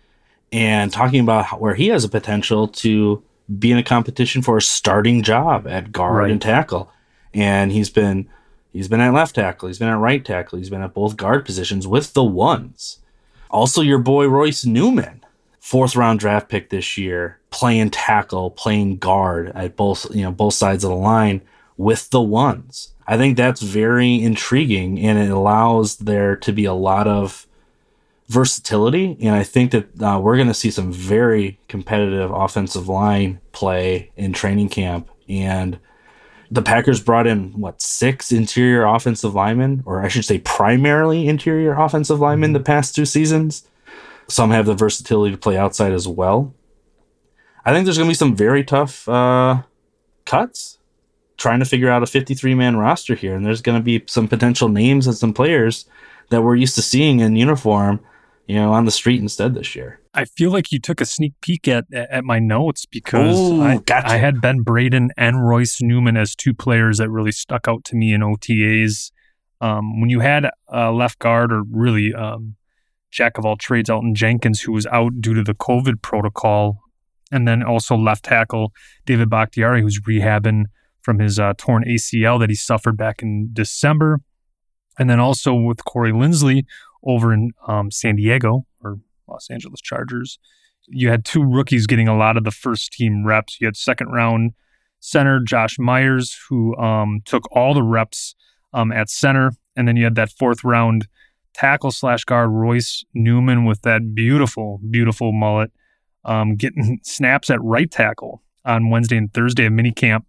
and 0.52 0.92
talking 0.92 1.20
about 1.20 1.46
how, 1.46 1.56
where 1.58 1.74
he 1.74 1.88
has 1.88 2.04
a 2.04 2.08
potential 2.08 2.68
to 2.68 3.22
be 3.58 3.70
in 3.72 3.78
a 3.78 3.82
competition 3.82 4.40
for 4.42 4.56
a 4.58 4.62
starting 4.62 5.22
job 5.22 5.66
at 5.66 5.92
guard 5.92 6.16
Right. 6.16 6.30
and 6.30 6.40
tackle, 6.40 6.90
and 7.34 7.72
he's 7.72 7.90
been 7.90 8.28
he's 8.72 8.88
been 8.88 9.00
at 9.00 9.12
left 9.12 9.34
tackle, 9.34 9.68
he's 9.68 9.78
been 9.78 9.88
at 9.88 9.98
right 9.98 10.24
tackle, 10.24 10.58
he's 10.58 10.70
been 10.70 10.82
at 10.82 10.94
both 10.94 11.16
guard 11.16 11.44
positions 11.44 11.86
with 11.86 12.12
the 12.12 12.24
ones. 12.24 12.98
Also, 13.50 13.82
your 13.82 13.98
boy 13.98 14.26
Royce 14.26 14.64
Newman, 14.64 15.21
fourth 15.62 15.94
round 15.94 16.18
draft 16.18 16.48
pick 16.48 16.68
this 16.68 16.98
year, 16.98 17.38
playing 17.50 17.88
tackle, 17.88 18.50
playing 18.50 18.98
guard 18.98 19.52
at 19.54 19.76
both 19.76 20.12
you 20.14 20.22
know 20.22 20.32
both 20.32 20.54
sides 20.54 20.84
of 20.84 20.90
the 20.90 20.96
line 20.96 21.40
with 21.78 22.10
the 22.10 22.20
ones. 22.20 22.92
I 23.06 23.16
think 23.16 23.36
that's 23.36 23.62
very 23.62 24.20
intriguing, 24.20 24.98
and 24.98 25.18
it 25.18 25.30
allows 25.30 25.96
there 25.96 26.36
to 26.36 26.52
be 26.52 26.64
a 26.64 26.74
lot 26.74 27.08
of 27.08 27.46
versatility. 28.28 29.16
And 29.20 29.34
I 29.34 29.44
think 29.44 29.70
that 29.70 30.02
uh, 30.02 30.20
we're 30.20 30.36
going 30.36 30.48
to 30.48 30.54
see 30.54 30.70
some 30.70 30.92
very 30.92 31.58
competitive 31.68 32.30
offensive 32.30 32.88
line 32.88 33.40
play 33.52 34.10
in 34.16 34.32
training 34.32 34.68
camp. 34.68 35.08
And 35.28 35.78
the 36.50 36.62
Packers 36.62 37.00
brought 37.00 37.26
in 37.26 37.60
what 37.60 37.82
six 37.82 38.32
interior 38.32 38.84
offensive 38.84 39.34
linemen, 39.34 39.82
or 39.86 40.02
I 40.02 40.08
should 40.08 40.24
say, 40.24 40.38
primarily 40.38 41.28
interior 41.28 41.74
offensive 41.74 42.20
linemen 42.20 42.52
the 42.52 42.60
past 42.60 42.94
two 42.94 43.04
seasons. 43.04 43.66
Some 44.28 44.50
have 44.50 44.66
the 44.66 44.74
versatility 44.74 45.32
to 45.32 45.38
play 45.38 45.56
outside 45.56 45.92
as 45.92 46.08
well. 46.08 46.54
I 47.64 47.72
think 47.72 47.84
there's 47.84 47.98
going 47.98 48.08
to 48.08 48.10
be 48.10 48.14
some 48.14 48.34
very 48.34 48.64
tough 48.64 49.08
uh, 49.08 49.62
cuts 50.24 50.78
trying 51.36 51.58
to 51.58 51.64
figure 51.64 51.90
out 51.90 52.02
a 52.02 52.06
53 52.06 52.54
man 52.54 52.76
roster 52.76 53.14
here, 53.14 53.34
and 53.34 53.44
there's 53.44 53.62
going 53.62 53.78
to 53.78 53.84
be 53.84 54.02
some 54.06 54.28
potential 54.28 54.68
names 54.68 55.06
and 55.06 55.16
some 55.16 55.32
players 55.32 55.86
that 56.30 56.42
we're 56.42 56.56
used 56.56 56.74
to 56.76 56.82
seeing 56.82 57.20
in 57.20 57.36
uniform, 57.36 58.00
you 58.46 58.56
know, 58.56 58.72
on 58.72 58.84
the 58.84 58.90
street 58.90 59.20
instead 59.20 59.54
this 59.54 59.74
year. 59.74 60.00
I 60.14 60.24
feel 60.24 60.50
like 60.50 60.72
you 60.72 60.78
took 60.78 61.00
a 61.00 61.06
sneak 61.06 61.32
peek 61.40 61.66
at 61.68 61.92
at 61.92 62.24
my 62.24 62.38
notes 62.38 62.84
because 62.86 63.38
Ooh, 63.38 63.62
I, 63.62 63.78
gotcha. 63.78 64.08
I 64.08 64.16
had 64.16 64.40
Ben 64.40 64.60
Braden 64.60 65.10
and 65.16 65.46
Royce 65.48 65.80
Newman 65.80 66.16
as 66.16 66.36
two 66.36 66.52
players 66.52 66.98
that 66.98 67.10
really 67.10 67.32
stuck 67.32 67.66
out 67.66 67.84
to 67.84 67.96
me 67.96 68.12
in 68.12 68.20
OTAs. 68.20 69.10
Um, 69.60 70.00
when 70.00 70.10
you 70.10 70.20
had 70.20 70.50
a 70.68 70.90
left 70.90 71.18
guard 71.18 71.52
or 71.52 71.62
really 71.70 72.12
um, 72.12 72.56
jack 73.12 73.38
of 73.38 73.44
all 73.44 73.56
trades, 73.56 73.88
Elgton 73.88 74.14
Jenkins, 74.14 74.60
who 74.60 74.72
was 74.72 74.86
out 74.86 75.20
due 75.20 75.34
to 75.34 75.44
the 75.44 75.54
COVID 75.54 76.02
protocol, 76.02 76.80
and 77.30 77.46
then 77.46 77.62
also 77.62 77.96
left 77.96 78.24
tackle 78.24 78.72
David 79.06 79.30
Bakhtiari, 79.30 79.82
who's 79.82 80.00
rehabbing 80.00 80.64
from 81.00 81.18
his 81.18 81.38
uh, 81.38 81.52
torn 81.56 81.84
ACL 81.84 82.40
that 82.40 82.48
he 82.48 82.56
suffered 82.56 82.96
back 82.96 83.22
in 83.22 83.50
December, 83.52 84.20
and 84.98 85.08
then 85.08 85.20
also 85.20 85.54
with 85.54 85.84
Corey 85.84 86.12
Linsley 86.12 86.64
over 87.04 87.32
in 87.32 87.52
um, 87.68 87.90
San 87.90 88.16
Diego 88.16 88.66
or 88.82 88.98
Los 89.28 89.48
Angeles 89.50 89.80
Chargers. 89.80 90.38
You 90.88 91.10
had 91.10 91.24
two 91.24 91.42
rookies 91.42 91.86
getting 91.86 92.08
a 92.08 92.16
lot 92.16 92.36
of 92.36 92.44
the 92.44 92.50
first 92.50 92.92
team 92.92 93.24
reps. 93.24 93.60
You 93.60 93.66
had 93.66 93.76
second 93.76 94.08
round 94.08 94.52
center 95.00 95.40
Josh 95.40 95.78
Myers, 95.78 96.36
who 96.48 96.76
um, 96.76 97.20
took 97.24 97.44
all 97.52 97.74
the 97.74 97.82
reps 97.82 98.34
um, 98.72 98.92
at 98.92 99.10
center, 99.10 99.52
and 99.76 99.86
then 99.86 99.96
you 99.96 100.04
had 100.04 100.14
that 100.14 100.30
fourth 100.30 100.64
round 100.64 101.06
tackle 101.54 101.90
slash 101.90 102.24
guard 102.24 102.50
Royce 102.50 103.04
Newman 103.14 103.64
with 103.64 103.82
that 103.82 104.14
beautiful, 104.14 104.80
beautiful 104.90 105.32
mullet, 105.32 105.70
um, 106.24 106.56
getting 106.56 107.00
snaps 107.02 107.50
at 107.50 107.62
right 107.62 107.90
tackle 107.90 108.42
on 108.64 108.90
Wednesday 108.90 109.16
and 109.16 109.32
Thursday 109.32 109.66
of 109.66 109.72
minicamp. 109.72 110.24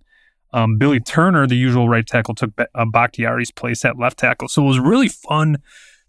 Um, 0.52 0.78
Billy 0.78 1.00
Turner, 1.00 1.48
the 1.48 1.56
usual 1.56 1.90
right 1.90 2.06
tackle, 2.06 2.36
took 2.36 2.52
uh, 2.60 2.86
Bakhtiari's 2.86 3.52
place 3.52 3.84
at 3.84 3.98
left 3.98 4.20
tackle. 4.20 4.48
So 4.48 4.64
it 4.64 4.68
was 4.68 4.80
really 4.80 5.08
fun 5.08 5.58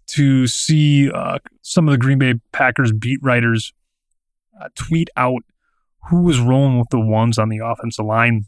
to 0.07 0.45
see 0.45 1.09
uh, 1.09 1.39
some 1.63 1.87
of 1.87 1.91
the 1.91 1.97
Green 1.97 2.19
Bay 2.19 2.35
Packers 2.51 2.91
beat 2.91 3.19
writers 3.23 3.73
uh, 4.61 4.69
tweet 4.75 5.09
out 5.17 5.41
who 6.09 6.21
was 6.21 6.39
rolling 6.39 6.77
with 6.77 6.89
the 6.89 6.99
ones 6.99 7.39
on 7.39 7.49
the 7.49 7.57
offensive 7.57 8.05
line, 8.05 8.45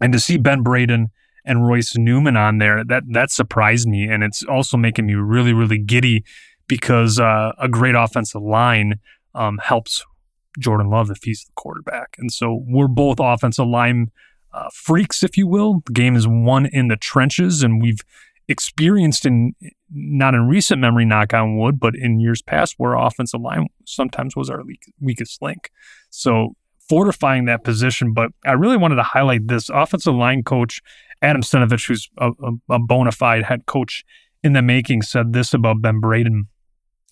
and 0.00 0.12
to 0.12 0.20
see 0.20 0.38
Ben 0.38 0.62
Braden 0.62 1.08
and 1.44 1.66
Royce 1.66 1.96
Newman 1.96 2.36
on 2.36 2.58
there, 2.58 2.84
that 2.84 3.04
that 3.10 3.30
surprised 3.30 3.88
me, 3.88 4.04
and 4.04 4.22
it's 4.22 4.42
also 4.44 4.76
making 4.76 5.06
me 5.06 5.14
really 5.14 5.52
really 5.52 5.78
giddy 5.78 6.24
because 6.66 7.18
uh, 7.18 7.52
a 7.58 7.68
great 7.68 7.94
offensive 7.94 8.42
line 8.42 8.94
um, 9.34 9.58
helps 9.62 10.04
Jordan 10.58 10.88
Love 10.88 11.10
if 11.10 11.22
he's 11.22 11.44
the 11.44 11.52
quarterback, 11.54 12.16
and 12.18 12.32
so 12.32 12.62
we're 12.66 12.88
both 12.88 13.18
offensive 13.20 13.66
line 13.66 14.10
uh, 14.52 14.68
freaks, 14.72 15.22
if 15.22 15.36
you 15.36 15.46
will. 15.46 15.82
The 15.86 15.92
game 15.92 16.16
is 16.16 16.26
won 16.28 16.66
in 16.66 16.88
the 16.88 16.96
trenches, 16.96 17.62
and 17.62 17.80
we've 17.80 18.00
experienced 18.48 19.24
in 19.24 19.52
not 19.92 20.34
in 20.34 20.48
recent 20.48 20.80
memory, 20.80 21.04
knock 21.04 21.32
on 21.32 21.56
wood, 21.56 21.78
but 21.78 21.94
in 21.94 22.20
years 22.20 22.42
past, 22.42 22.74
where 22.78 22.94
offensive 22.94 23.40
line 23.40 23.66
sometimes 23.84 24.36
was 24.36 24.50
our 24.50 24.62
weakest 25.00 25.40
link. 25.40 25.70
So 26.10 26.56
fortifying 26.90 27.44
that 27.44 27.62
position. 27.62 28.12
But 28.12 28.32
I 28.44 28.52
really 28.52 28.76
wanted 28.76 28.96
to 28.96 29.04
highlight 29.04 29.46
this 29.46 29.68
offensive 29.68 30.14
line 30.14 30.42
coach, 30.42 30.82
Adam 31.22 31.42
Stenavich, 31.42 31.86
who's 31.86 32.08
a, 32.18 32.30
a, 32.30 32.74
a 32.74 32.78
bona 32.78 33.12
fide 33.12 33.44
head 33.44 33.66
coach 33.66 34.04
in 34.42 34.52
the 34.52 34.62
making, 34.62 35.02
said 35.02 35.32
this 35.32 35.52
about 35.52 35.82
Ben 35.82 36.00
Braden. 36.00 36.48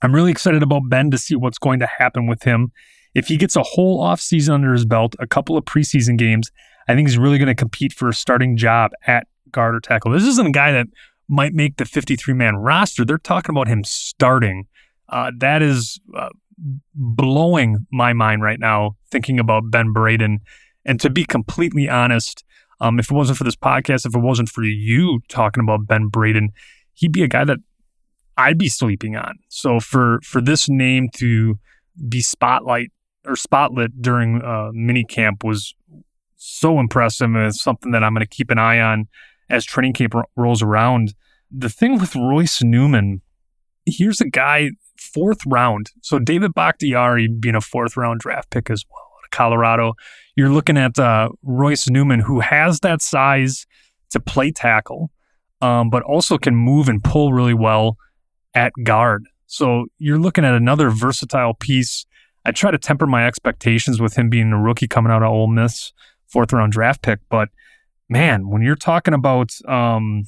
I'm 0.02 0.14
really 0.14 0.30
excited 0.30 0.62
about 0.62 0.88
Ben 0.88 1.11
to 1.11 1.18
see 1.18 1.34
what's 1.34 1.59
going 1.59 1.80
to 1.80 1.86
happen 1.86 2.26
with 2.26 2.44
him. 2.44 2.72
If 3.14 3.26
he 3.26 3.36
gets 3.36 3.56
a 3.56 3.62
whole 3.62 4.02
offseason 4.02 4.50
under 4.50 4.72
his 4.72 4.84
belt, 4.84 5.16
a 5.18 5.26
couple 5.26 5.56
of 5.56 5.64
preseason 5.64 6.16
games, 6.16 6.50
I 6.88 6.94
think 6.94 7.09
he's 7.09 7.18
really 7.18 7.38
going 7.38 7.48
to 7.48 7.54
compete 7.54 7.92
for 7.92 8.09
a 8.09 8.14
starting 8.14 8.56
job 8.56 8.92
at 9.06 9.26
guard 9.50 9.74
or 9.74 9.80
tackle. 9.80 10.12
This 10.12 10.24
isn't 10.24 10.46
a 10.46 10.52
guy 10.52 10.72
that 10.72 10.86
might 11.28 11.52
make 11.52 11.76
the 11.76 11.84
53 11.84 12.32
man 12.34 12.56
roster. 12.56 13.04
They're 13.04 13.18
talking 13.18 13.54
about 13.54 13.68
him 13.68 13.84
starting. 13.84 14.66
Uh, 15.09 15.32
that 15.38 15.62
is 15.62 16.00
uh, 16.16 16.30
blowing 16.94 17.86
my 17.92 18.12
mind 18.12 18.42
right 18.42 18.61
now, 18.61 18.96
thinking 19.11 19.38
about 19.38 19.70
Ben 19.70 19.92
Braden. 19.92 20.40
And 20.84 21.00
to 21.00 21.11
be 21.11 21.24
completely 21.24 21.88
honest, 21.88 22.44
um, 22.81 22.99
if 22.99 23.11
it 23.11 23.14
wasn't 23.14 23.39
for 23.39 23.45
this 23.45 23.57
podcast, 23.57 24.07
if 24.07 24.14
it 24.14 24.20
wasn't 24.20 24.49
for 24.49 24.62
you 24.62 25.20
talking 25.29 25.62
about 25.62 25.87
Ben 25.87 26.09
Braden, 26.09 26.51
he'd 26.95 27.12
be 27.12 27.22
a 27.22 27.29
guy 27.29 27.45
that 27.45 27.59
I'd 28.37 28.59
be 28.59 28.68
sleeping 28.68 29.16
on. 29.16 29.39
So 29.49 29.81
for 29.81 30.20
for 30.22 30.41
this 30.41 30.68
name 30.68 31.09
to 31.16 31.59
be 32.09 32.20
spotlight 32.20 32.93
or 33.26 33.35
spotlit 33.35 34.01
during 34.01 34.43
uh, 34.43 34.70
mini 34.72 35.05
camp 35.05 35.43
was 35.43 35.74
so 36.37 36.79
impressive 36.79 37.26
and 37.26 37.47
it's 37.47 37.61
something 37.61 37.91
that 37.91 38.05
I'm 38.05 38.14
going 38.14 38.24
to 38.24 38.29
keep 38.29 38.51
an 38.51 38.59
eye 38.59 38.81
on 38.81 39.09
as 39.51 39.64
training 39.64 39.95
camp 39.95 40.14
ro- 40.14 40.24
rolls 40.37 40.62
around. 40.62 41.14
The 41.51 41.68
thing 41.68 41.99
with 41.99 42.14
Royce 42.14 42.62
Newman, 42.62 43.22
here's 43.85 44.20
a 44.20 44.29
guy 44.29 44.70
fourth 44.97 45.41
round. 45.47 45.91
So 46.01 46.20
David 46.20 46.55
Bakhtiari 46.55 47.29
being 47.29 47.57
a 47.57 47.61
fourth 47.61 47.97
round 47.97 48.20
draft 48.20 48.51
pick 48.51 48.70
as 48.70 48.85
well 48.89 49.07
Colorado. 49.31 49.95
You're 50.37 50.51
looking 50.51 50.76
at 50.76 50.99
uh, 50.99 51.31
Royce 51.43 51.89
Newman, 51.89 52.20
who 52.20 52.41
has 52.41 52.81
that 52.81 53.03
size 53.03 53.66
to 54.11 54.20
play 54.20 54.51
tackle, 54.51 55.11
um, 55.61 55.91
but 55.91 56.03
also 56.03 56.39
can 56.39 56.55
move 56.55 56.89
and 56.89 57.03
pull 57.03 57.33
really 57.33 57.55
well 57.55 57.97
at 58.55 58.72
guard. 58.83 59.24
So 59.47 59.87
you're 59.99 60.18
looking 60.18 60.45
at 60.45 60.55
another 60.55 60.91
versatile 60.91 61.55
piece. 61.55 62.07
I 62.45 62.53
try 62.53 62.70
to 62.70 62.79
temper 62.79 63.07
my 63.07 63.26
expectations 63.26 64.01
with 64.01 64.16
him 64.16 64.29
being 64.29 64.53
a 64.53 64.61
rookie 64.61 64.89
coming 64.89 65.12
out 65.12 65.22
of 65.22 65.31
Ole 65.31 65.49
Miss, 65.49 65.93
fourth 66.26 66.53
round 66.53 66.72
draft 66.72 67.03
pick. 67.03 67.20
But 67.29 67.49
man, 68.09 68.49
when 68.49 68.62
you're 68.62 68.76
talking 68.76 69.14
about 69.14 69.51
um, 69.66 70.24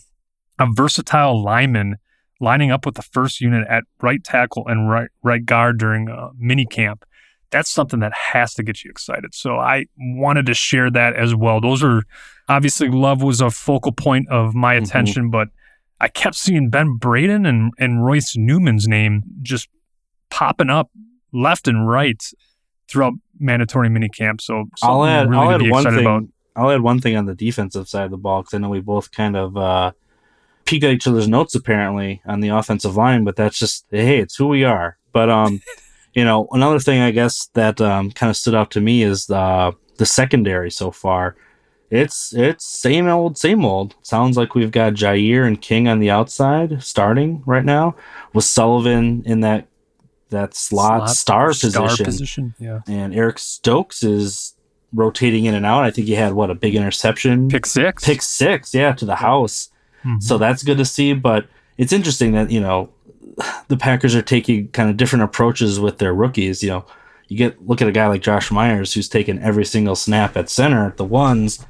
a 0.59 0.66
versatile 0.72 1.42
lineman 1.42 1.96
lining 2.40 2.70
up 2.70 2.86
with 2.86 2.94
the 2.94 3.03
first 3.03 3.40
unit 3.40 3.66
at 3.68 3.84
right 4.01 4.24
tackle 4.24 4.66
and 4.66 4.88
right 4.90 5.11
right 5.22 5.44
guard 5.44 5.78
during 5.78 6.09
uh, 6.09 6.30
mini 6.36 6.66
camp, 6.66 7.05
that's 7.51 7.70
something 7.70 8.01
that 8.01 8.12
has 8.12 8.55
to 8.55 8.62
get 8.62 8.84
you 8.84 8.90
excited. 8.90 9.34
So 9.34 9.57
I 9.57 9.86
wanted 9.98 10.46
to 10.46 10.55
share 10.55 10.90
that 10.90 11.16
as 11.16 11.34
well. 11.34 11.61
Those 11.61 11.82
are 11.82 12.05
obviously 12.48 12.88
love 12.88 13.22
was 13.22 13.40
a 13.40 13.51
focal 13.51 13.92
point 13.92 14.28
of 14.28 14.55
my 14.55 14.74
Mhm. 14.76 14.82
attention, 14.84 15.30
but 15.30 15.48
I 16.01 16.09
kept 16.09 16.36
seeing 16.36 16.70
Ben 16.70 16.96
Braden 16.96 17.44
and, 17.46 17.72
and 17.78 18.05
Royce 18.05 18.36
Newman's 18.36 18.86
name 18.88 19.22
just 19.42 19.68
popping 20.30 20.70
up 20.70 20.90
left 21.32 21.68
and 21.68 21.88
right 21.88 22.22
throughout 22.88 23.14
mandatory 23.38 23.88
minicamp. 23.88 24.40
So 24.40 24.66
I'll 24.82 25.05
add, 25.05 25.28
really 25.28 25.42
I'll 25.42 25.51
add 25.53 25.70
one 25.70 25.84
thing. 25.84 25.98
about. 26.01 26.22
I'll 26.57 26.70
add 26.70 26.80
one 26.82 27.01
thing 27.01 27.16
on 27.16 27.26
the 27.26 27.34
defensive 27.34 27.88
side 27.88 28.05
of 28.07 28.11
the 28.11 28.16
ball 28.16 28.42
because 28.42 28.55
I 28.55 28.59
know 28.59 28.68
we 28.68 28.80
both 28.80 29.12
kind 29.12 29.36
of 29.36 29.57
uh, 29.57 29.92
peek 30.64 30.82
at 30.84 30.90
each 30.90 31.07
other's 31.07 31.28
notes 31.28 31.55
apparently 31.55 32.22
on 32.26 32.40
the 32.40 32.48
offensive 32.48 32.96
line, 32.96 33.22
but 33.24 33.36
that's 33.36 33.59
just 33.59 33.86
hey, 33.90 34.18
it's 34.18 34.36
who 34.36 34.48
we 34.48 34.64
are. 34.64 34.98
But 35.12 35.30
um, 35.30 35.61
you 36.14 36.24
know, 36.24 36.48
another 36.52 36.78
thing 36.80 37.00
I 37.00 37.11
guess 37.11 37.46
that 37.54 37.80
um, 37.80 38.11
kind 38.12 38.30
of 38.30 38.36
stood 38.36 38.54
out 38.54 38.70
to 38.72 38.80
me 38.80 39.02
is 39.02 39.26
the 39.26 39.72
the 39.98 40.06
secondary 40.06 40.70
so 40.70 40.90
far. 40.90 41.36
It's 41.90 42.32
it's 42.34 42.64
same 42.64 43.08
old, 43.08 43.36
same 43.36 43.64
old. 43.64 43.96
Sounds 44.02 44.36
like 44.36 44.54
we've 44.54 44.70
got 44.70 44.94
Jaire 44.94 45.46
and 45.46 45.61
King 45.61 45.88
on 45.88 45.98
the 45.98 46.11
outside 46.11 46.82
starting 46.82 47.42
right 47.46 47.64
now, 47.64 47.96
with 48.32 48.44
Sullivan 48.44 49.22
in 49.26 49.40
that 49.40 49.66
that 50.30 50.54
slot, 50.54 51.11
star, 51.11 51.48
position 51.48 52.04
position. 52.04 52.54
Yeah. 52.61 52.80
and 52.86 53.12
Eric 53.14 53.40
Stokes 53.40 54.04
is 54.04 54.54
rotating 54.92 55.44
in 55.46 55.54
and 55.54 55.66
out. 55.66 55.82
I 55.82 55.90
think 55.90 56.06
he 56.06 56.14
had 56.14 56.32
what 56.34 56.50
a 56.50 56.54
big 56.54 56.76
interception, 56.76 57.48
Pick 57.48 57.66
six. 57.66 58.04
pick 58.04 58.22
six, 58.22 58.72
yeah, 58.72 58.92
to 58.92 59.04
the 59.04 59.16
house. 59.16 59.70
Mhm. 60.04 60.22
So 60.22 60.38
that's 60.38 60.62
good 60.62 60.78
to 60.78 60.84
see. 60.84 61.12
But 61.12 61.46
it's 61.76 61.92
interesting 61.92 62.32
that 62.32 62.52
you 62.52 62.61
know 62.61 62.90
the 63.68 63.76
Packers 63.76 64.14
are 64.14 64.22
taking 64.22 64.68
kind 64.68 64.90
of 64.90 64.96
different 64.96 65.24
approaches 65.24 65.78
with 65.80 65.98
their 65.98 66.14
rookies. 66.14 66.62
You 66.62 66.70
know, 66.70 66.86
you 67.28 67.36
get 67.36 67.66
look 67.66 67.80
at 67.80 67.88
a 67.88 67.92
guy 67.92 68.06
like 68.08 68.22
Josh 68.22 68.50
Myers 68.50 68.92
who's 68.92 69.08
taken 69.08 69.38
every 69.40 69.64
single 69.64 69.96
snap 69.96 70.36
at 70.36 70.50
center 70.50 70.86
at 70.86 70.96
the 70.96 71.04
ones, 71.04 71.64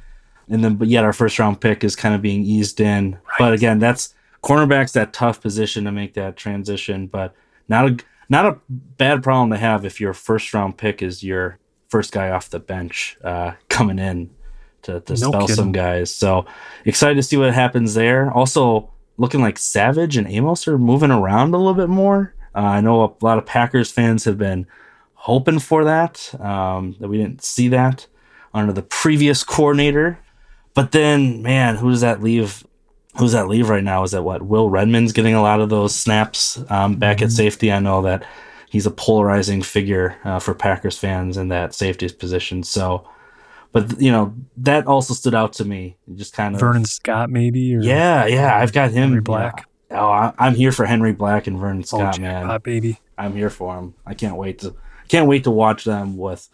and 0.49 0.63
then 0.63 0.75
but 0.75 0.87
yet 0.87 1.03
our 1.03 1.13
first 1.13 1.37
round 1.39 1.61
pick 1.61 1.83
is 1.83 1.95
kind 1.95 2.15
of 2.15 2.21
being 2.21 2.43
eased 2.43 2.79
in. 2.79 3.17
But 3.37 3.53
again, 3.53 3.79
that's 3.79 4.13
cornerbacks 4.43 4.93
that 4.93 5.13
tough 5.13 5.39
position 5.41 5.83
to 5.85 5.91
make 5.91 6.13
that 6.15 6.35
transition, 6.35 7.07
but 7.07 7.35
not 7.69 7.87
a 7.87 7.97
not 8.29 8.45
a 8.45 8.57
bad 8.69 9.21
problem 9.23 9.49
to 9.51 9.57
have 9.57 9.85
if 9.85 9.99
your 9.99 10.13
first 10.13 10.53
round 10.53 10.77
pick 10.77 11.01
is 11.03 11.23
your 11.23 11.59
first 11.89 12.11
guy 12.13 12.29
off 12.29 12.49
the 12.49 12.59
bench 12.59 13.17
uh, 13.23 13.51
coming 13.69 13.99
in 13.99 14.29
to, 14.83 15.01
to 15.01 15.11
No 15.11 15.15
spell 15.15 15.41
kidding. 15.41 15.55
some 15.55 15.71
guys. 15.73 16.09
So 16.15 16.45
excited 16.85 17.15
to 17.15 17.23
see 17.23 17.37
what 17.37 17.53
happens 17.53 17.93
there. 17.93 18.31
Also 18.31 18.89
looking 19.21 19.39
like 19.39 19.59
Savage 19.59 20.17
and 20.17 20.27
Amos 20.27 20.67
are 20.67 20.79
moving 20.79 21.11
around 21.11 21.53
a 21.53 21.57
little 21.57 21.75
bit 21.75 21.89
more. 21.89 22.33
Uh, 22.55 22.59
I 22.59 22.81
know 22.81 23.03
a 23.03 23.13
lot 23.23 23.37
of 23.37 23.45
Packers 23.45 23.91
fans 23.91 24.25
have 24.25 24.37
been 24.37 24.65
hoping 25.13 25.59
for 25.59 25.83
that, 25.85 26.33
um, 26.41 26.95
that 26.99 27.07
we 27.07 27.19
didn't 27.19 27.43
see 27.43 27.67
that 27.67 28.07
under 28.51 28.73
the 28.73 28.81
previous 28.81 29.43
coordinator. 29.43 30.17
But 30.73 30.91
then, 30.91 31.43
man, 31.43 31.75
who 31.75 31.91
does 31.91 32.01
that 32.01 32.23
leave? 32.23 32.65
Who's 33.17 33.33
that 33.33 33.47
leave 33.47 33.69
right 33.69 33.83
now? 33.83 34.03
Is 34.03 34.11
that 34.11 34.23
what 34.23 34.41
Will 34.41 34.69
Redmond's 34.69 35.13
getting 35.13 35.35
a 35.35 35.41
lot 35.41 35.61
of 35.61 35.69
those 35.69 35.93
snaps 35.93 36.59
um, 36.69 36.95
back 36.95 37.21
at 37.21 37.31
safety? 37.31 37.71
I 37.71 37.79
know 37.79 38.01
that 38.01 38.25
he's 38.69 38.87
a 38.87 38.91
polarizing 38.91 39.61
figure 39.61 40.17
uh, 40.23 40.39
for 40.39 40.55
Packers 40.55 40.97
fans 40.97 41.37
in 41.37 41.49
that 41.49 41.75
safety 41.75 42.09
position. 42.09 42.63
So, 42.63 43.07
but 43.71 43.99
you 44.01 44.11
know 44.11 44.33
that 44.57 44.87
also 44.87 45.13
stood 45.13 45.33
out 45.35 45.53
to 45.53 45.65
me. 45.65 45.97
Just 46.15 46.33
kind 46.33 46.53
of 46.55 46.59
Vernon 46.59 46.85
Scott, 46.85 47.29
maybe. 47.29 47.75
Or 47.75 47.81
Yeah, 47.81 48.25
yeah, 48.25 48.55
I've 48.57 48.73
got 48.73 48.89
him. 48.91 48.95
Henry 49.03 49.15
yeah. 49.17 49.21
Black. 49.21 49.67
Oh, 49.91 50.09
I, 50.09 50.33
I'm 50.39 50.55
here 50.55 50.71
for 50.71 50.85
Henry 50.85 51.11
Black 51.13 51.47
and 51.47 51.59
Vernon 51.59 51.81
Oh, 51.81 51.85
Scott, 51.85 52.19
man. 52.19 52.43
jackpot, 52.43 52.63
baby. 52.63 52.99
I'm 53.17 53.33
here 53.35 53.49
for 53.49 53.77
him. 53.77 53.93
I 54.05 54.13
can't 54.13 54.35
wait 54.37 54.59
to 54.59 54.75
can't 55.07 55.27
wait 55.27 55.43
to 55.43 55.51
watch 55.51 55.83
them 55.83 56.17
with 56.17 56.47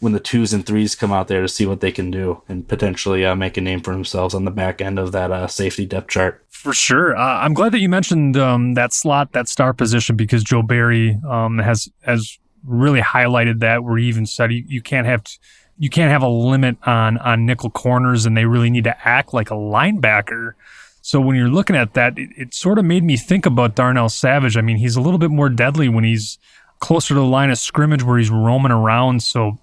when 0.00 0.12
the 0.12 0.20
twos 0.20 0.52
and 0.52 0.64
threes 0.64 0.94
come 0.94 1.12
out 1.12 1.26
there 1.28 1.42
to 1.42 1.48
see 1.48 1.66
what 1.66 1.80
they 1.80 1.90
can 1.90 2.10
do 2.10 2.40
and 2.48 2.66
potentially 2.68 3.24
uh, 3.26 3.34
make 3.34 3.56
a 3.56 3.60
name 3.60 3.80
for 3.80 3.92
themselves 3.92 4.32
on 4.32 4.44
the 4.44 4.50
back 4.50 4.80
end 4.80 4.98
of 4.98 5.10
that 5.12 5.30
uh, 5.32 5.46
safety 5.48 5.84
depth 5.84 6.08
chart. 6.08 6.44
For 6.50 6.72
sure. 6.72 7.16
Uh, 7.16 7.20
I'm 7.40 7.52
glad 7.52 7.72
that 7.72 7.80
you 7.80 7.88
mentioned 7.88 8.36
um, 8.36 8.74
that 8.74 8.92
slot, 8.92 9.32
that 9.32 9.48
star 9.48 9.72
position, 9.74 10.16
because 10.16 10.42
Joe 10.44 10.62
Barry 10.62 11.18
um, 11.28 11.58
has 11.58 11.88
has 12.02 12.38
really 12.64 13.00
highlighted 13.00 13.58
that. 13.60 13.82
Where 13.84 13.96
he 13.98 14.06
even 14.06 14.24
said 14.26 14.52
you, 14.52 14.64
you 14.66 14.80
can't 14.82 15.06
have 15.06 15.24
t- 15.24 15.36
you 15.78 15.90
can't 15.90 16.10
have 16.10 16.22
a 16.22 16.28
limit 16.28 16.76
on 16.86 17.18
on 17.18 17.46
nickel 17.46 17.70
corners, 17.70 18.26
and 18.26 18.36
they 18.36 18.44
really 18.44 18.70
need 18.70 18.84
to 18.84 19.08
act 19.08 19.32
like 19.32 19.50
a 19.50 19.54
linebacker. 19.54 20.52
So 21.00 21.20
when 21.20 21.36
you're 21.36 21.48
looking 21.48 21.76
at 21.76 21.94
that, 21.94 22.18
it, 22.18 22.30
it 22.36 22.54
sort 22.54 22.78
of 22.78 22.84
made 22.84 23.04
me 23.04 23.16
think 23.16 23.46
about 23.46 23.74
Darnell 23.74 24.08
Savage. 24.08 24.56
I 24.56 24.60
mean, 24.60 24.76
he's 24.76 24.96
a 24.96 25.00
little 25.00 25.18
bit 25.18 25.30
more 25.30 25.48
deadly 25.48 25.88
when 25.88 26.04
he's 26.04 26.38
closer 26.80 27.14
to 27.14 27.20
the 27.20 27.26
line 27.26 27.50
of 27.50 27.58
scrimmage 27.58 28.02
where 28.02 28.18
he's 28.18 28.30
roaming 28.30 28.72
around. 28.72 29.22
So 29.22 29.58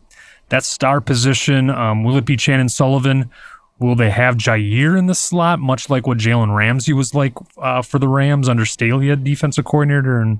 that 0.49 0.63
star 0.63 1.01
position, 1.01 1.69
um, 1.69 2.03
will 2.03 2.17
it 2.17 2.25
be 2.25 2.37
Chandon 2.37 2.69
Sullivan? 2.69 3.29
Will 3.77 3.95
they 3.95 4.09
have 4.09 4.37
Jaire 4.37 4.97
in 4.97 5.07
the 5.07 5.15
slot, 5.15 5.59
much 5.59 5.89
like 5.89 6.07
what 6.07 6.17
Jalen 6.17 6.55
Ramsey 6.55 6.93
was 6.93 7.13
like 7.13 7.33
uh, 7.57 7.81
for 7.81 7.99
the 7.99 8.07
Rams 8.07 8.47
under 8.47 8.65
Staley, 8.65 9.13
defensive 9.17 9.65
coordinator? 9.65 10.19
And 10.19 10.39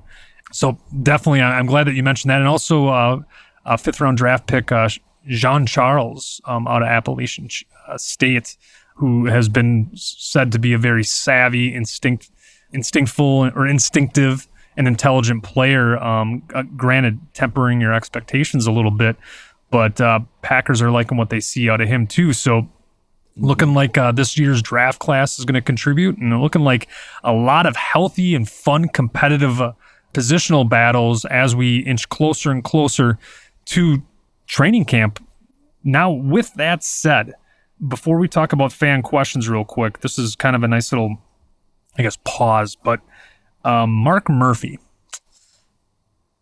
so 0.52 0.78
definitely, 1.02 1.42
I'm 1.42 1.66
glad 1.66 1.86
that 1.86 1.94
you 1.94 2.02
mentioned 2.02 2.30
that. 2.30 2.38
And 2.38 2.48
also, 2.48 2.88
uh, 2.88 3.20
a 3.66 3.76
fifth 3.76 4.00
round 4.00 4.16
draft 4.16 4.46
pick, 4.46 4.72
uh, 4.72 4.88
Jean 5.26 5.66
Charles 5.66 6.40
um, 6.44 6.66
out 6.66 6.82
of 6.82 6.88
Appalachian 6.88 7.48
uh, 7.88 7.98
State, 7.98 8.56
who 8.96 9.26
has 9.26 9.48
been 9.48 9.90
said 9.94 10.52
to 10.52 10.58
be 10.58 10.72
a 10.72 10.78
very 10.78 11.04
savvy, 11.04 11.74
instinct, 11.74 12.30
instinctful, 12.72 13.50
or 13.54 13.66
instinctive 13.66 14.48
and 14.76 14.86
intelligent 14.86 15.42
player. 15.42 15.98
Um, 15.98 16.42
uh, 16.54 16.62
granted, 16.76 17.18
tempering 17.34 17.80
your 17.80 17.92
expectations 17.92 18.66
a 18.66 18.72
little 18.72 18.90
bit, 18.90 19.16
but 19.70 20.00
uh, 20.00 20.20
Packers 20.42 20.80
are 20.82 20.90
liking 20.90 21.18
what 21.18 21.30
they 21.30 21.40
see 21.40 21.68
out 21.68 21.80
of 21.80 21.88
him 21.88 22.06
too. 22.06 22.32
So 22.32 22.68
looking 23.36 23.74
like 23.74 23.98
uh, 23.98 24.12
this 24.12 24.38
year's 24.38 24.62
draft 24.62 24.98
class 24.98 25.38
is 25.38 25.44
going 25.44 25.54
to 25.54 25.60
contribute, 25.60 26.16
and 26.18 26.40
looking 26.40 26.62
like 26.62 26.88
a 27.22 27.32
lot 27.32 27.66
of 27.66 27.76
healthy 27.76 28.34
and 28.34 28.48
fun 28.48 28.88
competitive 28.88 29.60
positional 30.14 30.66
battles 30.66 31.26
as 31.26 31.54
we 31.54 31.78
inch 31.80 32.08
closer 32.08 32.50
and 32.50 32.64
closer 32.64 33.18
to 33.66 34.02
training 34.46 34.84
camp. 34.84 35.24
Now, 35.84 36.10
with 36.10 36.54
that 36.54 36.82
said, 36.82 37.34
before 37.86 38.18
we 38.18 38.28
talk 38.28 38.52
about 38.52 38.72
fan 38.72 39.02
questions 39.02 39.48
real 39.48 39.64
quick, 39.64 40.00
this 40.00 40.18
is 40.18 40.34
kind 40.34 40.56
of 40.56 40.62
a 40.62 40.68
nice 40.68 40.90
little, 40.92 41.18
I 41.98 42.02
guess, 42.02 42.18
pause. 42.24 42.76
But 42.76 43.00
um, 43.64 43.90
Mark 43.90 44.28
Murphy, 44.28 44.78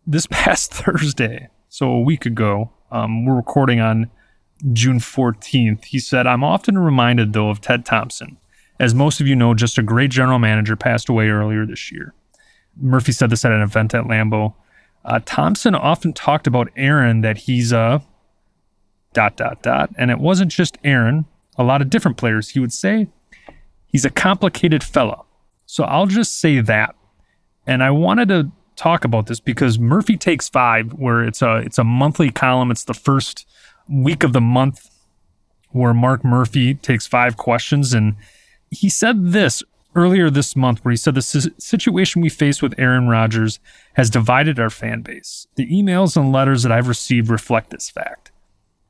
this 0.07 0.27
past 0.31 0.73
Thursday, 0.73 1.49
so 1.69 1.89
a 1.89 2.01
week 2.01 2.25
ago, 2.25 2.71
um, 2.91 3.25
we're 3.25 3.35
recording 3.35 3.79
on 3.79 4.09
June 4.71 4.99
14th. 4.99 5.85
He 5.85 5.99
said, 5.99 6.25
I'm 6.27 6.43
often 6.43 6.77
reminded, 6.77 7.33
though, 7.33 7.49
of 7.49 7.61
Ted 7.61 7.85
Thompson. 7.85 8.37
As 8.79 8.93
most 8.93 9.21
of 9.21 9.27
you 9.27 9.35
know, 9.35 9.53
just 9.53 9.77
a 9.77 9.83
great 9.83 10.11
general 10.11 10.39
manager 10.39 10.75
passed 10.75 11.09
away 11.09 11.27
earlier 11.27 11.65
this 11.65 11.91
year. 11.91 12.13
Murphy 12.77 13.11
said 13.11 13.29
this 13.29 13.45
at 13.45 13.51
an 13.51 13.61
event 13.61 13.93
at 13.93 14.03
Lambeau. 14.03 14.53
Uh, 15.05 15.19
Thompson 15.23 15.75
often 15.75 16.13
talked 16.13 16.47
about 16.47 16.69
Aaron 16.75 17.21
that 17.21 17.37
he's 17.37 17.71
a 17.71 18.01
dot, 19.13 19.37
dot, 19.37 19.61
dot. 19.61 19.91
And 19.97 20.11
it 20.11 20.19
wasn't 20.19 20.51
just 20.51 20.77
Aaron, 20.83 21.25
a 21.57 21.63
lot 21.63 21.81
of 21.81 21.89
different 21.89 22.17
players. 22.17 22.49
He 22.49 22.59
would 22.59 22.73
say 22.73 23.07
he's 23.85 24.03
a 24.03 24.09
complicated 24.09 24.83
fella. 24.83 25.21
So 25.67 25.83
I'll 25.83 26.07
just 26.07 26.39
say 26.39 26.59
that. 26.59 26.95
And 27.67 27.83
I 27.83 27.91
wanted 27.91 28.27
to 28.29 28.51
talk 28.75 29.05
about 29.05 29.27
this 29.27 29.39
because 29.39 29.79
Murphy 29.79 30.17
Takes 30.17 30.49
Five, 30.49 30.91
where 30.93 31.23
it's 31.23 31.41
a 31.41 31.57
it's 31.57 31.77
a 31.77 31.83
monthly 31.83 32.29
column. 32.29 32.71
It's 32.71 32.83
the 32.83 32.93
first 32.93 33.47
week 33.89 34.23
of 34.23 34.33
the 34.33 34.41
month 34.41 34.89
where 35.69 35.93
Mark 35.93 36.23
Murphy 36.23 36.75
takes 36.75 37.07
five 37.07 37.37
questions. 37.37 37.93
And 37.93 38.15
he 38.69 38.89
said 38.89 39.31
this 39.31 39.63
earlier 39.95 40.29
this 40.29 40.55
month, 40.55 40.83
where 40.83 40.91
he 40.91 40.97
said 40.97 41.15
the 41.15 41.21
si- 41.21 41.51
situation 41.57 42.21
we 42.21 42.29
face 42.29 42.61
with 42.61 42.77
Aaron 42.77 43.07
Rodgers 43.07 43.59
has 43.93 44.09
divided 44.09 44.59
our 44.59 44.69
fan 44.69 45.01
base. 45.01 45.47
The 45.55 45.67
emails 45.67 46.17
and 46.17 46.31
letters 46.31 46.63
that 46.63 46.71
I've 46.71 46.87
received 46.87 47.29
reflect 47.29 47.69
this 47.69 47.89
fact. 47.89 48.31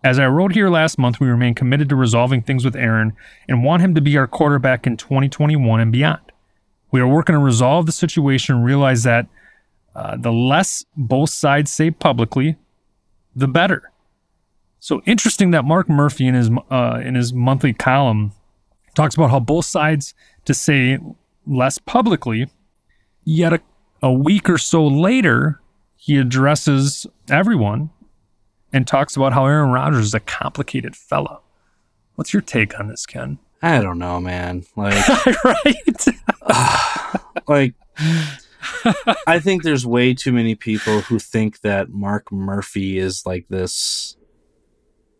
As 0.04 0.20
I 0.20 0.28
wrote 0.28 0.54
here 0.54 0.70
last 0.70 1.00
month, 1.00 1.20
we 1.20 1.28
remain 1.28 1.56
committed 1.56 1.90
to 1.90 1.96
resolving 1.96 2.42
things 2.42 2.64
with 2.64 2.76
Aaron 2.76 3.14
and 3.48 3.64
want 3.64 3.82
him 3.82 3.96
to 3.96 4.02
be 4.02 4.18
our 4.18 4.28
quarterback 4.28 4.86
in 4.86 4.98
2021 4.98 5.80
and 5.80 5.92
beyond. 5.92 6.32
We 6.92 7.02
are 7.02 7.08
working 7.08 7.34
to 7.34 7.40
resolve 7.40 7.88
the 7.88 7.92
situation 7.92 8.56
and 8.56 8.66
realize 8.66 9.04
that 9.04 9.28
uh, 9.96 10.18
the 10.18 10.32
less 10.32 10.86
both 10.96 11.30
sides 11.30 11.72
say 11.72 11.90
publicly, 11.90 12.58
the 13.36 13.48
better. 13.48 13.92
So 14.80 15.02
interesting 15.06 15.52
that 15.52 15.66
Mark 15.66 15.90
Murphy 15.90 16.28
in 16.28 16.36
his 16.36 16.52
uh, 16.70 17.02
in 17.04 17.16
his 17.16 17.34
monthly 17.34 17.74
column 17.74 18.34
talks 18.94 19.16
about 19.16 19.32
how 19.32 19.40
both 19.40 19.66
sides 19.66 20.14
to 20.46 20.54
say 20.54 21.00
less 21.46 21.78
publicly, 21.78 22.48
yet 23.24 23.54
a, 23.54 23.62
a 24.02 24.12
week 24.12 24.50
or 24.50 24.58
so 24.58 24.86
later 24.86 25.62
he 25.96 26.18
addresses 26.18 27.08
everyone 27.30 27.90
and 28.72 28.88
talks 28.88 29.16
about 29.16 29.34
how 29.34 29.46
Aaron 29.46 29.72
Rodgers 29.72 30.08
is 30.08 30.14
a 30.14 30.20
complicated 30.20 30.96
fella. 30.96 31.40
What's 32.16 32.34
your 32.34 32.42
take 32.42 32.80
on 32.80 32.88
this, 32.88 33.06
Ken? 33.06 33.40
I 33.62 33.82
don't 33.82 33.98
know, 33.98 34.20
man. 34.20 34.66
Like, 34.76 35.08
right? 35.44 36.06
like, 37.48 37.74
I 39.28 39.40
think 39.40 39.64
there's 39.64 39.86
way 39.86 40.14
too 40.14 40.32
many 40.32 40.56
people 40.56 41.02
who 41.02 41.20
think 41.20 41.62
that 41.62 41.90
Mark 41.90 42.32
Murphy 42.32 42.98
is 42.98 43.26
like 43.26 43.48
this 43.50 44.18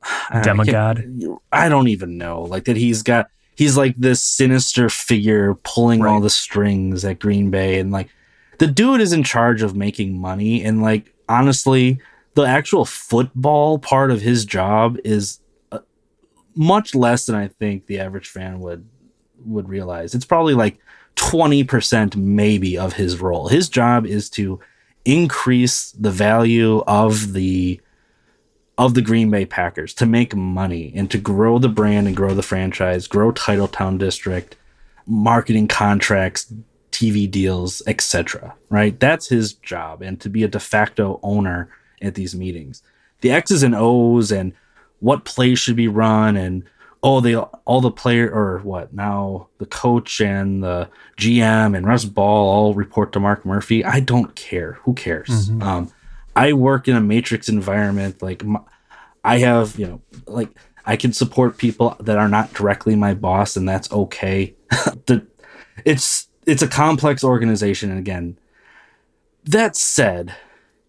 I 0.30 0.40
I 0.40 0.42
Demigod. 0.42 1.04
I 1.52 1.70
don't 1.70 1.88
even 1.88 2.18
know. 2.18 2.44
Like 2.44 2.66
that 2.66 2.78
he's 2.78 3.04
got 3.04 3.30
he's 3.56 3.78
like 3.78 3.96
this 3.96 4.22
sinister 4.22 4.90
figure 4.90 5.56
pulling 5.64 6.06
all 6.06 6.20
the 6.20 6.30
strings 6.30 7.04
at 7.04 7.20
Green 7.20 7.50
Bay 7.50 7.80
and 7.80 7.92
like 7.92 8.10
the 8.58 8.68
dude 8.68 9.02
is 9.02 9.14
in 9.14 9.24
charge 9.24 9.62
of 9.62 9.76
making 9.76 10.20
money 10.20 10.64
and 10.64 10.82
like 10.82 11.14
honestly 11.28 12.00
the 12.36 12.44
actual 12.44 12.86
football 12.86 13.80
part 13.80 14.12
of 14.12 14.22
his 14.22 14.46
job 14.46 14.98
is 15.04 15.40
uh, 15.72 15.80
much 16.56 16.94
less 16.94 17.26
than 17.26 17.36
I 17.36 17.48
think 17.48 17.88
the 17.88 18.00
average 18.00 18.28
fan 18.28 18.60
would 18.60 18.88
would 19.46 19.70
realize. 19.70 20.16
It's 20.16 20.26
probably 20.26 20.54
like 20.54 20.78
20% 21.16 22.16
maybe 22.16 22.78
of 22.78 22.94
his 22.94 23.22
role. 23.22 23.48
His 23.48 23.70
job 23.70 24.06
is 24.06 24.30
to 24.32 24.60
increase 25.06 25.92
the 25.92 26.12
value 26.12 26.80
of 26.88 27.34
the 27.34 27.80
of 28.78 28.94
the 28.94 29.02
Green 29.02 29.30
Bay 29.32 29.46
Packers 29.46 29.94
to 29.96 30.06
make 30.06 30.36
money 30.36 30.92
and 30.96 31.10
to 31.12 31.18
grow 31.18 31.60
the 31.60 31.70
brand 31.70 32.08
and 32.08 32.16
grow 32.16 32.34
the 32.34 32.42
franchise, 32.44 33.08
grow 33.08 33.32
Titletown 33.32 33.98
District, 33.98 34.56
marketing 35.06 35.68
contracts, 35.68 36.52
TV 36.92 37.30
deals, 37.30 37.82
etc. 37.88 38.56
Right? 38.70 39.00
That's 39.00 39.28
his 39.30 39.54
job 39.54 40.02
and 40.02 40.20
to 40.22 40.30
be 40.30 40.44
a 40.44 40.48
de 40.48 40.60
facto 40.60 41.20
owner 41.24 41.70
at 42.02 42.16
these 42.16 42.36
meetings. 42.36 42.82
The 43.22 43.32
X's 43.32 43.64
and 43.64 43.76
O's 43.76 44.32
and 44.32 44.54
what 45.00 45.26
plays 45.26 45.60
should 45.60 45.76
be 45.76 45.88
run 45.88 46.36
and 46.38 46.64
oh 47.04 47.20
they 47.22 47.36
all 47.36 47.82
the 47.82 47.92
player 47.92 48.30
or 48.30 48.60
what 48.60 48.94
now 48.94 49.48
the 49.60 49.66
coach 49.66 50.20
and 50.22 50.64
the 50.64 50.90
GM 51.18 51.76
and 51.78 51.86
Russ 51.86 52.06
Ball 52.06 52.50
all 52.50 52.74
report 52.74 53.12
to 53.14 53.20
Mark 53.20 53.46
Murphy. 53.46 53.84
I 53.86 54.00
don't 54.00 54.36
care. 54.36 54.74
Who 54.84 54.94
cares? 54.94 55.50
Um, 55.62 55.92
I 56.36 56.54
work 56.54 56.88
in 56.88 56.96
a 56.96 57.02
matrix 57.02 57.50
environment. 57.50 58.22
Like 58.22 58.44
my, 58.44 58.60
I 59.24 59.40
have, 59.40 59.78
you 59.80 59.88
know, 59.88 60.02
like 60.28 60.50
I 60.86 60.96
can 60.96 61.14
support 61.14 61.58
people 61.58 61.96
that 62.00 62.18
are 62.18 62.30
not 62.30 62.54
directly 62.54 62.96
my 62.96 63.14
boss, 63.14 63.56
and 63.56 63.68
that's 63.68 63.92
okay. 63.92 64.56
the, 65.06 65.26
it's 65.86 66.28
it's 66.46 66.62
a 66.62 66.68
complex 66.68 67.24
organization, 67.24 67.90
and 67.90 68.00
again, 68.00 68.38
that 69.46 69.76
said, 69.76 70.36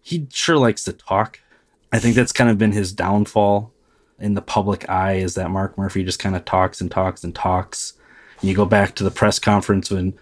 he 0.01 0.27
sure 0.31 0.57
likes 0.57 0.83
to 0.83 0.93
talk. 0.93 1.39
I 1.91 1.99
think 1.99 2.15
that's 2.15 2.33
kind 2.33 2.49
of 2.49 2.57
been 2.57 2.73
his 2.73 2.91
downfall 2.91 3.73
in 4.19 4.33
the 4.33 4.41
public 4.41 4.89
eye 4.89 5.13
is 5.13 5.35
that 5.35 5.51
Mark 5.51 5.77
Murphy 5.77 6.03
just 6.03 6.19
kind 6.19 6.35
of 6.35 6.43
talks 6.43 6.81
and 6.81 6.89
talks 6.89 7.23
and 7.23 7.33
talks. 7.33 7.93
And 8.41 8.49
you 8.49 8.55
go 8.55 8.65
back 8.65 8.95
to 8.95 9.03
the 9.03 9.11
press 9.11 9.39
conference 9.39 9.89
when 9.89 10.17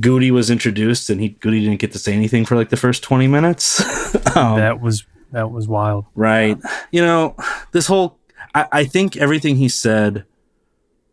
Gutey 0.00 0.30
was 0.30 0.50
introduced, 0.50 1.10
and 1.10 1.20
he 1.20 1.30
Gutey 1.30 1.60
didn't 1.62 1.80
get 1.80 1.92
to 1.92 1.98
say 1.98 2.12
anything 2.14 2.44
for 2.44 2.56
like 2.56 2.70
the 2.70 2.76
first 2.76 3.02
twenty 3.02 3.26
minutes. 3.28 3.82
Um, 4.36 4.58
that 4.58 4.80
was 4.80 5.04
that 5.32 5.50
was 5.50 5.66
wild. 5.68 6.04
Right. 6.14 6.58
You 6.92 7.00
know, 7.02 7.36
this 7.72 7.86
whole 7.86 8.18
I, 8.54 8.66
I 8.72 8.84
think 8.84 9.16
everything 9.16 9.56
he 9.56 9.68
said 9.68 10.24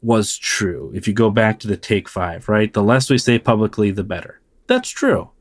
was 0.01 0.37
true. 0.37 0.91
If 0.93 1.07
you 1.07 1.13
go 1.13 1.29
back 1.31 1.59
to 1.59 1.67
the 1.67 1.77
take 1.77 2.07
five, 2.07 2.47
right? 2.47 2.71
The 2.71 2.83
less 2.83 3.09
we 3.09 3.17
say 3.17 3.39
publicly, 3.39 3.91
the 3.91 4.03
better. 4.03 4.39
That's 4.67 4.89
true. 4.89 5.31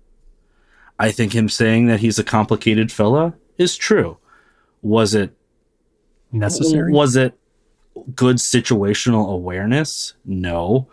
I 0.98 1.10
think 1.12 1.34
him 1.34 1.48
saying 1.48 1.86
that 1.86 2.00
he's 2.00 2.18
a 2.18 2.24
complicated 2.24 2.90
fella 2.90 3.34
is 3.58 3.76
true. 3.76 4.18
Was 4.82 5.14
it 5.14 5.34
Necessary. 6.32 6.92
was 6.92 7.16
it 7.16 7.38
good 8.14 8.36
situational 8.36 9.32
awareness? 9.32 10.14
No. 10.24 10.88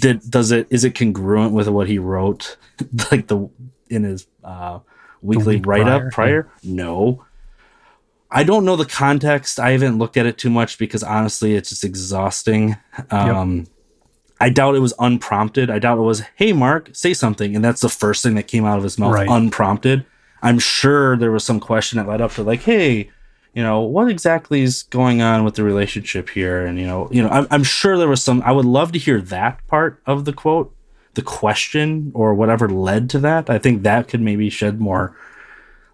Did 0.00 0.28
does 0.30 0.50
it 0.50 0.66
is 0.70 0.84
it 0.84 0.94
congruent 0.94 1.52
with 1.52 1.68
what 1.68 1.86
he 1.88 1.98
wrote 1.98 2.56
like 3.12 3.28
the 3.28 3.48
in 3.88 4.04
his 4.04 4.26
uh 4.42 4.80
weekly 5.22 5.56
week 5.56 5.66
write 5.66 5.88
up 5.88 6.00
prior, 6.12 6.42
prior? 6.44 6.52
No. 6.64 7.24
I 8.32 8.44
don't 8.44 8.64
know 8.64 8.76
the 8.76 8.84
context. 8.84 9.58
I 9.58 9.70
haven't 9.72 9.98
looked 9.98 10.16
at 10.16 10.26
it 10.26 10.38
too 10.38 10.50
much 10.50 10.78
because 10.78 11.02
honestly 11.02 11.54
it's 11.54 11.68
just 11.70 11.84
exhausting. 11.84 12.76
Um 13.10 13.66
I 14.40 14.48
doubt 14.48 14.74
it 14.74 14.78
was 14.80 14.94
unprompted. 14.98 15.68
I 15.68 15.78
doubt 15.78 15.98
it 15.98 16.02
was, 16.02 16.22
"Hey 16.36 16.52
Mark, 16.54 16.88
say 16.94 17.12
something." 17.12 17.54
And 17.54 17.62
that's 17.64 17.82
the 17.82 17.90
first 17.90 18.22
thing 18.22 18.34
that 18.36 18.44
came 18.48 18.64
out 18.64 18.78
of 18.78 18.84
his 18.84 18.98
mouth 18.98 19.12
Right. 19.14 19.28
unprompted. 19.28 20.06
I'm 20.42 20.58
sure 20.58 21.16
there 21.18 21.30
was 21.30 21.44
some 21.44 21.60
question 21.60 21.98
that 21.98 22.08
led 22.08 22.22
up 22.22 22.32
to 22.32 22.42
like, 22.42 22.62
"Hey, 22.62 23.10
you 23.54 23.62
know 23.62 23.80
what 23.80 24.08
exactly 24.10 24.62
is 24.62 24.84
going 24.84 25.22
on 25.22 25.44
with 25.44 25.54
the 25.54 25.64
relationship 25.64 26.30
here? 26.30 26.64
And 26.64 26.78
you 26.78 26.86
know 26.86 27.08
you 27.10 27.22
know 27.22 27.28
I'm, 27.28 27.46
I'm 27.50 27.64
sure 27.64 27.98
there 27.98 28.08
was 28.08 28.22
some 28.22 28.42
i 28.42 28.52
would 28.52 28.64
love 28.64 28.92
to 28.92 28.98
hear 28.98 29.20
that 29.20 29.66
part 29.66 30.00
of 30.06 30.24
the 30.24 30.32
quote 30.32 30.74
the 31.14 31.22
question 31.22 32.12
or 32.14 32.34
whatever 32.34 32.68
led 32.68 33.10
to 33.10 33.18
that. 33.20 33.50
I 33.50 33.58
think 33.58 33.82
that 33.82 34.08
could 34.08 34.20
maybe 34.20 34.48
shed 34.48 34.80
more 34.80 35.16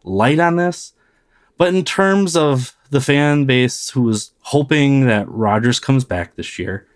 light 0.05 0.39
on 0.39 0.57
this. 0.57 0.93
But 1.59 1.75
in 1.75 1.85
terms 1.85 2.37
of 2.37 2.77
the 2.91 3.01
fan 3.01 3.47
base 3.47 3.91
who 3.91 4.09
is 4.09 4.33
hoping 4.41 5.07
that 5.07 5.29
rodgers 5.29 5.81
comes 5.81 6.05
back 6.05 6.37
this 6.37 6.59
year 6.59 6.87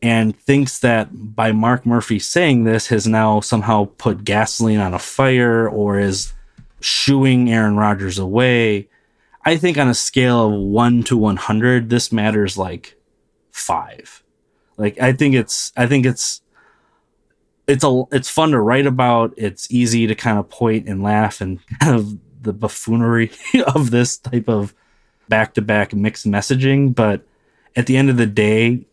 and 0.00 0.38
thinks 0.40 0.78
that 0.80 1.34
by 1.36 1.52
mark 1.52 1.84
murphy 1.84 2.18
saying 2.18 2.64
this 2.64 2.88
has 2.88 3.06
now 3.06 3.40
somehow 3.40 3.88
put 3.98 4.24
gasoline 4.24 4.80
on 4.80 4.94
a 4.94 4.98
fire 4.98 5.68
or 5.68 5.98
is 5.98 6.32
shooing 6.80 7.50
aaron 7.50 7.76
rodgers 7.76 8.18
away 8.18 8.88
I 9.48 9.56
think 9.56 9.78
on 9.78 9.88
a 9.88 9.94
scale 9.94 10.44
of 10.44 10.60
one 10.60 11.02
to 11.04 11.16
100, 11.16 11.88
this 11.88 12.12
matters 12.12 12.58
like 12.58 12.98
five. 13.50 14.22
Like, 14.76 15.00
I 15.00 15.14
think 15.14 15.34
it's, 15.34 15.72
I 15.74 15.86
think 15.86 16.04
it's, 16.04 16.42
it's 17.66 17.82
a, 17.82 18.02
it's 18.12 18.28
fun 18.28 18.50
to 18.50 18.60
write 18.60 18.84
about. 18.84 19.32
It's 19.38 19.70
easy 19.70 20.06
to 20.06 20.14
kind 20.14 20.38
of 20.38 20.50
point 20.50 20.86
and 20.86 21.02
laugh 21.02 21.40
and 21.40 21.60
kind 21.80 21.96
of 21.96 22.18
the 22.42 22.52
buffoonery 22.52 23.30
of 23.74 23.90
this 23.90 24.18
type 24.18 24.50
of 24.50 24.74
back 25.30 25.54
to 25.54 25.62
back 25.62 25.94
mixed 25.94 26.26
messaging. 26.26 26.94
But 26.94 27.22
at 27.74 27.86
the 27.86 27.96
end 27.96 28.10
of 28.10 28.18
the 28.18 28.26
day, 28.26 28.84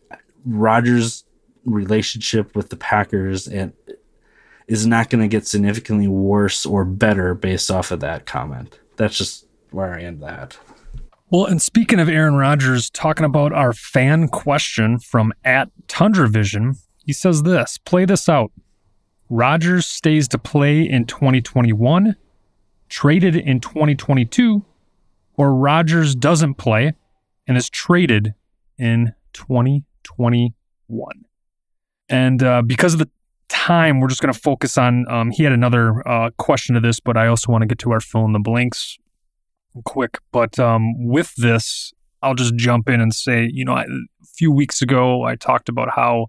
Rodgers' 0.46 1.24
relationship 1.66 2.56
with 2.56 2.70
the 2.70 2.76
Packers 2.76 3.46
and 3.46 3.74
is 4.68 4.86
not 4.86 5.10
going 5.10 5.20
to 5.20 5.28
get 5.28 5.46
significantly 5.46 6.08
worse 6.08 6.64
or 6.64 6.86
better 6.86 7.34
based 7.34 7.70
off 7.70 7.90
of 7.90 8.00
that 8.00 8.24
comment. 8.24 8.80
That's 8.96 9.18
just 9.18 9.45
where 9.70 9.94
I 9.94 10.02
end 10.02 10.22
that. 10.22 10.58
Well, 11.28 11.46
and 11.46 11.60
speaking 11.60 11.98
of 11.98 12.08
Aaron 12.08 12.36
Rodgers, 12.36 12.88
talking 12.88 13.24
about 13.24 13.52
our 13.52 13.72
fan 13.72 14.28
question 14.28 15.00
from 15.00 15.32
at 15.44 15.70
Tundra 15.88 16.28
Vision, 16.28 16.76
he 17.04 17.12
says 17.12 17.42
this 17.42 17.78
play 17.78 18.04
this 18.04 18.28
out. 18.28 18.52
Rodgers 19.28 19.86
stays 19.86 20.28
to 20.28 20.38
play 20.38 20.82
in 20.82 21.04
2021, 21.04 22.14
traded 22.88 23.34
in 23.34 23.58
2022, 23.58 24.64
or 25.36 25.52
Rodgers 25.52 26.14
doesn't 26.14 26.54
play 26.54 26.92
and 27.48 27.56
is 27.56 27.68
traded 27.68 28.34
in 28.78 29.12
2021. 29.32 31.24
And 32.08 32.42
uh, 32.42 32.62
because 32.62 32.92
of 32.92 33.00
the 33.00 33.10
time, 33.48 33.98
we're 33.98 34.08
just 34.08 34.22
going 34.22 34.32
to 34.32 34.38
focus 34.38 34.78
on. 34.78 35.08
Um, 35.08 35.32
he 35.32 35.42
had 35.42 35.52
another 35.52 36.06
uh, 36.06 36.30
question 36.38 36.76
to 36.76 36.80
this, 36.80 37.00
but 37.00 37.16
I 37.16 37.26
also 37.26 37.50
want 37.50 37.62
to 37.62 37.66
get 37.66 37.80
to 37.80 37.90
our 37.90 38.00
fill 38.00 38.24
in 38.24 38.32
the 38.32 38.38
blanks 38.38 38.96
quick. 39.84 40.18
But 40.32 40.58
um, 40.58 41.06
with 41.06 41.34
this, 41.36 41.92
I'll 42.22 42.34
just 42.34 42.56
jump 42.56 42.88
in 42.88 43.00
and 43.00 43.14
say, 43.14 43.48
you 43.52 43.64
know, 43.64 43.74
I, 43.74 43.82
a 43.82 44.26
few 44.36 44.50
weeks 44.50 44.82
ago, 44.82 45.22
I 45.24 45.36
talked 45.36 45.68
about 45.68 45.90
how 45.94 46.26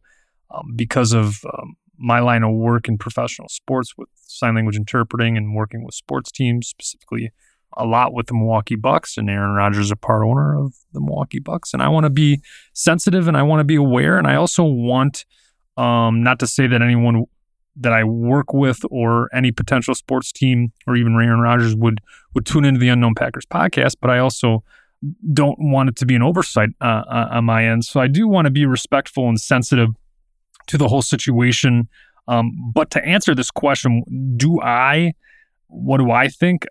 um, 0.54 0.74
because 0.76 1.14
of 1.14 1.38
um, 1.45 1.76
my 1.98 2.20
line 2.20 2.43
of 2.43 2.54
work 2.54 2.88
in 2.88 2.98
professional 2.98 3.50
sports 3.50 3.93
with 3.98 4.10
sign 4.16 4.56
language 4.56 4.76
interpreting 4.76 5.38
and 5.38 5.56
working 5.56 5.84
with 5.84 5.95
sports 5.95 6.32
teams, 6.32 6.68
specifically 6.68 7.32
a 7.76 7.86
lot 7.86 8.14
with 8.14 8.28
the 8.28 8.34
Milwaukee 8.34 8.76
Bucks, 8.76 9.18
and 9.18 9.30
Aaron 9.30 9.54
Rodgers 9.54 9.86
is 9.86 9.91
a 9.91 9.95
part 9.95 10.24
owner 10.24 10.58
of 10.58 10.74
the 10.93 11.00
Milwaukee 11.00 11.39
Bucks, 11.39 11.74
and 11.74 11.82
I 11.82 11.89
want 11.89 12.06
to 12.06 12.10
be 12.10 12.41
sensitive 12.74 13.28
and 13.28 13.38
I 13.38 13.43
want 13.43 13.60
to 13.60 13.66
be 13.66 13.76
aware, 13.76 14.18
and 14.18 14.28
I 14.28 14.36
also 14.36 14.64
want 14.64 15.26
um, 15.76 16.24
not 16.24 16.39
to 16.39 16.48
say 16.48 16.68
that 16.68 16.82
anyone 16.82 17.26
that 17.80 17.93
I 17.93 18.03
work 18.03 18.53
with 18.53 18.80
or 18.89 19.30
any 19.34 19.51
potential 19.51 19.93
sports 19.95 20.32
team 20.32 20.71
or 20.88 20.95
even 20.95 21.13
Aaron 21.13 21.39
Rodgers 21.39 21.75
would 21.75 22.01
would 22.34 22.45
tune 22.45 22.65
into 22.65 22.80
the 22.80 22.89
Unknown 22.89 23.15
Packers 23.15 23.45
podcast, 23.45 23.95
but 24.01 24.09
I 24.09 24.19
also 24.19 24.63
don't 25.34 25.57
want 25.59 25.89
it 25.89 25.95
to 25.97 26.05
be 26.05 26.15
an 26.15 26.23
oversight 26.23 26.69
uh, 26.82 27.03
uh, 27.07 27.28
on 27.32 27.45
my 27.45 27.65
end. 27.65 27.86
So 27.86 27.99
I 27.99 28.07
do 28.07 28.28
want 28.28 28.45
to 28.45 28.51
be 28.51 28.65
respectful 28.65 29.28
and 29.28 29.39
sensitive 29.39 29.89
to 30.67 30.78
the 30.78 30.88
whole 30.88 31.01
situation. 31.01 31.88
Um, 32.28 32.51
but 32.73 32.89
to 32.91 33.05
answer 33.05 33.34
this 33.34 33.51
question, 33.51 34.03
do 34.36 34.59
I? 34.61 35.13
What 35.67 35.97
do 35.97 36.11
I 36.11 36.28
think? 36.28 36.65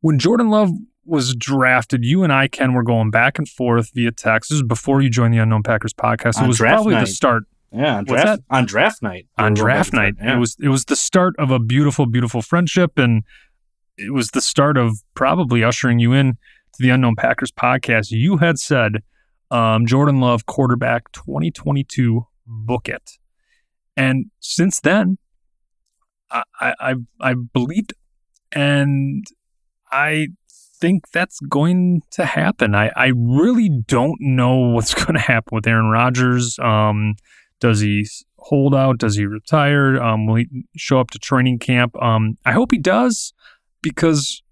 When 0.00 0.18
Jordan 0.18 0.50
Love 0.50 0.70
was 1.04 1.34
drafted, 1.34 2.04
you 2.04 2.22
and 2.22 2.32
I, 2.32 2.48
Ken, 2.48 2.74
were 2.74 2.82
going 2.82 3.10
back 3.10 3.38
and 3.38 3.48
forth 3.48 3.90
via 3.94 4.12
text. 4.12 4.50
This 4.50 4.56
is 4.56 4.62
before 4.62 5.00
you 5.00 5.08
joined 5.08 5.32
the 5.32 5.38
Unknown 5.38 5.62
Packers 5.62 5.92
podcast. 5.92 6.42
It 6.42 6.46
was 6.46 6.58
probably 6.58 6.94
night. 6.94 7.00
the 7.00 7.06
start 7.06 7.44
Yeah, 7.72 7.98
on 7.98 8.04
draft, 8.04 8.42
on 8.50 8.66
draft 8.66 9.02
night. 9.02 9.26
on 9.36 9.54
draft 9.54 9.92
night. 9.92 10.16
forth. 10.16 10.28
It 10.28 10.38
was 10.38 10.56
it 10.60 10.68
was 10.68 10.84
the 10.84 10.96
start 10.96 11.34
of 11.38 11.50
a 11.50 11.58
beautiful, 11.58 12.06
beautiful 12.06 12.42
friendship, 12.42 12.98
and 12.98 13.24
it 13.98 14.12
was 14.12 14.28
the 14.28 14.40
start 14.40 14.76
of 14.76 14.98
probably 15.14 15.64
ushering 15.64 15.98
you 15.98 16.12
in 16.12 16.32
to 16.74 16.82
the 16.82 16.90
Unknown 16.90 17.16
Packers 17.16 17.50
podcast. 17.50 18.08
You 18.10 18.38
had 18.38 18.58
said 18.58 19.02
um, 19.50 19.86
Jordan 19.86 20.20
Love 20.20 20.46
quarterback 20.46 21.12
2022 21.12 22.26
book 22.46 22.88
it, 22.88 23.12
and 23.96 24.26
since 24.40 24.80
then, 24.80 25.18
I 26.30 26.42
I 26.60 26.74
I, 26.80 26.94
I 27.20 27.34
believed, 27.34 27.94
and 28.52 29.24
I 29.90 30.28
think 30.78 31.10
that's 31.10 31.40
going 31.40 32.02
to 32.12 32.24
happen. 32.24 32.74
I 32.74 32.90
I 32.96 33.12
really 33.14 33.68
don't 33.68 34.18
know 34.20 34.56
what's 34.56 34.94
going 35.04 35.14
to 35.14 35.20
happen 35.20 35.54
with 35.54 35.66
Aaron 35.66 35.90
Rodgers. 35.90 36.58
Um, 36.58 37.16
does 37.60 37.80
he 37.80 38.06
hold 38.38 38.74
out? 38.74 38.98
Does 38.98 39.16
he 39.16 39.26
retire? 39.26 40.00
Um, 40.00 40.26
will 40.26 40.36
he 40.36 40.48
show 40.76 41.00
up 41.00 41.10
to 41.10 41.18
training 41.18 41.58
camp? 41.58 42.00
Um, 42.00 42.38
I 42.44 42.52
hope 42.52 42.70
he 42.70 42.78
does 42.78 43.32
because 43.82 44.42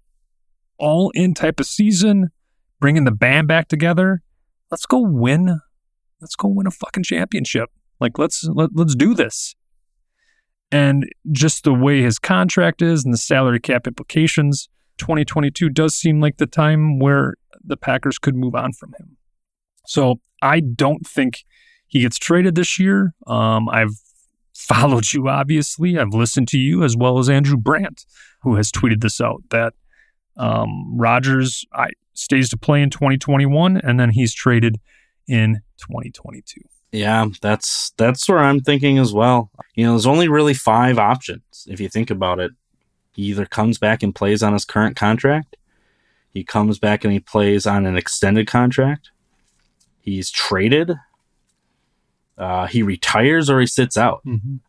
all 0.77 1.11
in 1.11 1.33
type 1.33 1.59
of 1.59 1.65
season, 1.65 2.31
bringing 2.79 3.05
the 3.05 3.11
band 3.11 3.47
back 3.47 3.67
together. 3.67 4.21
Let's 4.71 4.85
go 4.85 4.99
win. 4.99 5.61
Let's 6.19 6.35
go 6.35 6.47
win 6.47 6.67
a 6.67 6.71
fucking 6.71 7.03
championship. 7.03 7.69
Like 7.99 8.17
let's 8.17 8.43
let, 8.43 8.71
let's 8.73 8.95
do 8.95 9.13
this. 9.13 9.55
And 10.71 11.05
just 11.31 11.63
the 11.63 11.73
way 11.73 12.01
his 12.01 12.19
contract 12.19 12.81
is 12.81 13.05
and 13.05 13.13
the 13.13 13.17
salary 13.17 13.59
cap 13.59 13.87
implications, 13.87 14.67
2022 14.97 15.69
does 15.69 15.93
seem 15.93 16.19
like 16.19 16.37
the 16.37 16.47
time 16.47 16.99
where 16.99 17.35
the 17.63 17.77
Packers 17.77 18.17
could 18.17 18.35
move 18.35 18.55
on 18.55 18.73
from 18.73 18.93
him. 18.99 19.17
So 19.85 20.19
I 20.41 20.59
don't 20.59 21.05
think 21.07 21.45
he 21.87 22.01
gets 22.01 22.17
traded 22.17 22.55
this 22.55 22.79
year. 22.79 23.13
Um, 23.27 23.69
I've 23.69 23.93
followed 24.53 25.13
you, 25.13 25.27
obviously. 25.27 25.97
I've 25.97 26.13
listened 26.13 26.47
to 26.49 26.57
you 26.57 26.83
as 26.83 26.95
well 26.97 27.19
as 27.19 27.29
Andrew 27.29 27.57
Brandt, 27.57 28.05
who 28.41 28.55
has 28.55 28.71
tweeted 28.71 29.01
this 29.01 29.21
out 29.21 29.43
that 29.49 29.73
um, 30.37 30.97
Rodgers 30.97 31.65
I, 31.73 31.89
stays 32.13 32.49
to 32.49 32.57
play 32.57 32.81
in 32.81 32.89
2021 32.89 33.77
and 33.77 33.99
then 33.99 34.09
he's 34.09 34.33
traded 34.33 34.79
in 35.27 35.61
2022. 35.77 36.61
Yeah, 36.91 37.27
that's 37.41 37.91
that's 37.97 38.27
where 38.29 38.39
I'm 38.39 38.61
thinking 38.61 38.99
as 38.99 39.13
well. 39.13 39.51
You 39.75 39.85
know, 39.85 39.91
there's 39.91 40.05
only 40.05 40.29
really 40.29 40.53
five 40.53 40.97
options 40.97 41.67
if 41.67 41.81
you 41.81 41.89
think 41.89 42.09
about 42.09 42.39
it. 42.39 42.51
He 43.13 43.23
either 43.23 43.45
comes 43.45 43.77
back 43.77 44.01
and 44.01 44.15
plays 44.15 44.41
on 44.41 44.53
his 44.53 44.65
current 44.65 44.95
contract, 44.95 45.57
he 46.33 46.43
comes 46.43 46.79
back 46.79 47.03
and 47.03 47.11
he 47.11 47.19
plays 47.19 47.65
on 47.65 47.85
an 47.85 47.97
extended 47.97 48.47
contract, 48.47 49.11
he's 49.99 50.29
traded, 50.31 50.93
uh, 52.37 52.67
he 52.67 52.83
retires, 52.83 53.49
or 53.49 53.59
he 53.59 53.65
sits 53.67 53.97
out. 53.97 54.21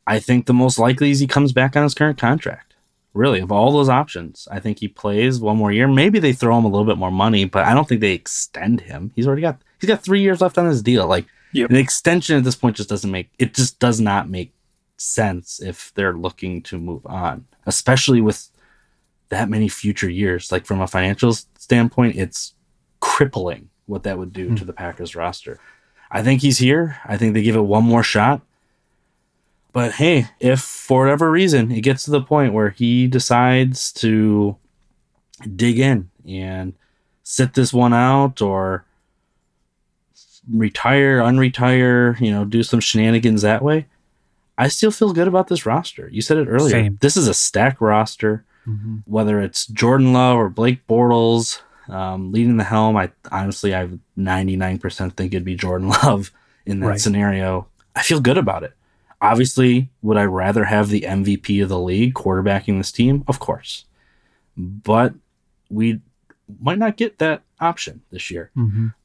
I 0.07 0.19
think 0.21 0.47
the 0.47 0.55
most 0.55 0.79
likely 0.79 1.11
is 1.11 1.19
he 1.21 1.27
comes 1.27 1.53
back 1.53 1.77
on 1.77 1.83
his 1.83 1.95
current 1.95 2.19
contract. 2.19 2.75
Really, 3.15 3.41
of 3.41 3.51
all 3.51 3.73
those 3.73 3.89
options, 3.89 4.47
I 4.51 4.61
think 4.61 4.79
he 4.79 4.89
plays 4.89 5.41
one 5.41 5.57
more 5.57 5.73
year. 5.73 5.89
Maybe 5.89 6.19
they 6.19 6.35
throw 6.35 6.59
him 6.59 6.65
a 6.67 6.69
little 6.69 6.85
bit 6.85 6.99
more 6.99 7.11
money, 7.11 7.47
but 7.47 7.65
I 7.65 7.73
don't 7.73 7.89
think 7.89 8.03
they 8.03 8.13
extend 8.13 8.83
him. 8.83 9.11
He's 9.17 9.27
already 9.27 9.41
got 9.43 9.59
he's 9.81 9.89
got 9.89 10.05
three 10.05 10.21
years 10.21 10.41
left 10.43 10.59
on 10.59 10.67
his 10.67 10.83
deal. 10.83 11.07
Like 11.07 11.27
Yep. 11.53 11.71
an 11.71 11.77
extension 11.77 12.37
at 12.37 12.45
this 12.45 12.57
point 12.57 12.77
just 12.77 12.91
doesn't 12.91 13.11
make 13.11 13.31
it 13.39 13.55
just 13.55 13.79
does 13.79 14.01
not 14.01 14.29
make 14.29 14.53
sense 14.99 15.61
if 15.63 15.93
they're 15.95 16.13
looking 16.13 16.61
to 16.65 16.79
move 16.79 17.07
on, 17.07 17.47
especially 17.65 18.21
with 18.21 18.51
that 19.31 19.49
many 19.49 19.69
future 19.69 20.11
years. 20.11 20.53
Like 20.53 20.67
from 20.67 20.83
a 20.83 20.87
financial 20.87 21.33
standpoint, 21.59 22.17
it's 22.17 22.53
crippling 23.01 23.71
what 23.87 24.03
that 24.03 24.19
would 24.19 24.33
do 24.35 24.55
to 24.57 24.65
the 24.65 24.73
Packers 24.75 25.17
roster. 25.17 25.59
I 26.11 26.23
think 26.23 26.43
he's 26.43 26.59
here. 26.59 26.99
I 27.05 27.17
think 27.17 27.35
they 27.35 27.43
give 27.43 27.57
it 27.57 27.61
one 27.61 27.85
more 27.85 28.03
shot. 28.03 28.41
But 29.73 29.93
hey, 29.93 30.29
if 30.41 30.61
for 30.61 31.03
whatever 31.03 31.31
reason 31.31 31.71
it 31.71 31.83
gets 31.83 32.05
to 32.05 32.11
the 32.11 32.23
point 32.23 32.55
where 32.55 32.71
he 32.71 33.07
decides 33.07 33.93
to 33.95 34.57
dig 35.55 35.79
in 35.79 36.11
and 36.27 36.73
sit 37.23 37.55
this 37.55 37.73
one 37.73 37.93
out 37.93 38.41
or 38.41 38.87
retire, 40.51 41.21
unretire, 41.21 42.19
you 42.21 42.31
know, 42.31 42.45
do 42.45 42.63
some 42.63 42.81
shenanigans 42.81 43.43
that 43.43 43.63
way, 43.63 43.87
I 44.57 44.69
still 44.69 44.91
feel 44.91 45.13
good 45.13 45.29
about 45.29 45.49
this 45.49 45.67
roster. 45.67 46.09
You 46.11 46.23
said 46.23 46.39
it 46.39 46.49
earlier. 46.49 46.71
Same. 46.71 46.99
This 47.03 47.17
is 47.17 47.29
a 47.29 47.35
stacked 47.35 47.81
roster. 47.81 48.45
Mm-hmm. 48.67 48.97
Whether 49.05 49.41
it's 49.41 49.67
Jordan 49.67 50.13
Love 50.13 50.39
or 50.39 50.49
Blake 50.49 50.87
Bortles 50.89 51.61
um, 51.89 52.33
leading 52.33 52.57
the 52.57 52.65
helm, 52.65 52.97
I 52.97 53.11
honestly, 53.31 53.75
I 53.75 53.89
99% 54.19 55.13
think 55.13 55.33
it'd 55.33 55.45
be 55.45 55.55
Jordan 55.55 55.89
Love 56.03 56.31
in 56.65 56.81
that 56.81 56.87
Right. 56.87 57.01
scenario. 57.01 57.69
I 57.95 58.03
feel 58.03 58.21
good 58.21 58.39
about 58.39 58.63
it. 58.63 58.73
Obviously, 59.21 59.89
would 60.03 60.17
I 60.19 60.25
rather 60.25 60.65
have 60.65 60.91
the 60.91 61.03
MVP 61.03 61.63
of 61.63 61.69
the 61.69 61.79
league 61.79 62.15
quarterbacking 62.15 62.79
this 62.79 62.93
team? 62.93 63.25
Of 63.27 63.39
course. 63.39 63.87
But 64.57 65.15
we 65.71 66.01
might 66.61 66.79
not 66.79 66.97
get 66.97 67.19
that 67.19 67.43
option 67.61 68.03
this 68.11 68.31
year. 68.31 68.51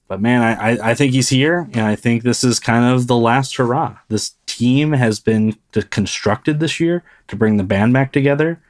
But 0.07 0.19
man, 0.21 0.41
I, 0.41 0.89
I, 0.89 0.93
think 0.93 1.13
he's 1.13 1.29
here, 1.29 1.69
and 1.71 1.85
I 1.85 1.95
think 1.95 2.23
this 2.23 2.43
is 2.43 2.59
kind 2.59 2.83
of 2.93 3.07
the 3.07 3.15
last 3.15 3.55
hurrah. 3.55 3.99
This 4.09 4.35
team 4.45 4.91
has 4.91 5.21
been 5.21 5.55
constructed 5.89 6.59
this 6.59 6.81
year 6.81 7.03
to 7.29 7.37
bring 7.37 7.55
the 7.55 7.63
band 7.63 7.93
back 7.93 8.11
together. 8.11 8.61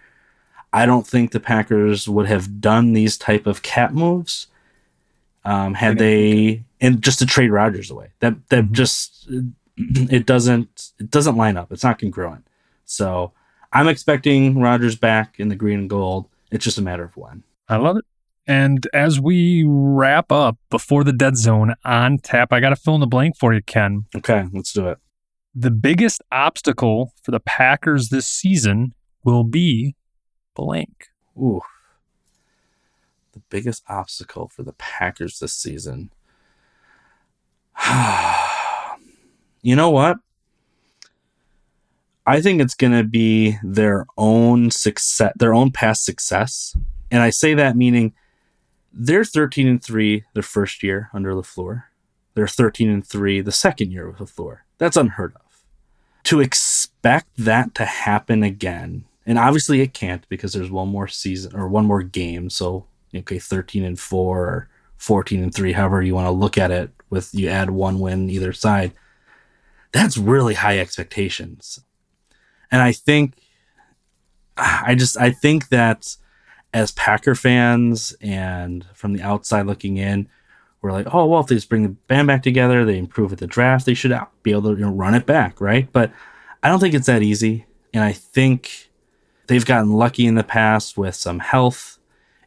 I 0.73 0.85
don't 0.85 1.05
think 1.05 1.31
the 1.31 1.39
Packers 1.39 2.07
would 2.07 2.27
have 2.27 2.61
done 2.61 2.93
these 2.93 3.17
type 3.17 3.45
of 3.45 3.61
cap 3.61 3.91
moves 3.91 4.47
um, 5.43 5.73
had 5.73 5.97
they 5.97 6.63
and 6.79 7.01
just 7.01 7.19
to 7.19 7.25
trade 7.25 7.51
Rodgers 7.51 7.91
away. 7.91 8.09
That 8.19 8.35
that 8.49 8.71
just 8.71 9.27
it 9.77 10.25
doesn't 10.25 10.91
it 10.99 11.11
doesn't 11.11 11.37
line 11.37 11.57
up. 11.57 11.71
It's 11.71 11.83
not 11.83 11.99
congruent. 11.99 12.45
So 12.85 13.31
I'm 13.73 13.87
expecting 13.87 14.59
Rodgers 14.59 14.95
back 14.95 15.39
in 15.39 15.49
the 15.49 15.55
green 15.55 15.79
and 15.79 15.89
gold. 15.89 16.27
It's 16.51 16.65
just 16.65 16.77
a 16.77 16.81
matter 16.81 17.03
of 17.03 17.15
when. 17.15 17.43
I 17.69 17.77
love 17.77 17.97
it. 17.97 18.05
And 18.47 18.85
as 18.93 19.19
we 19.19 19.63
wrap 19.65 20.31
up 20.31 20.57
before 20.69 21.03
the 21.03 21.13
dead 21.13 21.37
zone 21.37 21.75
on 21.85 22.17
tap, 22.17 22.51
I 22.51 22.59
got 22.59 22.69
to 22.69 22.75
fill 22.75 22.95
in 22.95 23.01
the 23.01 23.07
blank 23.07 23.37
for 23.37 23.53
you, 23.53 23.61
Ken. 23.61 24.05
Okay, 24.15 24.45
let's 24.51 24.73
do 24.73 24.89
it. 24.89 24.97
The 25.53 25.71
biggest 25.71 26.21
obstacle 26.31 27.13
for 27.23 27.31
the 27.31 27.39
Packers 27.39 28.09
this 28.09 28.27
season 28.27 28.93
will 29.23 29.43
be 29.43 29.95
blank. 30.55 31.09
Ooh. 31.37 31.61
The 33.33 33.41
biggest 33.49 33.83
obstacle 33.87 34.49
for 34.49 34.63
the 34.63 34.73
Packers 34.73 35.39
this 35.39 35.53
season. 35.53 36.11
you 39.61 39.75
know 39.75 39.89
what? 39.89 40.17
I 42.25 42.41
think 42.41 42.61
it's 42.61 42.75
going 42.75 42.93
to 42.93 43.03
be 43.03 43.57
their 43.63 44.05
own 44.17 44.69
success, 44.69 45.33
their 45.37 45.53
own 45.53 45.71
past 45.71 46.05
success. 46.05 46.77
And 47.09 47.21
I 47.21 47.29
say 47.29 47.53
that 47.55 47.75
meaning 47.75 48.13
they're 48.93 49.23
13 49.23 49.67
and 49.67 49.83
3 49.83 50.25
their 50.33 50.43
first 50.43 50.83
year 50.83 51.09
under 51.13 51.33
LaFleur. 51.33 51.83
They're 52.33 52.47
13 52.47 52.89
and 52.89 53.05
3 53.05 53.41
the 53.41 53.51
second 53.51 53.91
year 53.91 54.09
with 54.09 54.19
LaFleur. 54.19 54.59
That's 54.77 54.97
unheard 54.97 55.33
of. 55.35 55.63
To 56.25 56.39
expect 56.39 57.29
that 57.37 57.73
to 57.75 57.85
happen 57.85 58.43
again, 58.43 59.05
and 59.25 59.37
obviously 59.37 59.81
it 59.81 59.93
can't 59.93 60.27
because 60.29 60.53
there's 60.53 60.71
one 60.71 60.87
more 60.87 61.07
season 61.07 61.55
or 61.55 61.67
one 61.67 61.85
more 61.85 62.03
game. 62.03 62.49
So, 62.49 62.87
okay, 63.15 63.39
13 63.39 63.83
and 63.83 63.99
4 63.99 64.39
or 64.39 64.69
14 64.97 65.43
and 65.43 65.53
3, 65.53 65.73
however 65.73 66.01
you 66.01 66.15
want 66.15 66.27
to 66.27 66.31
look 66.31 66.57
at 66.57 66.71
it, 66.71 66.91
with 67.09 67.33
you 67.33 67.49
add 67.49 67.69
one 67.69 67.99
win 67.99 68.29
either 68.29 68.53
side. 68.53 68.93
That's 69.91 70.17
really 70.17 70.53
high 70.53 70.79
expectations. 70.79 71.81
And 72.71 72.81
I 72.81 72.93
think, 72.93 73.33
I 74.57 74.95
just, 74.95 75.17
I 75.17 75.31
think 75.31 75.69
that 75.69 76.15
as 76.73 76.93
Packer 76.93 77.35
fans 77.35 78.15
and 78.21 78.85
from 78.93 79.13
the 79.13 79.21
outside 79.21 79.65
looking 79.65 79.97
in, 79.97 80.29
we're 80.81 80.93
like, 80.93 81.13
oh, 81.13 81.25
well, 81.25 81.41
if 81.41 81.47
they 81.47 81.55
just 81.55 81.69
bring 81.69 81.83
the 81.83 81.89
band 81.89 82.27
back 82.27 82.41
together, 82.41 82.85
they 82.85 82.97
improve 82.97 83.31
at 83.31 83.39
the 83.39 83.47
draft, 83.47 83.85
they 83.85 83.93
should 83.93 84.17
be 84.41 84.51
able 84.51 84.63
to 84.63 84.69
you 84.69 84.85
know, 84.85 84.91
run 84.91 85.13
it 85.13 85.25
back, 85.25 85.61
right? 85.61 85.91
But 85.91 86.11
I 86.63 86.69
don't 86.69 86.79
think 86.79 86.95
it's 86.95 87.07
that 87.07 87.21
easy. 87.21 87.65
And 87.93 88.03
I 88.03 88.13
think 88.13 88.90
they've 89.51 89.65
gotten 89.65 89.91
lucky 89.91 90.25
in 90.25 90.35
the 90.35 90.45
past 90.45 90.97
with 90.97 91.13
some 91.13 91.39
health 91.39 91.97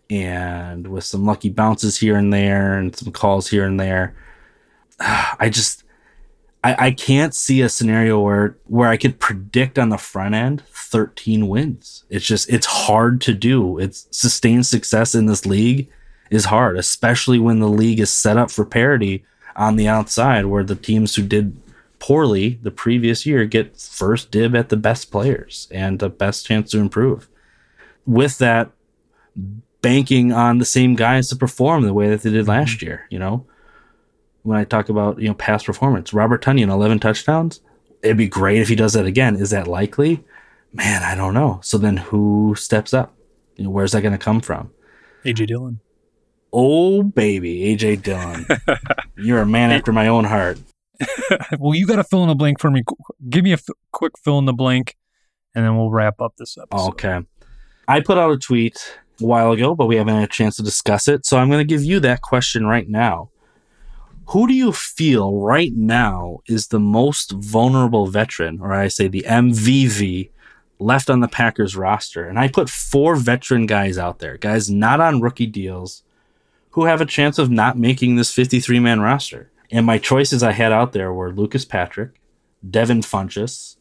and 0.09 0.87
with 0.87 1.05
some 1.05 1.27
lucky 1.27 1.51
bounces 1.51 1.99
here 1.99 2.17
and 2.17 2.33
there 2.33 2.79
and 2.79 2.97
some 2.97 3.13
calls 3.13 3.47
here 3.47 3.67
and 3.67 3.79
there. 3.79 4.15
I 5.01 5.51
just, 5.53 5.85
I, 6.63 6.87
I 6.87 6.91
can't 6.93 7.35
see 7.35 7.61
a 7.61 7.69
scenario 7.69 8.19
where 8.21 8.57
where 8.65 8.89
I 8.89 8.97
could 8.97 9.21
predict 9.21 9.79
on 9.79 9.91
the 9.91 9.99
front 9.99 10.35
end 10.35 10.63
13 10.71 11.47
wins. 11.47 12.05
It's 12.09 12.25
just 12.25 12.49
it's 12.49 12.65
hard 12.65 13.21
to 13.23 13.35
do. 13.35 13.79
It's 13.79 14.09
sustained 14.11 14.65
success 14.65 15.15
in 15.15 15.27
this 15.27 15.45
league 15.45 15.91
is 16.31 16.47
hard, 16.47 16.79
especially 16.79 17.39
when 17.39 17.59
the 17.59 17.69
league 17.69 18.01
is 18.01 18.11
set 18.11 18.39
up 18.39 18.51
for 18.51 18.65
parity 18.65 19.27
on 19.57 19.77
the 19.77 19.89
outside, 19.89 20.47
where 20.47 20.65
the 20.65 20.75
teams 20.75 21.17
who 21.17 21.23
did 21.23 21.55
poorly 22.05 22.59
the 22.63 22.71
previous 22.71 23.25
year 23.25 23.47
get 23.47 23.81
first 23.81 24.31
dib 24.31 24.55
at 24.55 24.69
the 24.69 24.77
best 24.77 25.11
players 25.11 25.69
and 25.71 25.99
the 25.99 26.11
best 26.11 26.45
chance 26.45 26.71
to 26.71 26.79
improve. 26.79 27.31
With 28.05 28.37
that, 28.37 28.71
banking 29.81 30.31
on 30.31 30.59
the 30.59 30.67
same 30.67 30.97
guys 30.97 31.31
to 31.31 31.37
perform 31.37 31.85
the 31.85 31.95
way 31.95 32.11
that 32.11 32.21
they 32.21 32.31
did 32.31 32.43
mm-hmm. 32.43 32.51
last 32.51 32.83
year, 32.83 33.07
you 33.09 33.19
know? 33.19 33.47
When 34.43 34.59
I 34.59 34.65
talk 34.65 34.91
about, 34.91 35.19
you 35.19 35.29
know, 35.29 35.35
past 35.35 35.65
performance, 35.65 36.13
Robert 36.13 36.45
Tonyan, 36.45 36.71
11 36.71 36.99
touchdowns. 36.99 37.63
It'd 38.03 38.19
be 38.19 38.29
great 38.29 38.61
if 38.61 38.69
he 38.69 38.77
does 38.77 38.93
that 38.93 39.07
again. 39.07 39.37
Is 39.37 39.49
that 39.49 39.67
likely? 39.67 40.23
Man, 40.75 41.03
I 41.03 41.15
don't 41.15 41.33
know. 41.33 41.61
So 41.63 41.79
then 41.79 41.97
who 41.97 42.55
steps 42.55 42.93
up? 42.93 43.15
You 43.57 43.65
know, 43.65 43.71
where's 43.71 43.93
that 43.93 44.03
going 44.03 44.13
to 44.13 44.19
come 44.19 44.43
from? 44.43 44.71
AJ 45.25 45.47
Dillon. 45.47 45.81
Oh, 46.53 47.03
baby, 47.03 47.75
AJ 47.75 48.03
Dillon. 48.03 48.47
You're 49.17 49.41
a 49.41 49.47
man 49.47 49.71
after 49.71 49.91
my 49.91 50.09
own 50.09 50.25
heart. 50.25 50.59
well, 51.59 51.75
you 51.75 51.87
got 51.87 51.97
to 51.97 52.05
fill 52.05 52.23
in 52.23 52.29
the 52.29 52.35
blank 52.35 52.61
for 52.61 52.71
me. 52.71 52.83
Give 53.29 53.45
me 53.45 53.51
a 53.51 53.55
f- 53.55 53.69
quick 53.93 54.19
fill 54.19 54.39
in 54.39 54.45
the 54.45 54.53
blank, 54.53 54.97
and 55.55 55.65
then 55.65 55.77
we'll 55.77 55.91
wrap 55.91 56.21
up 56.21 56.35
this 56.37 56.57
episode. 56.57 56.89
Okay. 56.91 57.21
I 57.87 58.01
put 58.01 58.19
out 58.19 58.31
a 58.31 58.39
tweet 58.39 58.97
a 59.21 59.27
while 59.27 59.53
ago, 59.53 59.75
but 59.75 59.87
we 59.87 59.97
haven't 59.97 60.15
had 60.15 60.25
a 60.25 60.33
chance 60.33 60.57
to 60.57 60.63
discuss 60.63 61.09
it. 61.09 61.27
So 61.27 61.39
I'm 61.39 61.49
going 61.49 61.61
to 61.61 61.65
give 61.65 61.85
you 61.85 62.01
that 62.01 62.23
question 62.23 62.67
right 62.67 62.89
now. 62.89 63.31
Who 64.29 64.47
do 64.47 64.55
you 64.55 64.73
feel 64.73 65.37
right 65.37 65.73
now 65.75 66.39
is 66.47 66.69
the 66.69 66.81
most 66.81 67.33
vulnerable 67.33 68.07
veteran, 68.07 68.59
or 68.61 68.73
I 68.73 68.89
say 68.89 69.07
the 69.07 69.25
MVV, 69.29 70.31
left 70.79 71.11
on 71.11 71.21
the 71.21 71.29
Packers 71.29 71.77
roster? 71.77 72.27
And 72.27 72.39
I 72.39 72.49
put 72.49 72.71
four 72.71 73.17
veteran 73.17 73.67
guys 73.67 73.99
out 73.99 74.21
there, 74.21 74.39
guys 74.39 74.71
not 74.71 75.01
on 75.01 75.21
rookie 75.21 75.47
deals, 75.47 76.03
who 76.71 76.87
have 76.87 77.03
a 77.03 77.07
chance 77.07 77.39
of 77.39 77.51
not 77.51 77.77
making 77.77 78.17
this 78.17 78.33
53 78.33 78.81
man 78.81 79.01
roster. 79.01 79.51
And 79.75 79.85
my 79.85 79.99
choices 79.99 80.45
I 80.45 80.53
had 80.53 80.71
out 80.71 80.93
there 80.93 81.13
were 81.13 81.33
Lucas 81.33 81.65
Patrick, 81.65 82.21
Devin 82.71 83.01
Funchess, 83.01 83.77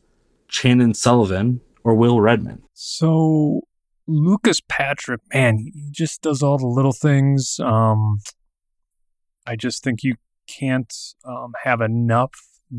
Chandon 0.47 0.95
Sullivan, 0.95 1.61
or 1.83 1.93
Will 1.93 2.19
Redmond. 2.19 2.63
So 2.73 3.61
Lucas 4.07 4.59
Patrick, 4.67 5.21
man, 5.31 5.59
he 5.59 5.89
just 5.91 6.23
does 6.23 6.41
all 6.41 6.57
the 6.57 6.65
little 6.65 6.93
things. 6.93 7.59
Um, 7.59 8.21
I 9.45 9.55
just 9.55 9.83
think 9.83 10.01
you 10.01 10.15
can't 10.47 10.91
um, 11.25 11.53
have 11.63 11.79
enough 11.79 12.31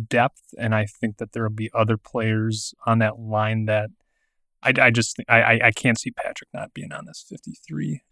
depth, 0.08 0.52
and 0.58 0.74
I 0.74 0.84
think 0.84 1.18
that 1.18 1.32
there 1.32 1.44
will 1.44 1.50
be 1.50 1.70
other 1.72 1.96
players 1.96 2.74
on 2.84 2.98
that 2.98 3.20
line 3.20 3.66
that 3.66 3.90
I, 4.60 4.72
I 4.80 4.90
just 4.90 5.20
I, 5.28 5.60
I 5.62 5.70
can't 5.70 6.00
see 6.00 6.10
Patrick 6.10 6.48
not 6.52 6.74
being 6.74 6.92
on 6.92 7.04
this 7.06 7.24
fifty 7.28 7.54
three. 7.64 8.02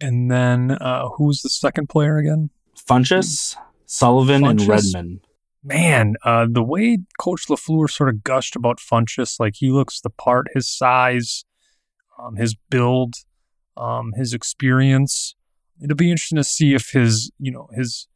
And 0.00 0.30
then 0.30 0.70
uh, 0.70 1.08
who's 1.16 1.42
the 1.42 1.50
second 1.50 1.90
player 1.90 2.16
again? 2.16 2.48
Funchess, 2.74 3.56
Sullivan, 3.88 4.44
and 4.44 4.60
Redmond. 4.60 5.20
Man, 5.64 6.14
uh, 6.22 6.46
the 6.48 6.62
way 6.62 6.98
Coach 7.18 7.46
LaFleur 7.48 7.90
sort 7.90 8.10
of 8.10 8.22
gushed 8.22 8.54
about 8.54 8.78
Funchess, 8.78 9.40
like 9.40 9.54
he 9.56 9.70
looks 9.70 10.00
the 10.00 10.10
part, 10.10 10.46
his 10.54 10.68
size, 10.68 11.44
um, 12.18 12.36
his 12.36 12.54
build, 12.70 13.14
um, 13.76 14.12
his 14.14 14.34
experience. 14.34 15.34
It'll 15.82 15.96
be 15.96 16.10
interesting 16.10 16.36
to 16.36 16.44
see 16.44 16.74
if 16.74 16.90
his, 16.90 17.32
you 17.38 17.50
know, 17.50 17.68
his 17.74 18.08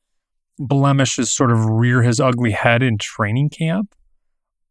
blemishes 0.59 1.33
sort 1.33 1.51
of 1.51 1.65
rear 1.65 2.03
his 2.03 2.21
ugly 2.21 2.51
head 2.53 2.83
in 2.83 2.99
training 2.99 3.49
camp. 3.51 3.95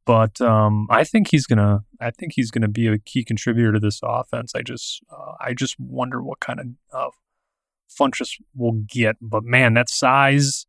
But 0.05 0.39
um, 0.39 0.87
I 0.89 1.03
think 1.03 1.29
he's 1.29 1.47
gonna. 1.47 1.83
I 1.99 2.11
think 2.11 2.33
he's 2.35 2.51
gonna 2.51 2.67
be 2.67 2.87
a 2.87 2.99
key 2.99 3.23
contributor 3.23 3.73
to 3.73 3.79
this 3.79 3.99
offense. 4.03 4.53
I 4.55 4.61
just, 4.61 5.01
uh, 5.11 5.33
I 5.39 5.53
just 5.53 5.79
wonder 5.79 6.21
what 6.21 6.39
kind 6.39 6.59
of 6.59 6.67
uh, 6.93 7.09
Funchess 7.89 8.39
will 8.55 8.83
get. 8.87 9.17
But 9.19 9.43
man, 9.43 9.73
that 9.73 9.89
size, 9.89 10.65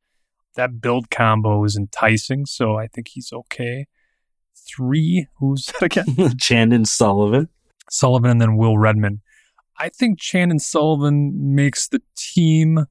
that 0.56 0.80
build 0.80 1.10
combo 1.10 1.64
is 1.64 1.76
enticing. 1.76 2.46
So 2.46 2.76
I 2.76 2.86
think 2.86 3.08
he's 3.08 3.32
okay. 3.32 3.86
Three, 4.54 5.26
who's 5.38 5.66
that 5.80 5.82
again? 5.82 6.36
Chandon 6.38 6.84
Sullivan. 6.84 7.48
Sullivan 7.90 8.30
and 8.30 8.40
then 8.40 8.56
Will 8.56 8.78
Redmond. 8.78 9.20
I 9.78 9.88
think 9.88 10.20
Chandon 10.20 10.58
Sullivan 10.58 11.54
makes 11.54 11.88
the 11.88 12.00
team. 12.16 12.86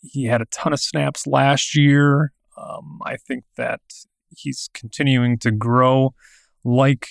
He 0.00 0.24
had 0.24 0.40
a 0.40 0.46
ton 0.46 0.72
of 0.72 0.80
snaps 0.80 1.26
last 1.26 1.76
year. 1.76 2.32
Um, 2.56 3.00
I 3.04 3.16
think 3.16 3.44
that 3.56 3.80
he's 4.30 4.70
continuing 4.72 5.38
to 5.40 5.50
grow. 5.50 6.14
Like 6.64 7.08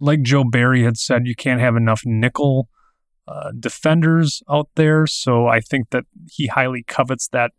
like 0.00 0.22
Joe 0.22 0.44
Barry 0.44 0.84
had 0.84 0.96
said, 0.96 1.26
you 1.26 1.34
can't 1.34 1.60
have 1.60 1.76
enough 1.76 2.02
nickel 2.04 2.68
uh, 3.26 3.50
defenders 3.58 4.42
out 4.48 4.68
there. 4.76 5.06
So 5.06 5.46
I 5.46 5.60
think 5.60 5.90
that 5.90 6.04
he 6.30 6.46
highly 6.46 6.82
covets 6.82 7.28
that 7.28 7.52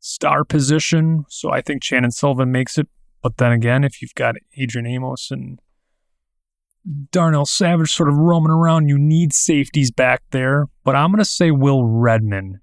star 0.00 0.44
position. 0.44 1.24
So 1.28 1.50
I 1.50 1.60
think 1.60 1.82
Chandon 1.82 2.10
Sullivan 2.10 2.52
makes 2.52 2.78
it. 2.78 2.88
But 3.22 3.38
then 3.38 3.52
again, 3.52 3.82
if 3.84 4.00
you've 4.00 4.14
got 4.14 4.36
Adrian 4.56 4.86
Amos 4.86 5.30
and 5.30 5.58
Darnell 7.10 7.46
Savage 7.46 7.92
sort 7.92 8.08
of 8.08 8.16
roaming 8.16 8.50
around. 8.50 8.88
You 8.88 8.98
need 8.98 9.32
safeties 9.32 9.90
back 9.90 10.22
there, 10.30 10.68
but 10.84 10.96
I'm 10.96 11.10
going 11.10 11.18
to 11.18 11.24
say 11.24 11.50
Will 11.50 11.84
Redmond 11.84 12.58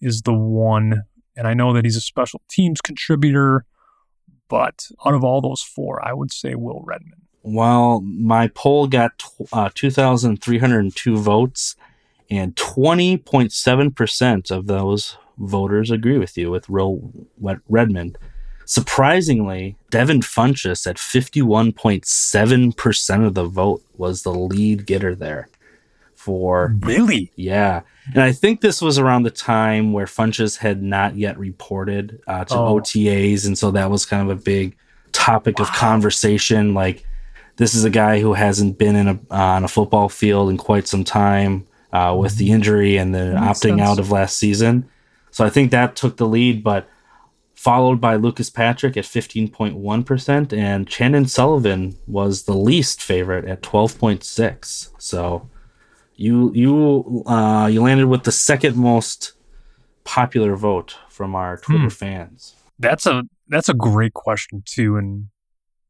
is 0.00 0.22
the 0.22 0.34
one. 0.34 1.02
And 1.36 1.48
I 1.48 1.54
know 1.54 1.72
that 1.72 1.84
he's 1.84 1.96
a 1.96 2.00
special 2.00 2.42
teams 2.48 2.80
contributor, 2.80 3.64
but 4.48 4.86
out 5.04 5.14
of 5.14 5.24
all 5.24 5.40
those 5.40 5.62
four, 5.62 6.06
I 6.06 6.12
would 6.12 6.32
say 6.32 6.54
Will 6.54 6.82
Redmond. 6.84 7.22
Well, 7.42 8.00
my 8.00 8.48
poll 8.48 8.86
got 8.86 9.22
uh, 9.52 9.70
2,302 9.74 11.16
votes, 11.16 11.76
and 12.30 12.54
20.7% 12.56 14.50
of 14.50 14.66
those 14.66 15.16
voters 15.38 15.90
agree 15.90 16.18
with 16.18 16.36
you 16.38 16.50
with 16.50 16.68
Wet- 16.68 17.58
Redmond. 17.68 18.18
Surprisingly, 18.66 19.76
Devin 19.90 20.20
Funchess 20.22 20.86
at 20.86 20.96
51.7% 20.96 23.26
of 23.26 23.34
the 23.34 23.44
vote 23.44 23.82
was 23.96 24.22
the 24.22 24.30
lead 24.32 24.86
getter 24.86 25.14
there 25.14 25.48
for 26.14 26.74
Really? 26.80 27.30
Yeah. 27.36 27.82
And 28.14 28.22
I 28.22 28.32
think 28.32 28.62
this 28.62 28.80
was 28.80 28.98
around 28.98 29.24
the 29.24 29.30
time 29.30 29.92
where 29.92 30.06
Funchess 30.06 30.56
had 30.56 30.82
not 30.82 31.16
yet 31.16 31.38
reported 31.38 32.20
uh, 32.26 32.44
to 32.46 32.54
Oh. 32.56 32.80
OTAs. 32.80 33.46
And 33.46 33.58
so 33.58 33.70
that 33.72 33.90
was 33.90 34.06
kind 34.06 34.30
of 34.30 34.38
a 34.38 34.40
big 34.40 34.74
topic 35.12 35.60
of 35.60 35.70
conversation. 35.72 36.72
Like, 36.72 37.04
this 37.56 37.74
is 37.74 37.84
a 37.84 37.90
guy 37.90 38.20
who 38.20 38.32
hasn't 38.32 38.78
been 38.78 38.96
in 38.96 39.08
a, 39.08 39.18
on 39.30 39.64
a 39.64 39.68
football 39.68 40.08
field 40.08 40.48
in 40.50 40.56
quite 40.56 40.88
some 40.88 41.04
time 41.04 41.66
uh, 41.94 42.14
with 42.18 42.36
the 42.36 42.50
injury 42.50 42.96
and 42.98 43.14
the 43.14 43.32
Makes 43.32 43.60
opting 43.60 43.78
sense. 43.78 43.80
out 43.80 43.98
of 43.98 44.10
last 44.10 44.36
season. 44.36 44.88
So 45.30 45.44
I 45.44 45.50
think 45.50 45.70
that 45.70 45.96
took 45.96 46.16
the 46.18 46.26
lead, 46.26 46.62
but 46.62 46.86
followed 47.54 48.00
by 48.00 48.16
Lucas 48.16 48.50
Patrick 48.50 48.96
at 48.96 49.04
15.1%, 49.04 50.52
and 50.52 50.86
Chandon 50.88 51.26
Sullivan 51.26 51.96
was 52.06 52.42
the 52.42 52.54
least 52.54 53.00
favorite 53.02 53.44
at 53.46 53.62
12.6. 53.62 54.90
So 54.98 55.48
you 56.16 56.52
you 56.54 57.22
uh, 57.26 57.66
you 57.66 57.82
landed 57.82 58.06
with 58.06 58.22
the 58.24 58.32
second 58.32 58.76
most 58.76 59.32
popular 60.04 60.54
vote 60.56 60.96
from 61.08 61.34
our 61.34 61.56
Twitter 61.56 61.84
Hmm. 61.84 61.88
fans. 61.88 62.54
That's 62.78 63.06
a 63.06 63.24
that's 63.48 63.68
a 63.68 63.74
great 63.74 64.14
question 64.14 64.62
too, 64.66 64.96
and 64.96 65.28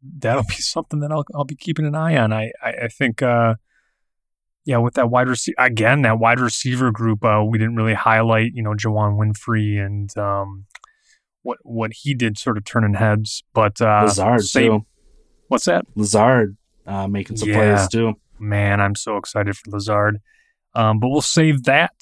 that'll 0.02 0.44
be 0.44 0.54
something 0.74 1.00
that 1.00 1.10
I'll 1.12 1.24
I'll 1.34 1.44
be 1.44 1.56
keeping 1.56 1.86
an 1.86 1.94
eye 1.94 2.16
on. 2.16 2.32
I 2.32 2.52
I, 2.62 2.70
I 2.84 2.88
think 2.88 3.20
uh, 3.22 3.56
yeah, 4.64 4.78
with 4.78 4.94
that 4.94 5.10
wide 5.10 5.28
receiver 5.28 5.56
again, 5.58 6.02
that 6.02 6.18
wide 6.18 6.40
receiver 6.40 6.90
group, 6.90 7.24
uh, 7.24 7.44
we 7.46 7.58
didn't 7.58 7.76
really 7.76 7.94
highlight 7.94 8.52
you 8.54 8.62
know 8.62 8.72
Juwann 8.74 9.16
Winfree 9.18 9.84
and 9.84 10.16
um, 10.18 10.64
what 11.42 11.58
what 11.62 11.92
he 11.92 12.14
did 12.14 12.38
sort 12.38 12.56
of 12.56 12.64
turning 12.64 12.94
heads, 12.94 13.42
but 13.52 13.80
uh, 13.80 14.02
Lazard 14.04 14.42
same- 14.42 14.70
too. 14.80 14.86
What's 15.48 15.66
that? 15.66 15.84
Lazard 15.94 16.56
uh, 16.86 17.06
making 17.06 17.36
some 17.36 17.48
Yeah. 17.50 17.74
plays 17.76 17.88
too. 17.88 18.14
Man, 18.38 18.80
I'm 18.80 18.94
so 18.94 19.16
excited 19.16 19.56
for 19.56 19.70
Lazard. 19.70 20.20
Um, 20.74 20.98
but 20.98 21.08
we'll 21.08 21.20
save 21.22 21.64
that 21.64 21.92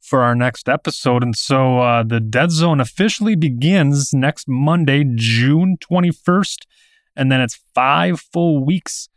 for 0.00 0.22
our 0.22 0.34
next 0.34 0.68
episode. 0.68 1.22
And 1.24 1.34
so 1.36 1.78
uh, 1.78 2.02
the 2.04 2.20
Dead 2.20 2.50
Zone 2.52 2.80
officially 2.80 3.34
begins 3.34 4.12
next 4.12 4.46
Monday, 4.46 5.04
June 5.14 5.76
21st. 5.80 6.58
And 7.16 7.32
then 7.32 7.40
it's 7.40 7.58
five 7.74 8.20
full 8.20 8.64
weeks, 8.64 9.08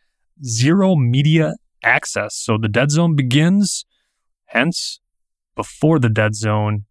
zero 0.43 0.95
media 0.95 1.53
access. 1.85 2.35
So 2.35 2.57
the 2.57 2.67
Dead 2.67 2.91
Zone 2.91 3.15
begins, 3.15 3.85
hence, 4.47 4.99
before 5.55 5.99
the 5.99 6.09
Dead 6.09 6.35
Zone. 6.35 6.85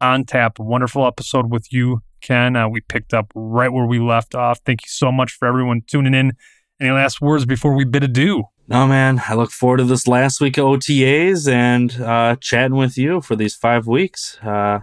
On 0.00 0.24
tap, 0.24 0.58
wonderful 0.58 1.06
episode 1.06 1.50
with 1.50 1.72
you, 1.72 2.00
Ken. 2.20 2.56
Uh, 2.56 2.68
we 2.68 2.80
picked 2.80 3.14
up 3.14 3.32
right 3.34 3.72
where 3.72 3.86
we 3.86 3.98
left 3.98 4.34
off. 4.34 4.60
Thank 4.66 4.82
you 4.82 4.88
so 4.88 5.10
much 5.10 5.32
for 5.32 5.48
everyone 5.48 5.82
tuning 5.86 6.14
in. 6.14 6.32
Any 6.80 6.90
last 6.90 7.20
words 7.20 7.46
before 7.46 7.74
we 7.74 7.84
bid 7.84 8.04
adieu? 8.04 8.44
No 8.66 8.86
man, 8.86 9.22
I 9.28 9.34
look 9.34 9.50
forward 9.50 9.78
to 9.78 9.84
this 9.84 10.08
last 10.08 10.40
week 10.40 10.58
of 10.58 10.64
OTAs 10.64 11.48
and 11.48 11.92
uh, 12.00 12.36
chatting 12.40 12.76
with 12.76 12.98
you 12.98 13.20
for 13.20 13.36
these 13.36 13.54
five 13.54 13.86
weeks. 13.86 14.38
Uh, 14.42 14.80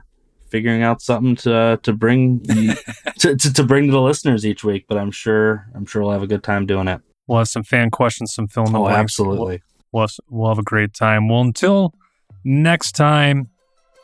figuring 0.51 0.84
out 0.84 1.01
something 1.01 1.36
to 1.38 1.80
to 1.82 1.93
bring 1.93 2.43
to, 3.20 3.36
to, 3.36 3.53
to 3.53 3.64
bring 3.64 3.88
to 3.88 3.91
the 3.91 4.01
listeners 4.01 4.45
each 4.45 4.64
week, 4.64 4.86
but 4.88 4.97
I'm 4.97 5.12
sure 5.12 5.68
I'm 5.74 5.86
sure 5.86 6.03
we'll 6.03 6.12
have 6.12 6.24
a 6.24 6.28
good 6.28 6.43
time 6.43 6.66
doing 6.66 6.88
it. 6.88 7.01
We'll 7.32 7.40
have 7.40 7.48
some 7.48 7.64
fan 7.64 7.92
questions, 7.92 8.34
some 8.34 8.50
film. 8.50 8.76
Oh, 8.76 8.90
absolutely. 8.90 9.62
We'll, 9.94 10.02
we'll, 10.02 10.02
have, 10.02 10.12
we'll 10.30 10.50
have 10.50 10.60
a 10.60 10.64
great 10.64 10.94
time. 10.94 11.30
Well, 11.30 11.40
until 11.40 11.94
next 12.44 12.92
time. 12.92 13.48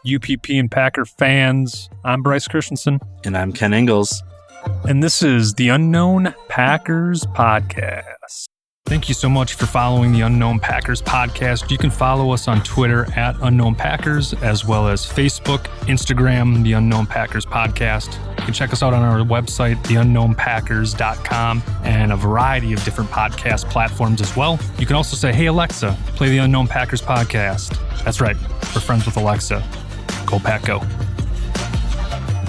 UPP 0.06 0.52
and 0.52 0.72
Packer 0.72 1.04
fans, 1.04 1.90
I'm 2.06 2.24
Bryce 2.24 2.48
Christensen, 2.48 3.02
And 3.26 3.38
I'm 3.38 3.52
Ken 3.52 3.74
Ingalls. 3.74 4.24
and 4.86 5.04
this 5.04 5.22
is 5.22 5.56
the 5.56 5.68
Unknown 5.68 6.34
Packers 6.48 7.26
Podcast. 7.26 8.47
Thank 8.88 9.10
you 9.10 9.14
so 9.16 9.28
much 9.28 9.56
for 9.56 9.66
following 9.66 10.14
the 10.14 10.22
Unknown 10.22 10.60
Packers 10.60 11.02
podcast. 11.02 11.70
You 11.70 11.78
can 11.78 11.90
follow 11.92 12.32
us 12.32 12.48
on 12.48 12.64
Twitter 12.64 13.06
at 13.18 13.36
Unknown 13.42 13.76
Packers, 13.76 14.34
as 14.36 14.64
well 14.64 14.88
as 14.88 15.06
Facebook, 15.06 15.66
Instagram, 15.88 16.64
the 16.64 16.72
Unknown 16.72 17.06
Packers 17.06 17.46
podcast. 17.46 18.14
You 18.40 18.46
can 18.46 18.54
check 18.54 18.72
us 18.72 18.82
out 18.82 18.94
on 18.94 19.02
our 19.04 19.20
website, 19.26 19.76
theunknownpackers.com, 19.84 21.64
and 21.84 22.14
a 22.14 22.16
variety 22.16 22.72
of 22.72 22.82
different 22.86 23.10
podcast 23.10 23.70
platforms 23.70 24.22
as 24.22 24.34
well. 24.38 24.58
You 24.80 24.86
can 24.86 24.96
also 24.96 25.18
say, 25.18 25.34
Hey, 25.34 25.48
Alexa, 25.48 25.98
play 26.16 26.30
the 26.30 26.38
Unknown 26.38 26.68
Packers 26.68 27.02
podcast. 27.02 27.78
That's 28.06 28.22
right, 28.22 28.38
we're 28.74 28.80
friends 28.80 29.06
with 29.06 29.18
Alexa. 29.18 29.68
Go 30.26 30.40
Pack 30.40 30.64
Go. 30.64 30.80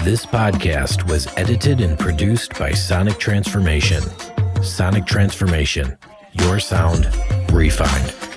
This 0.05 0.25
podcast 0.25 1.05
was 1.09 1.27
edited 1.35 1.81
and 1.81 1.99
produced 1.99 2.57
by 2.57 2.71
Sonic 2.71 3.17
Transformation. 3.19 4.01
Sonic 4.63 5.05
Transformation, 5.05 5.97
your 6.41 6.59
sound 6.59 7.05
refined. 7.51 8.28